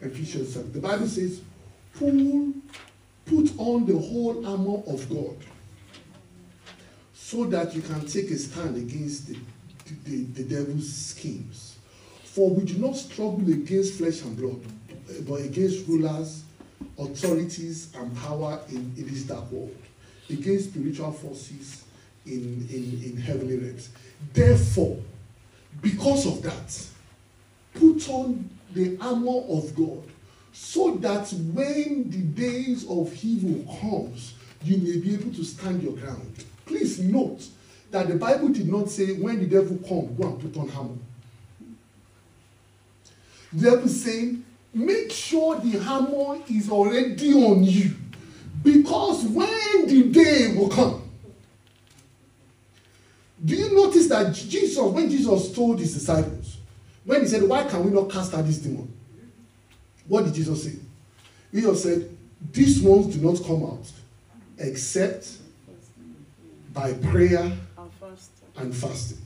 Ephesians 0.00 0.54
The 0.54 0.80
Bible 0.80 1.06
says, 1.06 1.40
"Pull, 1.94 2.52
put 3.24 3.52
on 3.56 3.86
the 3.86 3.96
whole 3.96 4.46
armor 4.46 4.82
of 4.86 5.08
God, 5.08 5.36
so 7.14 7.44
that 7.46 7.74
you 7.74 7.82
can 7.82 8.04
take 8.06 8.30
a 8.30 8.36
stand 8.36 8.76
against 8.76 9.28
the, 9.28 9.38
the, 10.04 10.24
the 10.24 10.44
devil's 10.44 10.92
schemes. 10.92 11.73
For 12.34 12.50
we 12.50 12.64
do 12.64 12.78
not 12.78 12.96
struggle 12.96 13.48
against 13.48 13.94
flesh 13.94 14.22
and 14.22 14.36
blood, 14.36 14.60
eh, 15.08 15.20
but 15.20 15.42
against 15.42 15.86
rulers, 15.86 16.42
authorities, 16.98 17.94
and 17.94 18.16
power 18.16 18.58
in, 18.70 18.92
in 18.96 19.06
this 19.06 19.22
dark 19.22 19.48
world, 19.52 19.76
against 20.28 20.70
spiritual 20.70 21.12
forces 21.12 21.84
in, 22.26 22.66
in, 22.72 23.02
in 23.04 23.16
heavenly 23.18 23.56
realms. 23.56 23.90
Therefore, 24.32 24.98
because 25.80 26.26
of 26.26 26.42
that, 26.42 26.88
put 27.74 28.08
on 28.08 28.50
the 28.72 28.98
armor 29.00 29.42
of 29.48 29.72
God 29.76 30.02
so 30.52 30.96
that 30.96 31.32
when 31.52 32.10
the 32.10 32.18
days 32.18 32.84
of 32.88 33.16
evil 33.24 33.64
comes, 33.80 34.34
you 34.64 34.78
may 34.78 34.96
be 34.96 35.14
able 35.14 35.32
to 35.34 35.44
stand 35.44 35.84
your 35.84 35.92
ground. 35.92 36.44
Please 36.66 36.98
note 36.98 37.46
that 37.92 38.08
the 38.08 38.16
Bible 38.16 38.48
did 38.48 38.66
not 38.66 38.90
say 38.90 39.12
when 39.12 39.38
the 39.38 39.46
devil 39.46 39.76
comes, 39.86 40.18
go 40.18 40.30
and 40.30 40.40
put 40.40 40.60
on 40.60 40.68
armor. 40.76 40.98
The 43.54 43.70
devil 43.70 43.88
saying, 43.88 44.44
make 44.72 45.10
sure 45.12 45.58
the 45.60 45.78
hammer 45.78 46.40
is 46.48 46.70
already 46.70 47.32
on 47.32 47.64
you. 47.64 47.94
Because 48.62 49.24
when 49.24 49.86
the 49.86 50.10
day 50.10 50.54
will 50.56 50.68
come, 50.68 51.02
do 53.44 53.54
you 53.54 53.74
notice 53.74 54.08
that 54.08 54.34
Jesus, 54.34 54.78
when 54.78 55.10
Jesus 55.10 55.54
told 55.54 55.78
his 55.78 55.92
disciples, 55.92 56.56
when 57.04 57.20
he 57.20 57.26
said, 57.26 57.42
Why 57.42 57.64
can 57.64 57.84
we 57.84 57.90
not 57.90 58.10
cast 58.10 58.32
out 58.32 58.46
this 58.46 58.58
demon? 58.58 58.90
What 60.08 60.24
did 60.24 60.34
Jesus 60.34 60.64
say? 60.64 60.78
Jesus 61.52 61.82
said, 61.82 62.16
These 62.52 62.80
ones 62.80 63.14
do 63.14 63.20
not 63.20 63.44
come 63.44 63.64
out 63.64 63.84
except 64.58 65.28
by 66.72 66.94
prayer 66.94 67.52
and 68.56 68.74
fasting. 68.74 69.23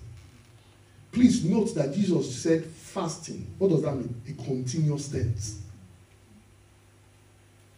Please 1.13 1.45
note 1.45 1.75
that 1.75 1.95
Jesus 1.95 2.43
said 2.43 2.65
fasting. 2.65 3.47
What 3.59 3.71
does 3.71 3.83
that 3.83 3.95
mean? 3.95 4.15
A 4.29 4.43
continuous 4.43 5.07
stance. 5.07 5.63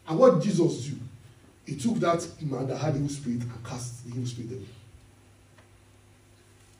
And 0.09 0.19
what 0.19 0.35
did 0.35 0.43
Jesus 0.43 0.87
do? 0.87 0.97
He 1.67 1.77
took 1.77 1.97
that 1.97 2.27
man 2.43 2.67
that 2.67 2.79
had 2.79 2.97
evil 2.97 3.09
spirit 3.09 3.43
and 3.43 3.65
cast 3.65 4.05
the 4.05 4.11
evil 4.11 4.27
spirit 4.27 4.53
away. 4.53 4.67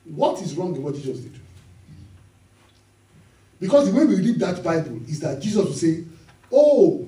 What 0.05 0.41
is 0.41 0.55
wrong 0.55 0.75
in 0.75 0.83
what 0.83 0.95
Jesus 0.95 1.19
did? 1.19 1.39
Because 3.59 3.91
the 3.91 3.97
way 3.97 4.05
we 4.05 4.15
read 4.15 4.39
that 4.39 4.63
Bible 4.63 4.99
is 5.07 5.19
that 5.21 5.39
Jesus 5.39 5.63
will 5.63 5.73
say, 5.73 6.03
Oh, 6.51 7.07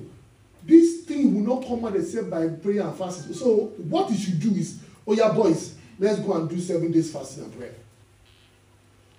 this 0.64 1.02
thing 1.02 1.34
will 1.34 1.56
not 1.56 1.68
come 1.68 1.84
out 1.84 1.96
except 1.96 2.30
by 2.30 2.48
prayer 2.48 2.82
and 2.82 2.96
fasting. 2.96 3.34
So, 3.34 3.72
what 3.76 4.08
you 4.10 4.16
should 4.16 4.40
do 4.40 4.50
is, 4.52 4.78
Oh, 5.06 5.12
yeah, 5.12 5.30
boys, 5.32 5.74
let's 5.98 6.20
go 6.20 6.34
and 6.34 6.48
do 6.48 6.58
seven 6.60 6.90
days 6.90 7.12
fasting 7.12 7.44
and 7.44 7.58
prayer. 7.58 7.74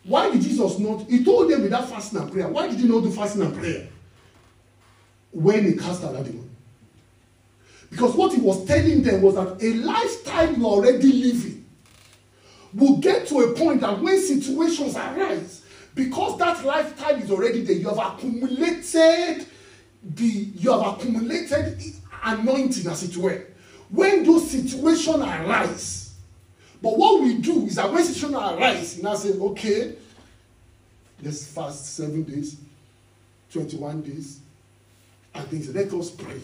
Why 0.05 0.29
did 0.29 0.41
Jesus 0.41 0.77
not? 0.77 1.09
He 1.09 1.23
told 1.23 1.49
them 1.51 1.63
without 1.63 1.89
fasting 1.89 2.19
and 2.19 2.31
prayer. 2.31 2.47
Why 2.47 2.67
did 2.67 2.79
he 2.79 2.87
not 2.87 3.03
do 3.03 3.11
fasting 3.11 3.41
and 3.41 3.57
prayer 3.57 3.87
when 5.31 5.65
he 5.65 5.73
cast 5.73 6.03
out 6.03 6.13
that 6.13 6.25
demon? 6.25 6.49
Because 7.89 8.15
what 8.15 8.33
he 8.33 8.41
was 8.41 8.65
telling 8.65 9.01
them 9.01 9.21
was 9.21 9.35
that 9.35 9.61
a 9.61 9.73
lifestyle 9.73 10.53
you're 10.53 10.65
already 10.65 11.11
living 11.11 11.65
will 12.73 12.97
get 12.97 13.27
to 13.27 13.39
a 13.39 13.53
point 13.53 13.81
that 13.81 13.99
when 13.99 14.19
situations 14.19 14.95
arise, 14.95 15.63
because 15.95 16.37
that 16.37 16.63
lifetime 16.63 17.21
is 17.21 17.31
already 17.31 17.63
there, 17.63 17.75
you 17.75 17.89
have 17.89 17.97
accumulated 17.97 19.47
the 20.03 20.25
you 20.25 20.71
have 20.71 20.95
accumulated 20.95 21.81
anointing 22.23 22.87
as 22.87 23.03
it 23.03 23.17
were. 23.17 23.47
When 23.89 24.23
those 24.23 24.51
situations 24.51 25.17
arise, 25.17 26.04
but 26.86 26.99
what 26.99 27.23
we 27.23 27.33
do 27.39 27.65
is 27.65 27.73
that 27.77 27.91
when 27.91 28.03
situations 28.03 28.36
arise, 28.36 28.97
you 28.97 29.01
now 29.01 29.15
say, 29.15 29.31
okay, 29.31 29.95
let's 31.23 31.47
fast 31.47 31.95
seven 31.95 32.21
days, 32.21 32.57
21 33.51 34.03
days, 34.03 34.39
and 35.33 35.47
things. 35.47 35.73
Let 35.73 35.91
us 35.91 36.11
pray. 36.11 36.39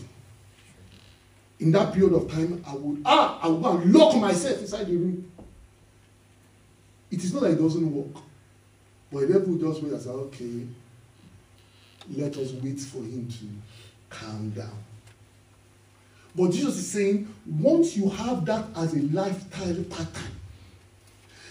In 1.60 1.72
that 1.74 1.94
period 1.94 2.14
of 2.14 2.32
time, 2.32 2.64
I 2.68 2.74
would 2.74 3.04
ah, 3.06 3.40
I 3.44 3.50
would 3.50 3.62
go 3.62 3.78
and 3.78 3.94
lock 3.94 4.16
myself 4.16 4.62
inside 4.62 4.88
the 4.88 4.96
room. 4.98 5.32
It 7.12 7.24
is 7.24 7.32
not 7.36 7.44
that 7.44 7.52
it 7.52 7.62
doesn't 7.62 7.94
work. 7.94 8.24
But 9.12 9.28
the 9.28 9.34
devil 9.38 9.58
just 9.60 9.84
wait 9.84 9.94
and 9.94 10.02
say, 10.02 10.10
okay, 10.10 10.66
let 12.16 12.36
us 12.36 12.52
wait 12.54 12.80
for 12.80 13.04
him 13.04 13.28
to 13.30 13.46
calm 14.10 14.50
down. 14.50 14.84
But 16.36 16.52
Jesus 16.52 16.78
is 16.78 16.92
saying, 16.92 17.34
once 17.46 17.98
you 17.98 18.10
have 18.10 18.46
that 18.46 18.66
as 18.76 18.94
a 18.94 19.02
lifestyle 19.02 19.84
pattern, 19.90 20.32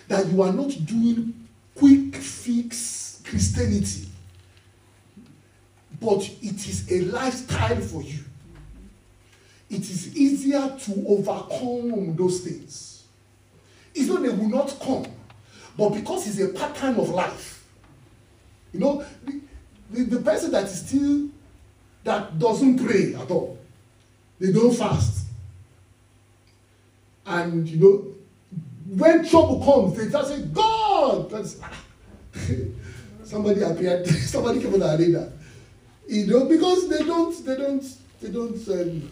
that 0.09 0.27
you 0.27 0.43
are 0.43 0.53
not 0.53 0.71
doing 0.87 1.49
quick 1.75 2.17
fix 2.17 3.23
Christianity, 3.25 4.09
but 6.01 6.29
it 6.43 6.67
is 6.67 6.91
a 6.91 7.03
lifestyle 7.13 7.81
for 7.81 8.03
you. 8.03 8.19
It 9.69 9.83
is 9.83 10.17
easier 10.17 10.77
to 10.81 11.05
overcome 11.07 12.17
those 12.17 12.41
things. 12.41 13.05
It's 13.95 14.09
not 14.09 14.23
they 14.23 14.31
will 14.31 14.49
not 14.49 14.77
come, 14.81 15.07
but 15.77 15.91
because 15.91 16.27
it's 16.27 16.41
a 16.41 16.53
pattern 16.59 16.97
of 16.97 17.11
life, 17.11 17.65
you 18.73 18.81
know, 18.81 19.05
the, 19.25 19.41
the, 19.91 20.03
the 20.17 20.21
person 20.21 20.51
that 20.53 20.65
is 20.65 20.87
still, 20.87 21.29
that 22.05 22.39
doesn't 22.39 22.85
pray 22.85 23.15
at 23.15 23.31
all, 23.31 23.59
they 24.41 24.53
don't 24.53 24.75
fast. 24.75 25.27
And, 27.27 27.69
you 27.69 27.79
know, 27.79 28.15
when 28.97 29.29
trouble 29.29 29.65
comes, 29.65 29.97
they 29.97 30.11
just 30.11 30.29
say, 30.29 30.43
God! 30.47 31.31
That's, 31.31 31.61
somebody 33.25 33.63
appeared, 33.63 34.07
somebody 34.09 34.61
came 34.61 34.75
on 34.75 34.81
the 34.81 34.97
arena. 34.97 35.33
You 36.09 36.27
know, 36.27 36.45
because 36.47 36.89
they 36.89 37.05
don't, 37.05 37.45
they 37.45 37.57
don't, 37.57 37.85
they 38.21 38.31
don't. 38.31 38.69
Um, 38.69 39.11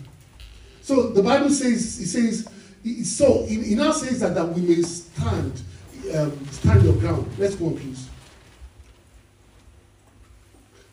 so 0.81 1.11
the 1.11 1.23
Bible 1.23 1.51
says, 1.51 2.01
it 2.01 2.07
says, 2.07 2.49
so 3.09 3.45
it, 3.45 3.73
it 3.73 3.77
now 3.77 3.93
says 3.93 4.21
that, 4.21 4.35
that 4.35 4.49
we 4.49 4.63
may 4.63 4.83
stand 4.83 5.63
um, 6.15 6.47
stand 6.51 6.83
your 6.85 6.95
ground. 6.95 7.31
Let's 7.39 7.55
go 7.55 7.67
on, 7.67 7.77
please. 7.77 8.09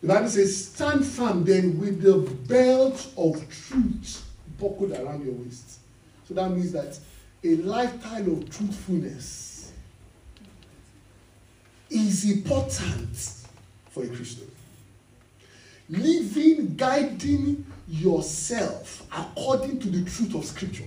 The 0.02 0.08
Bible 0.08 0.30
says, 0.30 0.68
Stand 0.68 1.06
firm 1.06 1.44
then 1.44 1.80
with 1.80 2.02
the 2.02 2.18
belt 2.48 3.08
of 3.18 3.40
truth 3.50 4.25
buckled 4.58 4.92
around 4.92 5.26
your 5.26 5.34
waist. 5.36 5.80
So 6.28 6.34
that 6.34 6.50
means 6.52 6.72
that 6.72 6.98
a 7.44 7.56
lifetime 7.58 8.32
of 8.32 8.50
truthfulness 8.50 9.72
is 11.90 12.32
important 12.32 13.18
for 13.90 14.04
a 14.04 14.08
Christian. 14.08 14.50
Living, 15.88 16.76
guiding 16.76 17.66
yourself 17.88 19.06
according 19.16 19.80
to 19.80 19.90
the 19.90 20.10
truth 20.10 20.34
of 20.34 20.44
Scripture. 20.46 20.86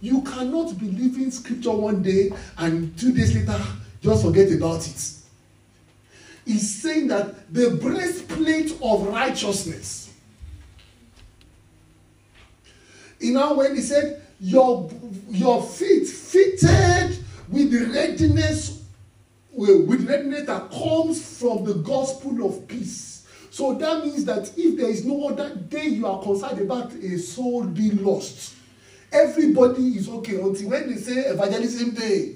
You 0.00 0.22
cannot 0.22 0.78
be 0.78 0.86
living 0.86 1.30
scripture 1.30 1.72
one 1.72 2.02
day 2.02 2.30
and 2.56 2.96
two 2.96 3.12
days 3.12 3.34
later 3.34 3.60
just 4.00 4.24
forget 4.24 4.52
about 4.52 4.86
it. 4.86 5.12
He's 6.46 6.82
saying 6.82 7.08
that 7.08 7.52
the 7.52 7.70
breastplate 7.82 8.72
of 8.80 9.08
righteousness. 9.08 10.07
You 13.20 13.34
know, 13.34 13.54
when 13.54 13.74
he 13.74 13.82
said, 13.82 14.22
Your, 14.40 14.90
your 15.28 15.62
feet 15.62 16.06
fitted 16.06 17.18
with 17.48 17.70
the 17.70 17.90
readiness, 17.92 18.84
with 19.52 20.08
readiness 20.08 20.46
that 20.46 20.70
comes 20.70 21.38
from 21.38 21.64
the 21.64 21.74
gospel 21.74 22.46
of 22.46 22.68
peace. 22.68 23.26
So 23.50 23.74
that 23.74 24.04
means 24.04 24.24
that 24.26 24.52
if 24.56 24.76
there 24.76 24.88
is 24.88 25.04
no 25.04 25.28
other 25.28 25.54
day 25.54 25.86
you 25.86 26.06
are 26.06 26.22
concerned 26.22 26.60
about 26.60 26.92
a 26.92 27.18
soul 27.18 27.64
being 27.64 28.04
lost, 28.04 28.54
Everybody 29.10 29.96
is 29.96 30.08
okay 30.08 30.40
until 30.40 30.68
when 30.68 30.90
they 30.90 30.96
say 30.96 31.14
evangelism 31.30 31.90
day. 31.92 32.34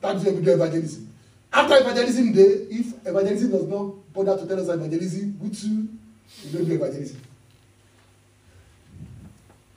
That's 0.00 0.24
when 0.24 0.36
we 0.36 0.42
do 0.42 0.52
evangelism. 0.52 1.12
After 1.52 1.76
evangelism 1.78 2.32
day, 2.32 2.66
if 2.70 3.06
evangelism 3.06 3.50
does 3.50 3.66
not 3.66 4.12
bother 4.12 4.36
to 4.38 4.46
tell 4.46 4.60
us 4.60 4.68
evangelism, 4.68 5.38
we 5.40 5.50
too, 5.50 5.88
we 6.44 6.52
don't 6.52 6.68
do 6.68 6.74
evangelism. 6.74 7.20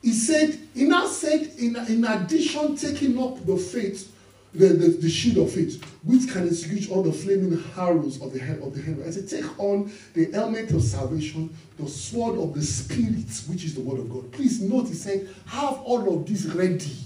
He 0.03 0.11
said, 0.11 0.59
he 0.75 0.83
now 0.83 1.07
said, 1.07 1.53
in, 1.57 1.77
in 1.87 2.03
addition, 2.03 2.75
taking 2.75 3.17
up 3.17 3.43
the 3.45 3.55
faith, 3.55 4.13
the, 4.53 4.67
the, 4.67 4.89
the 4.89 5.09
shield 5.09 5.47
of 5.47 5.53
faith, 5.53 5.81
which 6.03 6.29
can 6.29 6.45
extinguish 6.45 6.89
all 6.89 7.01
the 7.01 7.13
flaming 7.13 7.63
arrows 7.77 8.21
of 8.21 8.33
the 8.33 8.39
head 8.39 8.59
of 8.59 8.75
the 8.75 8.83
enemy. 8.83 9.05
I 9.07 9.11
said, 9.11 9.29
take 9.29 9.57
on 9.57 9.89
the 10.13 10.29
helmet 10.31 10.71
of 10.71 10.83
salvation, 10.83 11.55
the 11.79 11.87
sword 11.87 12.37
of 12.37 12.53
the 12.53 12.61
spirit, 12.61 13.25
which 13.47 13.63
is 13.63 13.75
the 13.75 13.81
word 13.81 14.01
of 14.01 14.11
God. 14.11 14.29
Please 14.33 14.61
note, 14.61 14.89
he 14.89 14.93
said, 14.93 15.29
have 15.45 15.79
all 15.79 16.13
of 16.13 16.27
this 16.27 16.45
ready. 16.47 16.97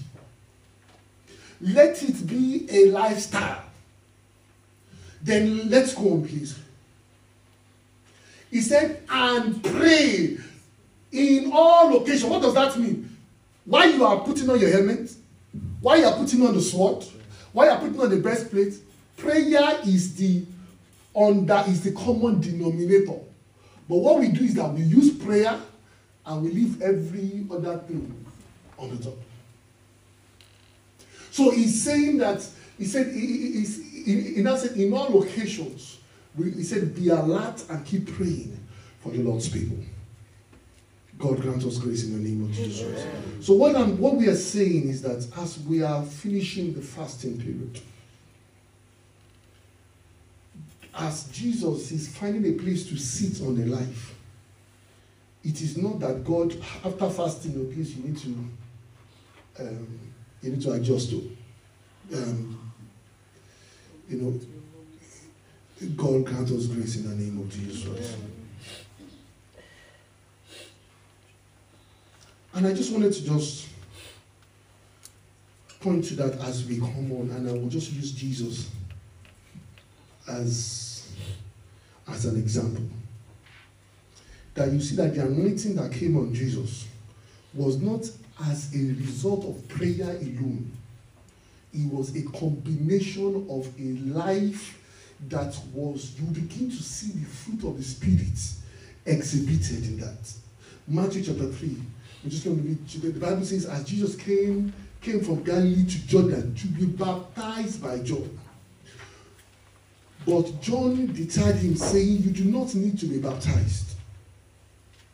Let 1.60 2.02
it 2.02 2.26
be 2.26 2.66
a 2.68 2.90
lifestyle. 2.90 3.62
Then 5.22 5.70
let's 5.70 5.94
go 5.94 6.14
on, 6.14 6.26
please. 6.26 6.58
He 8.50 8.60
said, 8.60 9.02
and 9.08 9.62
pray 9.62 10.38
in 11.12 11.50
all 11.52 11.96
occasions. 11.96 12.24
What 12.24 12.42
does 12.42 12.54
that 12.54 12.78
mean? 12.78 13.16
Why 13.64 13.86
you 13.86 14.04
are 14.04 14.20
putting 14.20 14.48
on 14.48 14.58
your 14.58 14.70
helmet, 14.70 15.12
why 15.80 15.96
you 15.96 16.06
are 16.06 16.16
putting 16.16 16.46
on 16.46 16.54
the 16.54 16.60
sword, 16.62 17.04
why 17.52 17.66
you 17.66 17.70
are 17.70 17.78
putting 17.78 18.00
on 18.00 18.10
the 18.10 18.16
breastplate, 18.16 18.74
prayer 19.16 19.78
is 19.84 20.14
the 20.16 20.44
under 21.16 21.64
is 21.66 21.82
the 21.82 21.92
common 21.92 22.40
denominator. 22.40 23.18
But 23.88 23.96
what 23.96 24.20
we 24.20 24.28
do 24.28 24.44
is 24.44 24.54
that 24.54 24.72
we 24.72 24.82
use 24.82 25.12
prayer 25.12 25.58
and 26.26 26.42
we 26.42 26.50
leave 26.50 26.82
every 26.82 27.46
other 27.50 27.78
thing 27.78 28.24
on 28.78 28.96
the 28.96 29.02
top. 29.02 29.16
So 31.30 31.50
he's 31.50 31.82
saying 31.82 32.18
that 32.18 32.46
he 32.76 32.84
said 32.84 33.12
he, 33.12 33.20
he, 33.20 33.64
he, 34.04 34.20
he 34.34 34.42
now 34.42 34.56
said 34.56 34.76
in 34.76 34.92
all 34.92 35.22
occasions 35.22 35.98
we, 36.36 36.50
he 36.50 36.62
said 36.62 36.94
be 36.94 37.08
alert 37.08 37.64
and 37.70 37.84
keep 37.84 38.14
praying 38.14 38.58
for 39.00 39.10
the 39.10 39.18
Lord's 39.18 39.48
people. 39.48 39.78
God 41.18 41.40
grant 41.40 41.64
us 41.64 41.78
grace 41.78 42.04
in 42.04 42.12
the 42.12 42.28
name 42.28 42.44
of 42.44 42.52
Jesus 42.52 42.86
Christ. 42.86 43.06
So 43.40 43.54
what 43.54 43.74
I'm, 43.74 43.98
what 43.98 44.14
we 44.14 44.28
are 44.28 44.36
saying 44.36 44.88
is 44.88 45.02
that 45.02 45.26
as 45.38 45.58
we 45.60 45.82
are 45.82 46.02
finishing 46.02 46.74
the 46.74 46.80
fasting 46.80 47.38
period, 47.40 47.80
as 50.94 51.24
Jesus 51.24 51.90
is 51.90 52.08
finding 52.16 52.46
a 52.46 52.56
place 52.60 52.88
to 52.88 52.96
sit 52.96 53.44
on 53.46 53.56
the 53.56 53.66
life, 53.66 54.14
it 55.44 55.60
is 55.60 55.76
not 55.76 56.00
that 56.00 56.24
God, 56.24 56.56
after 56.84 57.10
fasting, 57.10 57.68
okay, 57.68 57.80
you 57.80 58.04
need 58.04 58.18
to 58.18 58.48
um, 59.60 60.00
you 60.42 60.50
need 60.52 60.62
to 60.62 60.72
adjust 60.72 61.10
to. 61.10 61.36
Um, 62.14 62.72
you 64.08 64.18
know, 64.18 64.40
God 65.96 66.24
grant 66.24 66.50
us 66.50 66.66
grace 66.66 66.96
in 66.96 67.08
the 67.08 67.16
name 67.16 67.40
of 67.40 67.50
Jesus 67.50 67.86
Christ. 67.86 68.16
And 72.54 72.66
I 72.66 72.72
just 72.72 72.92
wanted 72.92 73.12
to 73.12 73.24
just 73.24 73.68
point 75.80 76.04
to 76.06 76.14
that 76.14 76.40
as 76.40 76.66
we 76.66 76.78
come 76.78 77.12
on, 77.12 77.30
and 77.30 77.48
I 77.48 77.52
will 77.52 77.68
just 77.68 77.92
use 77.92 78.12
Jesus 78.12 78.70
as, 80.28 81.08
as 82.08 82.24
an 82.24 82.36
example. 82.36 82.84
That 84.54 84.72
you 84.72 84.80
see 84.80 84.96
that 84.96 85.14
the 85.14 85.22
anointing 85.22 85.76
that 85.76 85.92
came 85.92 86.16
on 86.16 86.34
Jesus 86.34 86.88
was 87.54 87.80
not 87.80 88.08
as 88.44 88.74
a 88.74 88.78
result 88.78 89.44
of 89.44 89.68
prayer 89.68 90.10
alone, 90.10 90.72
it 91.72 91.92
was 91.92 92.16
a 92.16 92.22
combination 92.30 93.46
of 93.50 93.68
a 93.78 94.18
life 94.18 94.78
that 95.28 95.56
was, 95.72 96.18
you 96.18 96.26
begin 96.26 96.70
to 96.70 96.82
see 96.82 97.12
the 97.12 97.26
fruit 97.26 97.68
of 97.68 97.76
the 97.76 97.82
Spirit 97.82 98.38
exhibited 99.04 99.84
in 99.84 100.00
that. 100.00 100.32
Matthew 100.86 101.24
chapter 101.24 101.48
3, 101.48 101.76
I'm 102.24 102.30
just 102.30 102.44
going 102.44 102.56
to 102.56 102.62
read. 102.62 102.86
The 102.88 103.20
Bible 103.20 103.44
says, 103.44 103.66
as 103.66 103.84
Jesus 103.84 104.16
came, 104.16 104.72
came 105.00 105.20
from 105.20 105.42
Galilee 105.44 105.84
to 105.86 106.06
Jordan 106.06 106.54
to 106.54 106.66
be 106.66 106.86
baptized 106.86 107.82
by 107.82 107.98
John. 108.00 108.38
But 110.26 110.60
John 110.60 111.12
deterred 111.14 111.56
him, 111.56 111.76
saying, 111.76 112.18
You 112.18 112.30
do 112.30 112.44
not 112.44 112.74
need 112.74 112.98
to 112.98 113.06
be 113.06 113.18
baptized. 113.18 113.94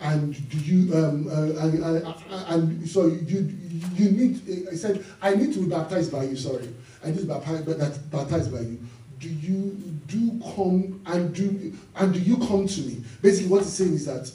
And 0.00 0.34
do 0.50 0.58
you 0.58 0.94
um 0.94 1.28
uh, 1.28 1.64
and, 1.64 2.04
and, 2.48 2.88
so 2.88 3.06
you 3.06 3.48
you 3.94 4.10
need 4.10 4.68
I 4.70 4.74
said 4.74 5.04
I 5.22 5.34
need 5.34 5.54
to 5.54 5.60
be 5.60 5.70
baptized 5.70 6.12
by 6.12 6.24
you 6.24 6.36
sorry 6.36 6.68
I 7.02 7.06
need 7.06 7.20
to 7.20 7.22
be 7.22 7.28
baptized, 7.28 8.10
baptized 8.10 8.52
by 8.52 8.60
you 8.60 8.78
do 9.18 9.28
you 9.28 9.70
do 10.08 10.42
come 10.54 11.00
and 11.06 11.34
do 11.34 11.72
and 11.96 12.12
do 12.12 12.20
you 12.20 12.36
come 12.36 12.66
to 12.66 12.80
me 12.82 13.02
basically 13.22 13.48
what 13.48 13.62
he's 13.62 13.72
saying 13.72 13.94
is 13.94 14.04
that 14.04 14.30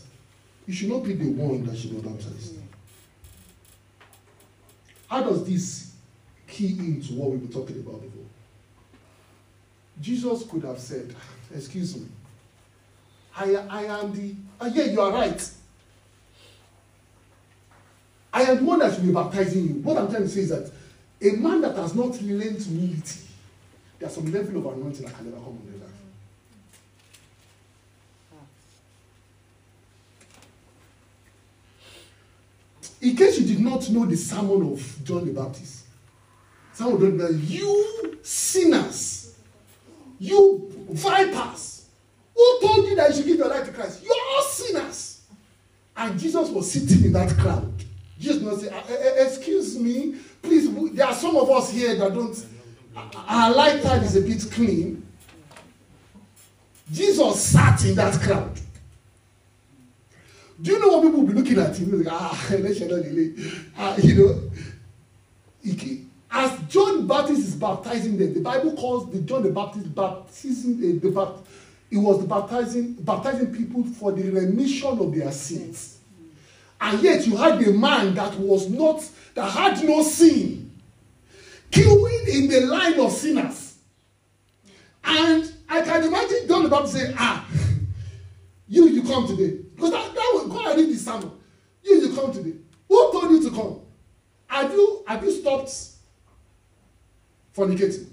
you 0.70 0.76
should 0.76 0.90
not 0.90 1.04
be 1.04 1.14
the 1.14 1.32
one 1.32 1.66
that 1.66 1.76
should 1.76 1.92
be 1.92 2.08
baptized 2.08 2.60
how 5.10 5.24
does 5.24 5.44
this 5.44 5.94
key 6.48 6.78
into 6.78 7.14
what 7.14 7.32
we 7.32 7.38
were 7.38 7.52
talking 7.52 7.80
about 7.80 8.02
before? 8.02 8.26
Jesus 10.00 10.46
could 10.48 10.64
have 10.64 10.80
said, 10.80 11.16
Excuse 11.54 11.98
me, 11.98 12.08
I, 13.36 13.56
I 13.56 13.84
am 13.86 14.14
the. 14.14 14.36
Uh, 14.62 14.70
yeah, 14.72 14.84
you 14.84 15.02
are 15.02 15.12
right. 15.12 15.50
I 18.32 18.44
am 18.44 18.58
the 18.58 18.64
one 18.64 18.80
that 18.80 18.94
should 18.94 19.06
be 19.06 19.12
baptizing 19.12 19.68
you. 19.68 19.74
What 19.82 19.98
I'm 19.98 20.10
trying 20.10 20.24
to 20.24 20.30
say 20.30 20.42
is 20.42 20.50
that 20.50 20.72
a 21.22 21.36
man 21.38 21.62
that 21.62 21.76
has 21.76 21.96
not 21.96 22.22
learned 22.22 22.62
humility, 22.62 23.22
there's 23.98 24.14
some 24.14 24.32
level 24.32 24.58
of 24.58 24.78
anointing 24.78 25.06
that 25.06 25.16
can 25.16 25.26
never 25.26 25.38
come 25.38 25.48
on 25.48 25.69
In 33.02 33.16
case 33.16 33.40
you 33.40 33.46
did 33.46 33.60
not 33.60 33.90
know 33.90 34.06
the 34.06 34.18
sermon 34.18 34.74
of 34.74 35.04
John 35.04 35.26
the 35.26 35.32
Baptist, 35.32 35.86
some 36.74 36.94
of 36.94 37.00
them 37.00 37.42
you 37.46 38.18
sinners, 38.22 39.36
you 40.20 40.72
vipers, 40.90 41.86
who 42.36 42.60
told 42.62 42.88
you 42.88 42.96
that 42.96 43.10
you 43.10 43.16
should 43.16 43.26
give 43.26 43.38
your 43.38 43.50
life 43.50 43.66
to 43.66 43.72
Christ? 43.72 44.04
You're 44.04 44.14
all 44.14 44.44
sinners. 44.44 45.22
And 45.96 46.20
Jesus 46.20 46.50
was 46.50 46.72
sitting 46.72 47.06
in 47.06 47.14
that 47.14 47.38
crowd. 47.38 47.74
Jesus 48.20 48.42
not 48.42 48.60
say, 48.60 48.70
eh, 48.70 48.84
eh, 48.90 49.26
excuse 49.26 49.78
me, 49.78 50.16
please, 50.42 50.70
there 50.94 51.08
are 51.08 51.14
some 51.14 51.36
of 51.38 51.50
us 51.50 51.72
here 51.72 51.96
that 51.96 52.14
don't, 52.14 52.46
our 53.28 53.54
lifetime 53.54 54.04
is 54.04 54.16
a 54.16 54.22
bit 54.22 54.46
clean. 54.52 55.06
Jesus 56.92 57.42
sat 57.42 57.84
in 57.86 57.96
that 57.96 58.14
crowd. 58.22 58.60
Do 60.62 60.72
you 60.72 60.80
know 60.80 60.90
what 60.90 61.04
people 61.04 61.22
will 61.22 61.28
be 61.28 61.34
looking 61.34 61.60
at? 61.60 61.80
Like, 61.80 62.08
ah, 62.12 62.48
let's 62.52 62.80
not 62.82 62.90
delay. 62.90 63.34
Ah, 63.78 63.96
you 63.98 64.16
know, 64.16 64.52
he, 65.64 66.06
as 66.32 66.60
John 66.68 67.08
Baptist 67.08 67.42
is 67.42 67.56
baptizing 67.56 68.18
them, 68.18 68.34
the 68.34 68.42
Bible 68.42 68.76
calls 68.76 69.12
the 69.12 69.22
John 69.22 69.44
the 69.44 69.52
Baptist 69.52 69.94
baptism. 69.96 70.74
Uh, 70.76 71.00
the 71.02 71.12
bapt, 71.12 71.46
it 71.90 71.98
was 71.98 72.24
baptizing 72.26 72.94
baptizing 72.94 73.54
people 73.54 73.84
for 73.84 74.12
the 74.12 74.30
remission 74.30 75.00
of 75.00 75.16
their 75.16 75.32
sins. 75.32 76.00
And 76.82 77.02
yet 77.02 77.26
you 77.26 77.36
had 77.36 77.62
a 77.64 77.72
man 77.72 78.14
that 78.16 78.36
was 78.36 78.70
not 78.70 79.04
that 79.36 79.50
had 79.50 79.84
no 79.84 80.04
sin, 80.04 80.72
queuing 81.72 82.28
in 82.28 82.48
the 82.48 82.62
line 82.62 83.00
of 83.00 83.12
sinners. 83.12 83.78
And 85.04 85.52
I 85.68 85.82
can 85.82 86.04
imagine 86.04 86.48
John 86.48 86.64
the 86.64 86.70
Baptist 86.70 86.94
saying, 86.96 87.16
Ah, 87.18 87.46
you 88.70 88.88
you 88.88 89.04
come 89.04 89.28
today. 89.28 89.58
Because 89.76 89.92
that, 89.92 90.14
that 90.14 90.32
was 90.34 90.48
God 90.48 90.78
read 90.78 90.90
the 90.90 90.96
sermon. 90.96 91.32
You, 91.84 92.02
you 92.02 92.16
come 92.16 92.32
today. 92.32 92.54
Who 92.88 93.12
told 93.12 93.32
you 93.32 93.50
to 93.50 93.56
come? 93.56 93.82
Have 94.48 94.72
you 94.72 95.04
have 95.08 95.24
you 95.24 95.32
stopped 95.32 95.74
fornicating? 97.56 98.08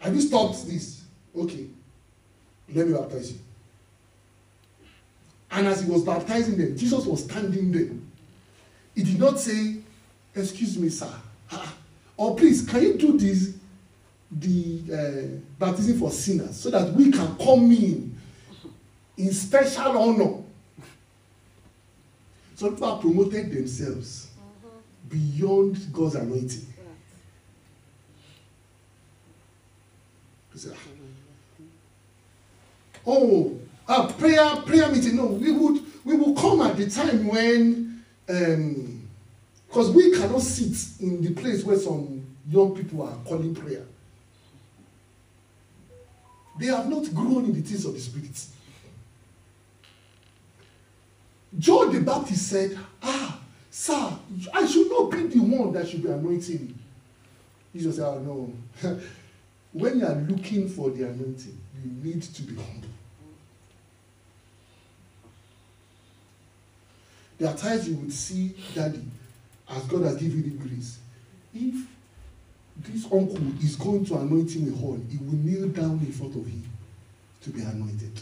Have 0.00 0.14
you 0.14 0.20
stopped 0.20 0.66
this? 0.66 1.02
Okay. 1.36 1.66
Let 2.72 2.88
me 2.88 2.94
baptize 2.94 3.32
you. 3.32 3.38
And 5.50 5.68
as 5.68 5.82
he 5.82 5.90
was 5.90 6.02
baptizing 6.02 6.58
them, 6.58 6.76
Jesus 6.76 7.06
was 7.06 7.24
standing 7.24 7.70
there. 7.70 7.96
He 8.94 9.04
did 9.04 9.18
not 9.18 9.38
say, 9.38 9.76
Excuse 10.34 10.76
me, 10.78 10.88
sir. 10.88 11.10
Ah, 11.52 11.74
or 12.16 12.34
please, 12.34 12.66
can 12.68 12.82
you 12.82 12.94
do 12.94 13.16
this, 13.16 13.54
the 14.32 14.82
uh, 14.92 15.38
baptism 15.58 15.98
for 15.98 16.10
sinners, 16.10 16.56
so 16.56 16.70
that 16.70 16.92
we 16.92 17.12
can 17.12 17.36
come 17.36 17.70
in 17.70 18.13
in 19.16 19.32
special 19.32 19.98
honor 19.98 20.44
Some 22.54 22.70
people 22.74 22.90
have 22.92 23.00
promoted 23.00 23.50
themselves 23.52 24.28
mm-hmm. 24.28 25.38
beyond 25.38 25.92
God's 25.92 26.14
anointing. 26.14 26.66
Say, 30.54 30.70
ah. 30.72 30.78
Oh, 33.06 33.58
a 33.88 34.12
prayer 34.12 34.56
prayer 34.64 34.88
meeting. 34.88 35.16
No, 35.16 35.26
we 35.26 35.50
would 35.50 35.82
we 36.04 36.16
will 36.16 36.34
come 36.34 36.60
at 36.62 36.76
the 36.76 36.88
time 36.88 37.26
when 37.26 38.04
um 38.28 39.08
because 39.66 39.90
we 39.90 40.12
cannot 40.12 40.40
sit 40.40 41.00
in 41.00 41.20
the 41.20 41.32
place 41.34 41.64
where 41.64 41.76
some 41.76 42.24
young 42.48 42.74
people 42.74 43.02
are 43.02 43.16
calling 43.26 43.52
prayer. 43.54 43.84
They 46.58 46.66
have 46.66 46.88
not 46.88 47.12
grown 47.12 47.46
in 47.46 47.52
the 47.52 47.62
things 47.62 47.84
of 47.84 47.94
the 47.94 48.00
Spirit. 48.00 48.46
John 51.58 51.92
the 51.92 52.00
Baptist 52.00 52.48
said, 52.48 52.78
Ah, 53.02 53.40
sir, 53.70 54.12
I 54.52 54.66
should 54.66 54.90
not 54.90 55.10
be 55.10 55.26
the 55.28 55.40
one 55.40 55.72
that 55.72 55.88
should 55.88 56.02
be 56.02 56.08
anointing 56.08 56.68
you. 56.68 56.74
Jesus 57.80 57.96
said, 57.96 58.06
Oh, 58.06 58.18
no. 58.82 58.98
when 59.72 60.00
you 60.00 60.06
are 60.06 60.14
looking 60.14 60.68
for 60.68 60.90
the 60.90 61.04
anointing, 61.04 61.58
you 61.84 61.90
need 62.12 62.22
to 62.22 62.42
be 62.42 62.54
humble. 62.54 62.88
There 67.38 67.48
are 67.48 67.56
times 67.56 67.88
you 67.88 67.96
would 67.96 68.12
see 68.12 68.54
daddy 68.74 69.02
as 69.68 69.82
God 69.84 70.02
has 70.02 70.16
given 70.16 70.44
him 70.44 70.56
grace. 70.56 70.98
If 71.52 71.86
this 72.78 73.04
uncle 73.06 73.38
is 73.62 73.76
going 73.76 74.04
to 74.06 74.18
anoint 74.18 74.54
him 74.54 74.72
a 74.72 74.76
horn, 74.76 75.06
he 75.10 75.18
will 75.18 75.34
kneel 75.34 75.68
down 75.68 76.00
in 76.00 76.12
front 76.12 76.36
of 76.36 76.46
him 76.46 76.62
to 77.42 77.50
be 77.50 77.62
anointed. 77.62 78.20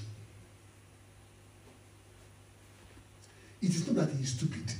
It 3.63 3.71
is 3.71 3.87
not 3.87 3.97
that 3.97 4.15
he 4.15 4.23
is 4.23 4.33
stupid. 4.33 4.75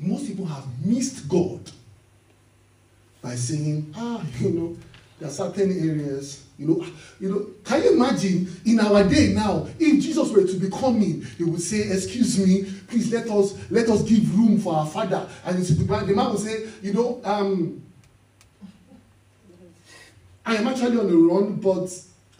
Most 0.00 0.26
people 0.26 0.46
have 0.46 0.64
missed 0.84 1.28
God 1.28 1.70
by 3.22 3.34
saying, 3.34 3.92
ah, 3.96 4.24
you 4.38 4.50
know, 4.50 4.76
there 5.18 5.28
are 5.28 5.32
certain 5.32 5.70
areas, 5.70 6.44
you 6.56 6.68
know, 6.68 6.86
you 7.18 7.30
know, 7.30 7.46
can 7.64 7.82
you 7.82 7.92
imagine 7.94 8.48
in 8.64 8.78
our 8.78 9.02
day 9.02 9.32
now, 9.32 9.66
if 9.78 10.02
Jesus 10.02 10.30
were 10.30 10.44
to 10.44 10.56
be 10.56 10.70
coming, 10.70 11.24
he 11.36 11.44
would 11.44 11.60
say, 11.60 11.90
Excuse 11.90 12.38
me, 12.38 12.64
please 12.86 13.12
let 13.12 13.28
us 13.28 13.56
let 13.70 13.88
us 13.88 14.02
give 14.02 14.36
room 14.38 14.60
for 14.60 14.74
our 14.74 14.86
father. 14.86 15.28
And 15.44 15.58
the 15.58 16.14
man 16.14 16.30
would 16.30 16.38
say, 16.38 16.68
you 16.82 16.92
know, 16.92 17.20
um, 17.24 17.82
I 20.46 20.56
am 20.56 20.68
actually 20.68 20.98
on 20.98 21.08
the 21.08 21.16
run, 21.16 21.54
but 21.56 21.90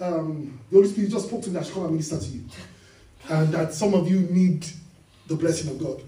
um, 0.01 0.61
the 0.71 0.77
Holy 0.77 0.89
Spirit 0.89 1.11
just 1.11 1.27
spoke 1.27 1.43
to 1.43 1.49
me 1.49 1.55
that 1.55 1.63
I 1.63 1.65
should 1.65 1.75
come 1.75 1.85
and 1.85 1.93
minister 1.93 2.19
to 2.19 2.27
you. 2.27 2.45
And 3.31 3.53
that 3.53 3.75
some 3.75 3.95
of 3.95 4.09
you 4.09 4.21
need 4.21 4.67
the 5.27 5.35
blessing 5.37 5.71
of 5.71 5.79
God. 5.79 6.03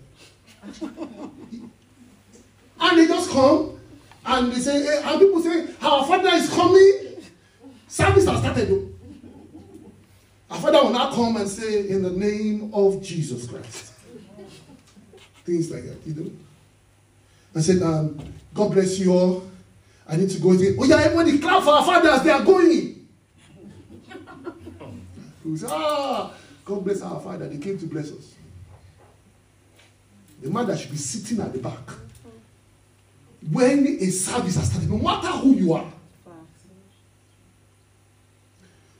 and 2.81 2.99
they 2.99 3.07
just 3.07 3.31
come 3.31 3.79
and 4.25 4.53
they 4.53 4.59
say, 4.59 4.83
hey, 4.83 5.03
and 5.05 5.21
people 5.21 5.43
say, 5.43 5.69
Our 5.83 6.07
father 6.07 6.29
is 6.31 6.51
coming. 6.51 7.23
Service 7.89 8.27
has 8.27 8.41
started. 8.41 8.95
Our 10.51 10.59
father 10.59 10.83
will 10.83 10.93
now 10.93 11.13
come 11.15 11.37
and 11.37 11.49
say, 11.49 11.89
In 11.89 12.03
the 12.03 12.11
name 12.11 12.71
of 12.73 13.03
Jesus 13.03 13.47
Christ. 13.47 13.93
Things 15.45 15.71
like 15.71 15.85
that, 15.85 15.99
you 16.07 16.15
know. 16.15 16.31
I 17.55 17.61
said, 17.61 17.83
um, 17.83 18.19
God 18.55 18.73
bless 18.73 18.99
you 18.99 19.13
all. 19.13 19.51
I 20.09 20.17
need 20.17 20.31
to 20.31 20.41
go. 20.41 20.57
Say, 20.57 20.77
oh, 20.79 20.85
yeah, 20.85 21.01
everybody 21.01 21.39
clap 21.39 21.63
for 21.63 21.71
our 21.71 21.85
fathers. 21.85 22.23
They 22.23 22.31
are 22.31 22.45
going. 22.45 23.09
Ah, 25.67 26.33
God 26.71 26.85
bless 26.85 27.03
our 27.03 27.21
father. 27.21 27.49
They 27.49 27.59
came 27.59 27.77
to 27.81 27.87
bless 27.87 28.13
us. 28.13 28.35
The 30.41 30.51
man 30.51 30.69
that 30.69 30.79
should 30.79 30.93
be 30.93 30.97
sitting 30.97 31.41
at 31.41 31.53
the 31.53 31.59
back 31.59 31.81
when 33.51 33.85
a 34.01 34.07
service 34.07 34.55
has 34.55 34.71
started, 34.71 34.89
no 34.89 34.99
matter 34.99 35.27
who 35.29 35.57
you 35.57 35.73
are. 35.73 35.93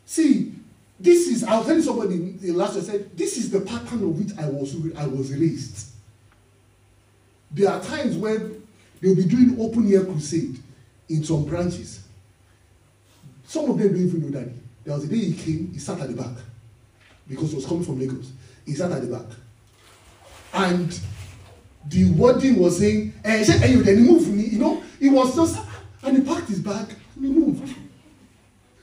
See, 0.05 0.53
this 0.99 1.29
is, 1.29 1.45
I 1.45 1.59
was 1.59 1.67
telling 1.67 1.83
somebody 1.83 2.15
in 2.43 2.57
last 2.57 2.75
year, 2.75 2.83
said, 2.83 3.17
this 3.17 3.37
is 3.37 3.51
the 3.51 3.61
pattern 3.61 4.03
of 4.03 4.19
which 4.19 4.37
I 4.37 4.49
was, 4.49 4.75
I 4.97 5.07
was 5.07 5.33
raised. 5.33 5.91
There 7.53 7.71
are 7.71 7.81
times 7.81 8.17
when 8.17 8.67
they'll 9.01 9.15
be 9.15 9.27
doing 9.27 9.57
open 9.61 9.93
air 9.93 10.05
crusade 10.05 10.59
in 11.09 11.23
some 11.23 11.45
branches. 11.45 12.03
Some 13.47 13.71
of 13.71 13.79
them 13.79 13.93
don't 13.93 14.07
even 14.09 14.23
know 14.23 14.41
that. 14.41 14.49
There 14.83 14.93
was 14.93 15.05
a 15.05 15.09
day 15.09 15.19
he 15.19 15.35
came, 15.35 15.71
he 15.73 15.79
sat 15.79 16.01
at 16.01 16.09
the 16.09 16.21
back 16.21 16.37
because 17.31 17.51
he 17.51 17.57
was 17.57 17.65
coming 17.67 17.85
from 17.85 17.99
Lagos. 17.99 18.33
He 18.67 18.75
sat 18.75 18.91
at 18.91 19.01
the 19.03 19.07
back. 19.07 19.27
And 20.53 21.01
the 21.89 22.11
wording 22.13 22.59
was 22.59 22.79
saying, 22.79 23.15
eh, 23.25 23.45
ṣé 23.45 23.61
ẹ̀yin 23.61 23.81
ò 23.81 23.85
dẹ̀ 23.85 24.05
move 24.05 24.29
me, 24.29 24.43
you 24.45 24.59
know, 24.59 24.83
he 24.99 25.09
was 25.09 25.35
just, 25.35 25.57
and 26.03 26.17
he 26.19 26.23
packed 26.25 26.49
his 26.49 26.59
bag 26.59 26.89
and 27.17 27.25
he 27.25 27.31
moved. 27.31 27.75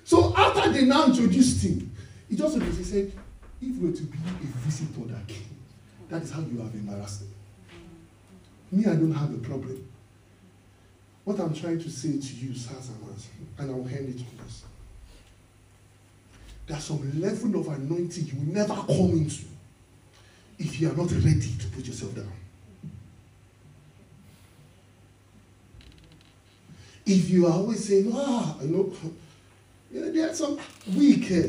So 0.06 0.34
after 0.36 0.72
they 0.72 0.86
now 0.86 1.06
introduced 1.08 1.62
him, 1.64 1.92
he 2.30 2.36
just 2.38 2.58
he 2.60 2.84
said, 2.84 3.12
if 3.62 3.76
you 3.76 3.88
were 3.88 3.92
to 3.96 4.04
be 4.04 4.18
a 4.18 4.48
visitor 4.66 5.06
that 5.14 5.28
came, 5.28 5.58
that 6.10 6.24
is 6.24 6.32
how 6.32 6.40
you 6.40 6.60
have 6.62 6.74
embarrassed 6.74 7.24
me. 7.24 7.28
Me, 8.72 8.86
I 8.86 8.96
don't 8.96 9.12
have 9.14 9.34
a 9.34 9.38
problem. 9.38 9.88
What 11.26 11.40
I'm 11.40 11.54
trying 11.54 11.80
to 11.80 11.90
say 11.90 12.12
to 12.18 12.34
you, 12.36 12.56
sirs 12.56 12.90
and 13.60 13.72
I'll 13.72 13.84
hand 13.84 14.08
it 14.10 14.18
to 14.18 14.44
this. 14.44 14.64
There's 16.68 16.84
some 16.84 17.22
level 17.22 17.60
of 17.62 17.68
anointing 17.70 18.28
you 18.28 18.36
will 18.36 18.54
never 18.54 18.76
come 18.76 19.12
into 19.12 19.46
if 20.60 20.80
you 20.80 20.92
are 20.92 20.96
not 20.96 21.10
ready 21.12 21.56
to 21.60 21.68
put 21.68 21.86
yourself 21.86 22.14
down. 22.16 22.32
if 27.08 27.30
you 27.30 27.48
are 27.48 27.54
always 27.54 27.88
saying, 27.88 28.12
ah, 28.14 28.56
you 28.62 28.68
know, 28.68 28.94
you 29.92 30.02
know 30.02 30.12
there 30.12 30.30
are 30.30 30.34
some 30.34 30.60
weak, 30.94 31.32
uh, 31.32 31.48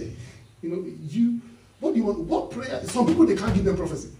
you 0.62 0.70
know, 0.70 0.84
you, 1.08 1.40
what 1.80 1.92
do 1.92 1.98
you 1.98 2.04
want? 2.06 2.20
What 2.20 2.50
prayer? 2.52 2.80
Some 2.84 3.06
people, 3.06 3.26
they 3.26 3.36
can't 3.36 3.52
give 3.54 3.64
them 3.64 3.76
prophecy. 3.76 4.10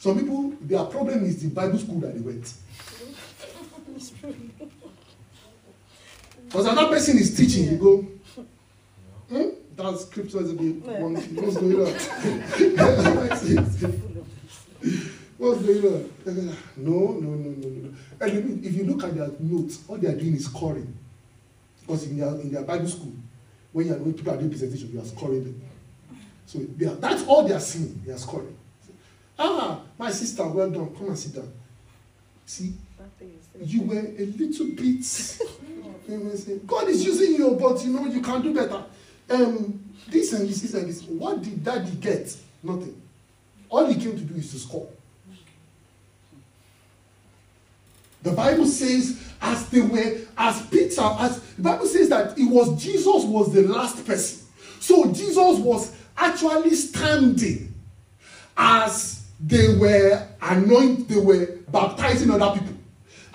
Some 0.00 0.18
people, 0.18 0.52
their 0.62 0.84
problem 0.84 1.24
is 1.24 1.42
the 1.42 1.48
Bible 1.48 1.78
school 1.78 2.00
that 2.00 2.14
they 2.14 2.20
went. 2.20 2.52
Because 6.46 6.66
another 6.66 6.88
person 6.88 7.18
is 7.18 7.36
teaching, 7.36 7.70
you 7.70 7.76
go, 7.76 8.04
hmm? 9.32 9.48
that 9.76 9.98
scripture 9.98 10.40
is 10.40 10.50
a 10.50 10.54
bit 10.54 10.82
one. 10.82 11.14
What's 11.14 11.56
going 11.56 11.80
on? 11.80 11.92
What's 15.38 15.62
going 15.62 15.84
on? 15.86 16.10
No, 16.76 17.12
no, 17.12 17.30
no, 17.30 17.50
no, 17.50 17.68
no. 17.68 17.94
And 18.20 18.64
if 18.64 18.74
you 18.74 18.84
look 18.84 19.04
at 19.04 19.14
their 19.14 19.30
notes, 19.40 19.80
all 19.88 19.96
they 19.96 20.08
are 20.08 20.16
doing 20.16 20.34
is 20.36 20.44
scoring. 20.44 20.96
Because 21.80 22.04
in 22.04 22.18
their, 22.18 22.28
in 22.40 22.52
their 22.52 22.62
Bible 22.62 22.86
school, 22.86 23.12
when, 23.72 23.86
you 23.86 23.94
are, 23.94 23.98
when 23.98 24.14
people 24.14 24.32
are 24.32 24.36
doing 24.36 24.50
presentation, 24.50 24.90
you 24.92 25.00
are 25.00 25.04
scoring 25.04 25.44
them. 25.44 25.62
So 26.46 26.58
they 26.58 26.86
are, 26.86 26.94
that's 26.94 27.24
all 27.24 27.46
they 27.46 27.54
are 27.54 27.60
seeing. 27.60 28.02
They 28.06 28.12
are 28.12 28.18
scoring. 28.18 28.56
Ah, 29.38 29.80
my 29.98 30.10
sister, 30.10 30.46
well 30.46 30.70
done. 30.70 30.94
Come 30.94 31.08
and 31.08 31.18
sit 31.18 31.34
down. 31.34 31.52
See, 32.46 32.74
you 33.60 33.82
were 33.82 33.98
a 33.98 34.26
little 34.26 34.66
bit. 34.66 35.38
God 36.66 36.88
is 36.88 37.04
using 37.04 37.34
you, 37.34 37.56
but 37.60 37.84
you 37.84 37.92
know 37.92 38.06
you 38.06 38.20
can 38.20 38.42
do 38.42 38.54
better. 38.54 38.84
Um, 39.32 39.82
this 40.08 40.32
and 40.32 40.48
this, 40.48 40.60
this 40.60 40.74
and 40.74 40.88
this. 40.88 41.02
What 41.04 41.42
did 41.42 41.64
daddy 41.64 41.92
get? 41.92 42.36
Nothing. 42.62 43.00
All 43.68 43.86
he 43.86 43.94
came 43.94 44.16
to 44.16 44.24
do 44.24 44.34
is 44.34 44.50
to 44.52 44.58
score. 44.58 44.88
The 48.22 48.32
Bible 48.32 48.66
says, 48.66 49.20
as 49.40 49.68
they 49.70 49.80
were, 49.80 50.18
as 50.36 50.66
Peter, 50.66 51.00
as 51.00 51.40
the 51.56 51.62
Bible 51.62 51.86
says 51.86 52.08
that 52.10 52.38
it 52.38 52.44
was 52.44 52.80
Jesus 52.80 53.24
was 53.24 53.52
the 53.52 53.62
last 53.62 54.06
person. 54.06 54.46
So 54.78 55.12
Jesus 55.12 55.58
was 55.58 55.96
actually 56.16 56.74
standing 56.74 57.74
as 58.56 59.24
they 59.40 59.76
were 59.76 60.28
anointed, 60.40 61.08
they 61.08 61.20
were 61.20 61.46
baptizing 61.68 62.30
other 62.30 62.60
people. 62.60 62.74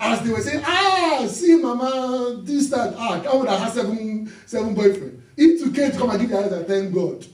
As 0.00 0.22
they 0.22 0.30
were 0.30 0.40
saying, 0.40 0.62
ah, 0.64 1.26
see, 1.28 1.56
mama, 1.56 2.40
this, 2.42 2.70
that, 2.70 2.94
ah, 2.96 3.20
I 3.20 3.34
would 3.34 3.48
have 3.48 3.72
seven, 3.72 4.32
seven 4.46 4.74
boyfriend. 4.74 5.17
If 5.40 5.60
two 5.62 5.70
came 5.70 5.92
to 5.92 5.96
come 5.96 6.10
and 6.10 6.20
give 6.20 6.30
their 6.30 6.44
eyes 6.44 6.52
and 6.52 6.66
thank 6.66 6.92
God. 6.92 7.24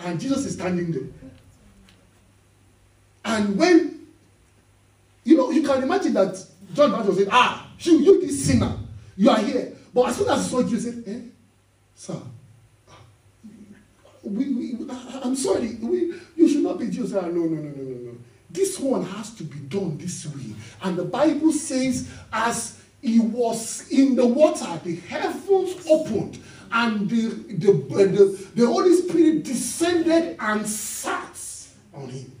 And 0.00 0.20
Jesus 0.20 0.44
is 0.44 0.54
standing 0.54 0.90
there. 0.90 1.08
And 3.24 3.56
when, 3.56 4.06
you 5.22 5.36
know, 5.36 5.50
you 5.50 5.62
can 5.62 5.84
imagine 5.84 6.14
that 6.14 6.44
John 6.74 6.90
Baptist 6.90 7.18
said, 7.18 7.28
Ah, 7.30 7.70
you, 7.78 8.00
you 8.00 8.20
this 8.20 8.44
sinner, 8.44 8.76
you 9.16 9.30
are 9.30 9.38
here. 9.38 9.72
But 9.94 10.08
as 10.08 10.16
soon 10.16 10.28
as 10.30 10.44
he 10.44 10.50
saw 10.50 10.62
Jesus, 10.64 10.94
he 10.96 11.02
said, 11.02 11.14
Eh, 11.14 11.20
sir, 11.94 12.20
we, 14.24 14.52
we, 14.52 14.90
I'm 15.22 15.36
sorry, 15.36 15.76
we, 15.80 16.14
you 16.34 16.48
should 16.48 16.62
not 16.62 16.80
be 16.80 16.88
Jesus. 16.88 17.12
no, 17.12 17.20
no, 17.20 17.44
no, 17.44 17.46
no, 17.46 17.70
no, 17.70 18.10
no. 18.10 18.16
This 18.50 18.80
one 18.80 19.04
has 19.04 19.32
to 19.36 19.44
be 19.44 19.60
done 19.60 19.96
this 19.98 20.26
way. 20.26 20.54
And 20.82 20.96
the 20.96 21.04
Bible 21.04 21.52
says, 21.52 22.10
as 22.32 22.80
he 23.00 23.20
was 23.20 23.88
in 23.90 24.16
the 24.16 24.26
water, 24.26 24.80
the 24.82 24.96
heavens 24.96 25.86
opened, 25.88 26.42
and 26.74 27.08
the, 27.08 27.28
the, 27.54 27.72
the, 27.72 28.48
the 28.56 28.66
Holy 28.66 28.96
Spirit 28.96 29.44
descended 29.44 30.36
and 30.40 30.66
sat 30.66 31.40
on 31.94 32.08
him. 32.08 32.32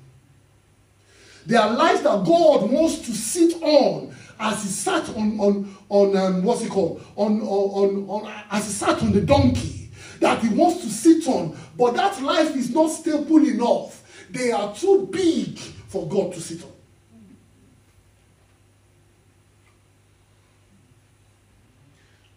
There 1.46 1.60
are 1.60 1.72
lives 1.72 2.02
that 2.02 2.24
God 2.24 2.68
wants 2.68 2.98
to 3.06 3.12
sit 3.12 3.62
on 3.62 4.12
as 4.40 4.64
he 4.64 4.68
sat 4.68 5.08
on 5.10 5.38
on 5.38 5.76
on 5.88 6.16
um, 6.16 6.42
what's 6.42 6.62
it 6.62 6.70
called? 6.70 7.04
On, 7.14 7.40
on 7.42 8.08
on 8.08 8.32
as 8.50 8.64
he 8.66 8.72
sat 8.72 9.00
on 9.02 9.12
the 9.12 9.20
donkey 9.20 9.90
that 10.18 10.42
he 10.42 10.48
wants 10.48 10.82
to 10.82 10.90
sit 10.90 11.28
on. 11.28 11.56
But 11.78 11.94
that 11.94 12.20
life 12.20 12.56
is 12.56 12.70
not 12.70 12.88
stable 12.88 13.46
enough. 13.46 14.02
They 14.30 14.50
are 14.50 14.74
too 14.74 15.08
big 15.12 15.58
for 15.58 16.08
god 16.08 16.32
to 16.32 16.40
sit 16.40 16.64
on. 16.64 16.72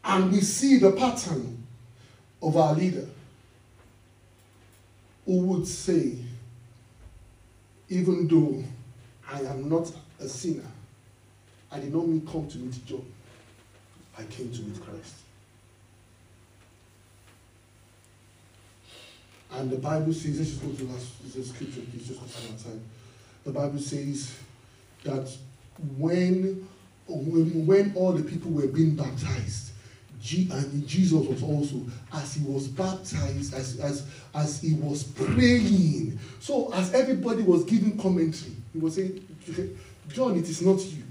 And 0.03 0.31
we 0.31 0.41
see 0.41 0.77
the 0.77 0.91
pattern 0.91 1.66
of 2.41 2.55
our 2.57 2.73
leader 2.73 3.07
who 5.25 5.39
would 5.39 5.67
say, 5.67 6.15
even 7.89 8.27
though 8.27 8.63
I 9.29 9.41
am 9.41 9.69
not 9.69 9.91
a 10.19 10.27
sinner, 10.27 10.67
I 11.71 11.79
did 11.79 11.93
not 11.93 12.07
mean 12.07 12.25
come 12.25 12.47
to 12.47 12.57
meet 12.57 12.85
John. 12.85 13.05
I 14.17 14.23
came 14.23 14.51
to 14.51 14.61
meet 14.61 14.81
Christ. 14.81 15.15
And 19.51 19.69
the 19.69 19.77
Bible 19.77 20.13
says, 20.13 20.37
let's 20.37 20.51
just 20.51 20.61
go 20.61 20.69
to 20.69 20.75
the 20.75 20.91
last 20.91 21.35
the 21.35 21.43
scripture, 21.43 21.81
please, 21.91 22.07
just 22.07 22.21
because 22.21 22.49
of 22.49 22.63
time. 22.63 22.81
The 23.45 23.51
Bible 23.51 23.79
says 23.79 24.37
that 25.03 25.29
when, 25.97 26.67
when, 27.07 27.65
when 27.65 27.93
all 27.95 28.11
the 28.11 28.23
people 28.23 28.51
were 28.51 28.67
being 28.67 28.95
baptized, 28.95 29.66
and 30.35 30.87
Jesus 30.87 31.25
was 31.25 31.41
also, 31.41 31.85
as 32.13 32.33
he 32.35 32.43
was 32.43 32.67
baptized, 32.67 33.53
as, 33.53 33.79
as, 33.79 34.05
as 34.33 34.61
he 34.61 34.73
was 34.73 35.03
praying. 35.03 36.19
So, 36.39 36.71
as 36.73 36.93
everybody 36.93 37.43
was 37.43 37.63
giving 37.63 37.97
commentary, 37.97 38.55
he 38.73 38.79
was 38.79 38.95
saying, 38.95 39.25
John, 40.09 40.37
it 40.37 40.49
is 40.49 40.61
not 40.61 40.79
you. 40.79 41.03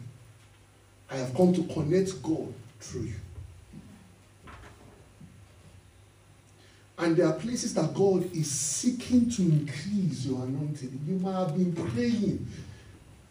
I 1.11 1.17
have 1.17 1.35
come 1.35 1.55
to 1.55 1.62
connect 1.64 2.23
God 2.23 2.53
through 2.81 3.03
you. 3.03 3.14
And 6.99 7.17
there 7.17 7.27
are 7.27 7.35
places 7.35 7.75
that 7.75 7.93
God 7.95 8.31
is 8.35 8.51
seeking 8.51 9.31
to 9.31 9.43
increase 9.43 10.27
your 10.27 10.43
anointing. 10.43 11.01
You 11.07 11.19
might 11.19 11.39
have 11.39 11.57
been 11.57 11.73
praying 11.73 12.47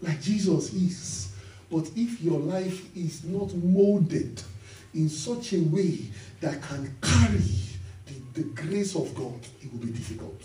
like 0.01 0.21
Jesus 0.21 0.73
is. 0.73 1.29
But 1.71 1.89
if 1.95 2.21
your 2.21 2.39
life 2.39 2.95
is 2.95 3.23
not 3.23 3.53
molded 3.55 4.41
in 4.95 5.09
such 5.09 5.53
a 5.53 5.59
way 5.59 5.99
that 6.41 6.61
can 6.61 6.95
carry 7.01 7.43
the, 8.05 8.41
the 8.41 8.43
grace 8.49 8.95
of 8.95 9.13
God, 9.13 9.39
it 9.61 9.71
will 9.71 9.79
be 9.79 9.91
difficult. 9.91 10.41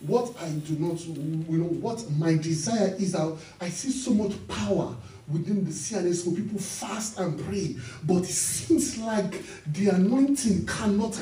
What 0.00 0.34
I 0.40 0.50
do 0.50 0.74
not, 0.76 1.00
you 1.06 1.58
know, 1.58 1.64
what 1.64 2.10
my 2.10 2.36
desire 2.36 2.94
is 2.98 3.14
I 3.14 3.68
see 3.68 3.90
so 3.90 4.12
much 4.12 4.32
power 4.48 4.94
within 5.28 5.64
the 5.64 5.70
CNS 5.70 6.24
for 6.24 6.32
people 6.32 6.58
fast 6.58 7.18
and 7.18 7.38
pray, 7.46 7.76
but 8.04 8.18
it 8.18 8.26
seems 8.26 8.98
like 8.98 9.42
the 9.66 9.88
anointing 9.88 10.66
cannot 10.66 11.18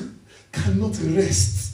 cannot 0.50 0.98
rest. 1.00 1.71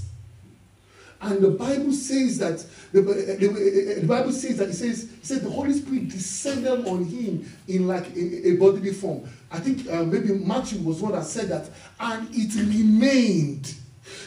And 1.21 1.41
the 1.41 1.51
Bible 1.51 1.93
says 1.93 2.39
that 2.39 2.64
the, 2.93 3.01
uh, 3.01 3.05
the, 3.05 3.49
uh, 3.49 3.97
uh, 3.97 4.01
the 4.01 4.07
Bible 4.07 4.33
says 4.33 4.59
that 4.59 4.69
it 4.69 4.75
says 4.75 5.05
it 5.05 5.27
says 5.27 5.41
the 5.41 5.51
Holy 5.51 5.73
Spirit 5.73 6.09
descended 6.09 6.87
on 6.87 7.05
him 7.05 7.51
in 7.66 7.89
like 7.89 8.14
a, 8.14 8.51
a 8.51 8.57
bodily 8.57 8.93
form. 8.93 9.29
I 9.51 9.59
think 9.59 9.89
uh, 9.91 10.05
maybe 10.05 10.33
Matthew 10.35 10.81
was 10.81 11.01
one 11.03 11.12
that 11.12 11.25
said 11.25 11.49
that, 11.49 11.69
and 11.99 12.29
it 12.33 12.55
remained. 12.55 13.75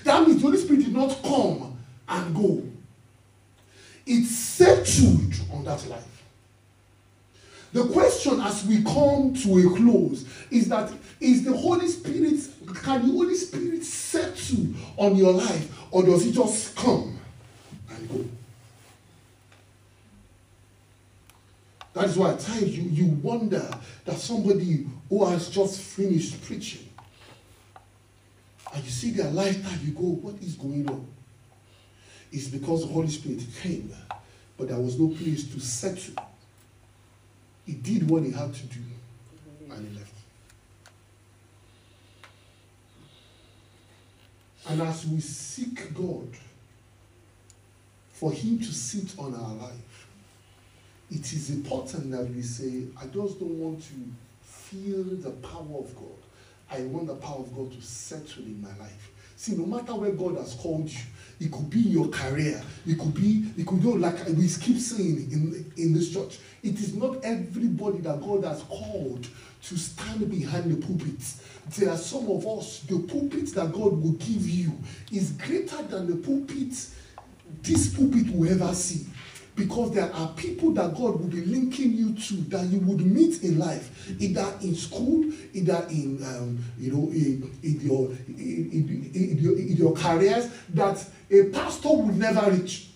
That 0.03 0.27
means 0.27 0.41
the 0.41 0.47
Holy 0.47 0.57
Spirit 0.57 0.85
did 0.85 0.93
not 0.93 1.17
come 1.23 1.77
and 2.09 2.35
go. 2.35 2.63
It 4.05 4.25
settled 4.25 5.33
on 5.53 5.63
that 5.63 5.87
life. 5.87 6.11
The 7.73 7.85
question 7.85 8.41
as 8.41 8.65
we 8.65 8.83
come 8.83 9.33
to 9.33 9.59
a 9.59 9.77
close 9.77 10.25
is 10.49 10.67
that 10.67 10.91
is 11.21 11.45
the 11.45 11.55
Holy 11.55 11.87
Spirit, 11.87 12.41
can 12.83 13.07
the 13.07 13.13
Holy 13.13 13.35
Spirit 13.35 13.85
settle 13.85 14.65
on 14.97 15.15
your 15.15 15.31
life 15.31 15.80
or 15.91 16.03
does 16.03 16.23
he 16.23 16.31
just 16.31 16.75
come 16.75 17.19
and 17.89 18.09
go? 18.09 18.25
That 21.93 22.05
is 22.05 22.17
why 22.17 22.31
at 22.31 22.39
times 22.39 22.77
you, 22.77 22.83
you 22.83 23.05
wonder 23.21 23.69
that 24.05 24.17
somebody 24.17 24.87
who 25.09 25.25
has 25.25 25.49
just 25.49 25.81
finished 25.81 26.41
preaching 26.43 26.87
and 28.73 28.83
you 28.83 28.89
see 28.89 29.11
their 29.11 29.29
lifetime, 29.29 29.79
you 29.83 29.91
go, 29.91 30.03
what 30.03 30.41
is 30.41 30.55
going 30.55 30.89
on? 30.89 31.05
It's 32.31 32.47
because 32.47 32.87
the 32.87 32.93
Holy 32.93 33.09
Spirit 33.09 33.43
came, 33.61 33.93
but 34.57 34.69
there 34.69 34.79
was 34.79 34.97
no 34.97 35.09
place 35.09 35.53
to 35.53 35.59
settle 35.59 36.15
he 37.65 37.73
did 37.73 38.09
what 38.09 38.23
he 38.23 38.31
had 38.31 38.53
to 38.53 38.63
do 38.63 38.79
and 39.69 39.87
he 39.87 39.97
left. 39.97 40.10
And 44.69 44.81
as 44.81 45.05
we 45.05 45.19
seek 45.19 45.93
God 45.93 46.27
for 48.13 48.31
him 48.31 48.59
to 48.59 48.73
sit 48.73 49.17
on 49.17 49.33
our 49.33 49.53
life, 49.55 50.07
it 51.09 51.33
is 51.33 51.49
important 51.49 52.11
that 52.11 52.29
we 52.29 52.41
say, 52.41 52.83
I 52.99 53.05
just 53.07 53.39
don't 53.39 53.59
want 53.59 53.83
to 53.83 53.93
feel 54.43 55.03
the 55.03 55.31
power 55.31 55.79
of 55.79 55.95
God. 55.95 56.19
I 56.69 56.81
want 56.83 57.07
the 57.07 57.15
power 57.15 57.39
of 57.39 57.55
God 57.55 57.71
to 57.73 57.81
settle 57.81 58.43
in 58.43 58.61
my 58.61 58.75
life. 58.77 59.11
See, 59.41 59.55
no 59.55 59.65
matter 59.65 59.95
where 59.95 60.11
God 60.11 60.37
has 60.37 60.53
called 60.53 60.87
you, 60.87 60.99
it 61.39 61.51
could 61.51 61.67
be 61.67 61.79
your 61.79 62.09
career. 62.09 62.61
It 62.85 62.99
could 62.99 63.15
be, 63.15 63.49
it 63.57 63.65
could 63.65 63.81
go 63.81 63.89
like 63.89 64.27
we 64.27 64.47
keep 64.47 64.77
saying 64.77 65.31
in, 65.31 65.73
in 65.77 65.93
this 65.95 66.13
church. 66.13 66.37
It 66.61 66.75
is 66.75 66.93
not 66.93 67.17
everybody 67.23 67.97
that 68.01 68.21
God 68.21 68.43
has 68.43 68.61
called 68.61 69.27
to 69.63 69.77
stand 69.77 70.29
behind 70.29 70.71
the 70.71 70.85
pulpit. 70.85 71.19
There 71.75 71.89
are 71.89 71.97
some 71.97 72.29
of 72.29 72.45
us, 72.45 72.81
the 72.81 72.99
pulpit 72.99 73.47
that 73.55 73.71
God 73.71 73.99
will 73.99 74.11
give 74.11 74.47
you 74.47 74.77
is 75.11 75.31
greater 75.31 75.81
than 75.81 76.05
the 76.05 76.17
pulpit 76.17 76.75
this 77.63 77.93
pulpit 77.93 78.33
will 78.33 78.49
ever 78.49 78.73
see 78.73 79.05
because 79.55 79.91
there 79.93 80.11
are 80.13 80.29
people 80.29 80.71
that 80.71 80.91
God 80.95 81.19
will 81.19 81.27
be 81.27 81.43
linking 81.45 81.91
you 81.93 82.13
to 82.13 82.35
that 82.49 82.65
you 82.67 82.79
would 82.79 83.05
meet 83.05 83.43
in 83.43 83.59
life, 83.59 84.09
either 84.19 84.53
in 84.61 84.75
school, 84.75 85.25
either 85.53 85.85
in 85.89 86.23
um, 86.23 86.63
you 86.77 86.91
know 86.91 87.09
in, 87.11 87.51
in 87.61 87.81
your 87.81 88.09
in, 88.27 89.11
in, 89.13 89.37
your 89.37 89.57
in 89.57 89.75
your 89.75 89.93
careers 89.93 90.49
that 90.73 91.05
a 91.29 91.43
pastor 91.45 91.89
would 91.89 92.17
never 92.17 92.49
reach. 92.51 92.89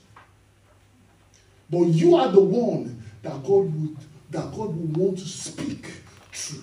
But 1.70 1.86
you 1.86 2.16
are 2.16 2.32
the 2.32 2.42
one 2.42 3.04
that 3.22 3.44
God 3.44 3.74
would 3.74 3.98
that 4.32 4.52
God 4.52 4.76
will 4.76 5.06
want 5.06 5.20
to 5.20 5.28
speak 5.28 5.92
to. 6.32 6.56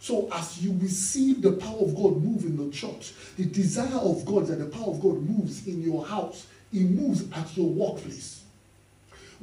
So 0.00 0.28
as 0.32 0.62
you 0.62 0.76
receive 0.80 1.40
the 1.40 1.52
power 1.52 1.78
of 1.78 1.94
God 1.94 2.22
move 2.22 2.44
in 2.44 2.58
the 2.58 2.70
church, 2.70 3.14
the 3.38 3.46
desire 3.46 3.98
of 3.98 4.24
God 4.26 4.46
that 4.48 4.58
the 4.58 4.66
power 4.66 4.88
of 4.88 5.00
God 5.00 5.22
moves 5.22 5.66
in 5.66 5.82
your 5.82 6.04
house, 6.04 6.46
it 6.74 6.82
moves 6.82 7.24
at 7.32 7.56
your 7.56 7.68
workplace 7.68 8.43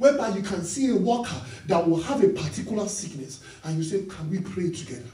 whereby 0.02 0.28
you 0.30 0.42
can 0.42 0.64
see 0.64 0.88
a 0.90 0.96
worker 0.96 1.40
that 1.66 1.88
will 1.88 2.02
have 2.02 2.24
a 2.24 2.28
particular 2.28 2.88
sickness 2.88 3.40
and 3.62 3.78
you 3.78 3.84
say, 3.84 4.04
Can 4.04 4.28
we 4.30 4.40
pray 4.40 4.70
together? 4.70 5.08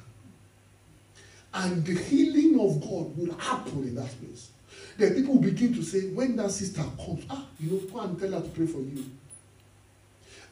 And 1.53 1.85
the 1.85 1.95
healing 1.95 2.59
of 2.59 2.81
God 2.81 3.17
will 3.17 3.37
happen 3.39 3.83
in 3.83 3.95
that 3.97 4.11
place. 4.19 4.51
Then 4.97 5.15
people 5.15 5.35
will 5.35 5.43
begin 5.43 5.75
to 5.75 5.83
say, 5.83 6.09
When 6.09 6.37
that 6.37 6.51
sister 6.53 6.83
comes, 7.05 7.25
ah, 7.29 7.45
you 7.61 7.71
know, 7.71 7.79
go 7.93 8.01
and 8.01 8.19
tell 8.19 8.33
her 8.33 8.41
to 8.41 8.49
pray 8.49 8.67
for 8.67 8.79
you. 8.79 9.05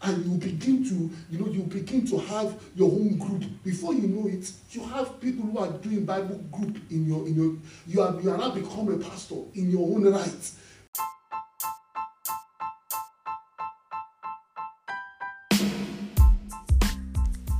And 0.02 0.26
you 0.26 0.36
begin 0.36 0.84
to, 0.84 1.10
you 1.30 1.38
know, 1.38 1.50
you 1.50 1.62
begin 1.62 2.06
to 2.08 2.18
have 2.18 2.62
your 2.74 2.92
own 2.92 3.16
group. 3.16 3.42
Before 3.64 3.94
you 3.94 4.06
know 4.06 4.28
it, 4.28 4.52
you 4.70 4.84
have 4.84 5.18
people 5.18 5.46
who 5.46 5.58
are 5.58 5.70
doing 5.78 6.04
Bible 6.04 6.44
group 6.52 6.76
in 6.90 7.06
your, 7.06 7.26
in 7.26 7.34
your, 7.34 7.56
you 7.86 8.02
are, 8.02 8.20
you 8.20 8.30
are 8.30 8.36
now 8.36 8.50
become 8.50 8.92
a 8.92 8.98
pastor 8.98 9.36
in 9.54 9.70
your 9.70 9.80
own 9.80 10.04
right 10.12 10.50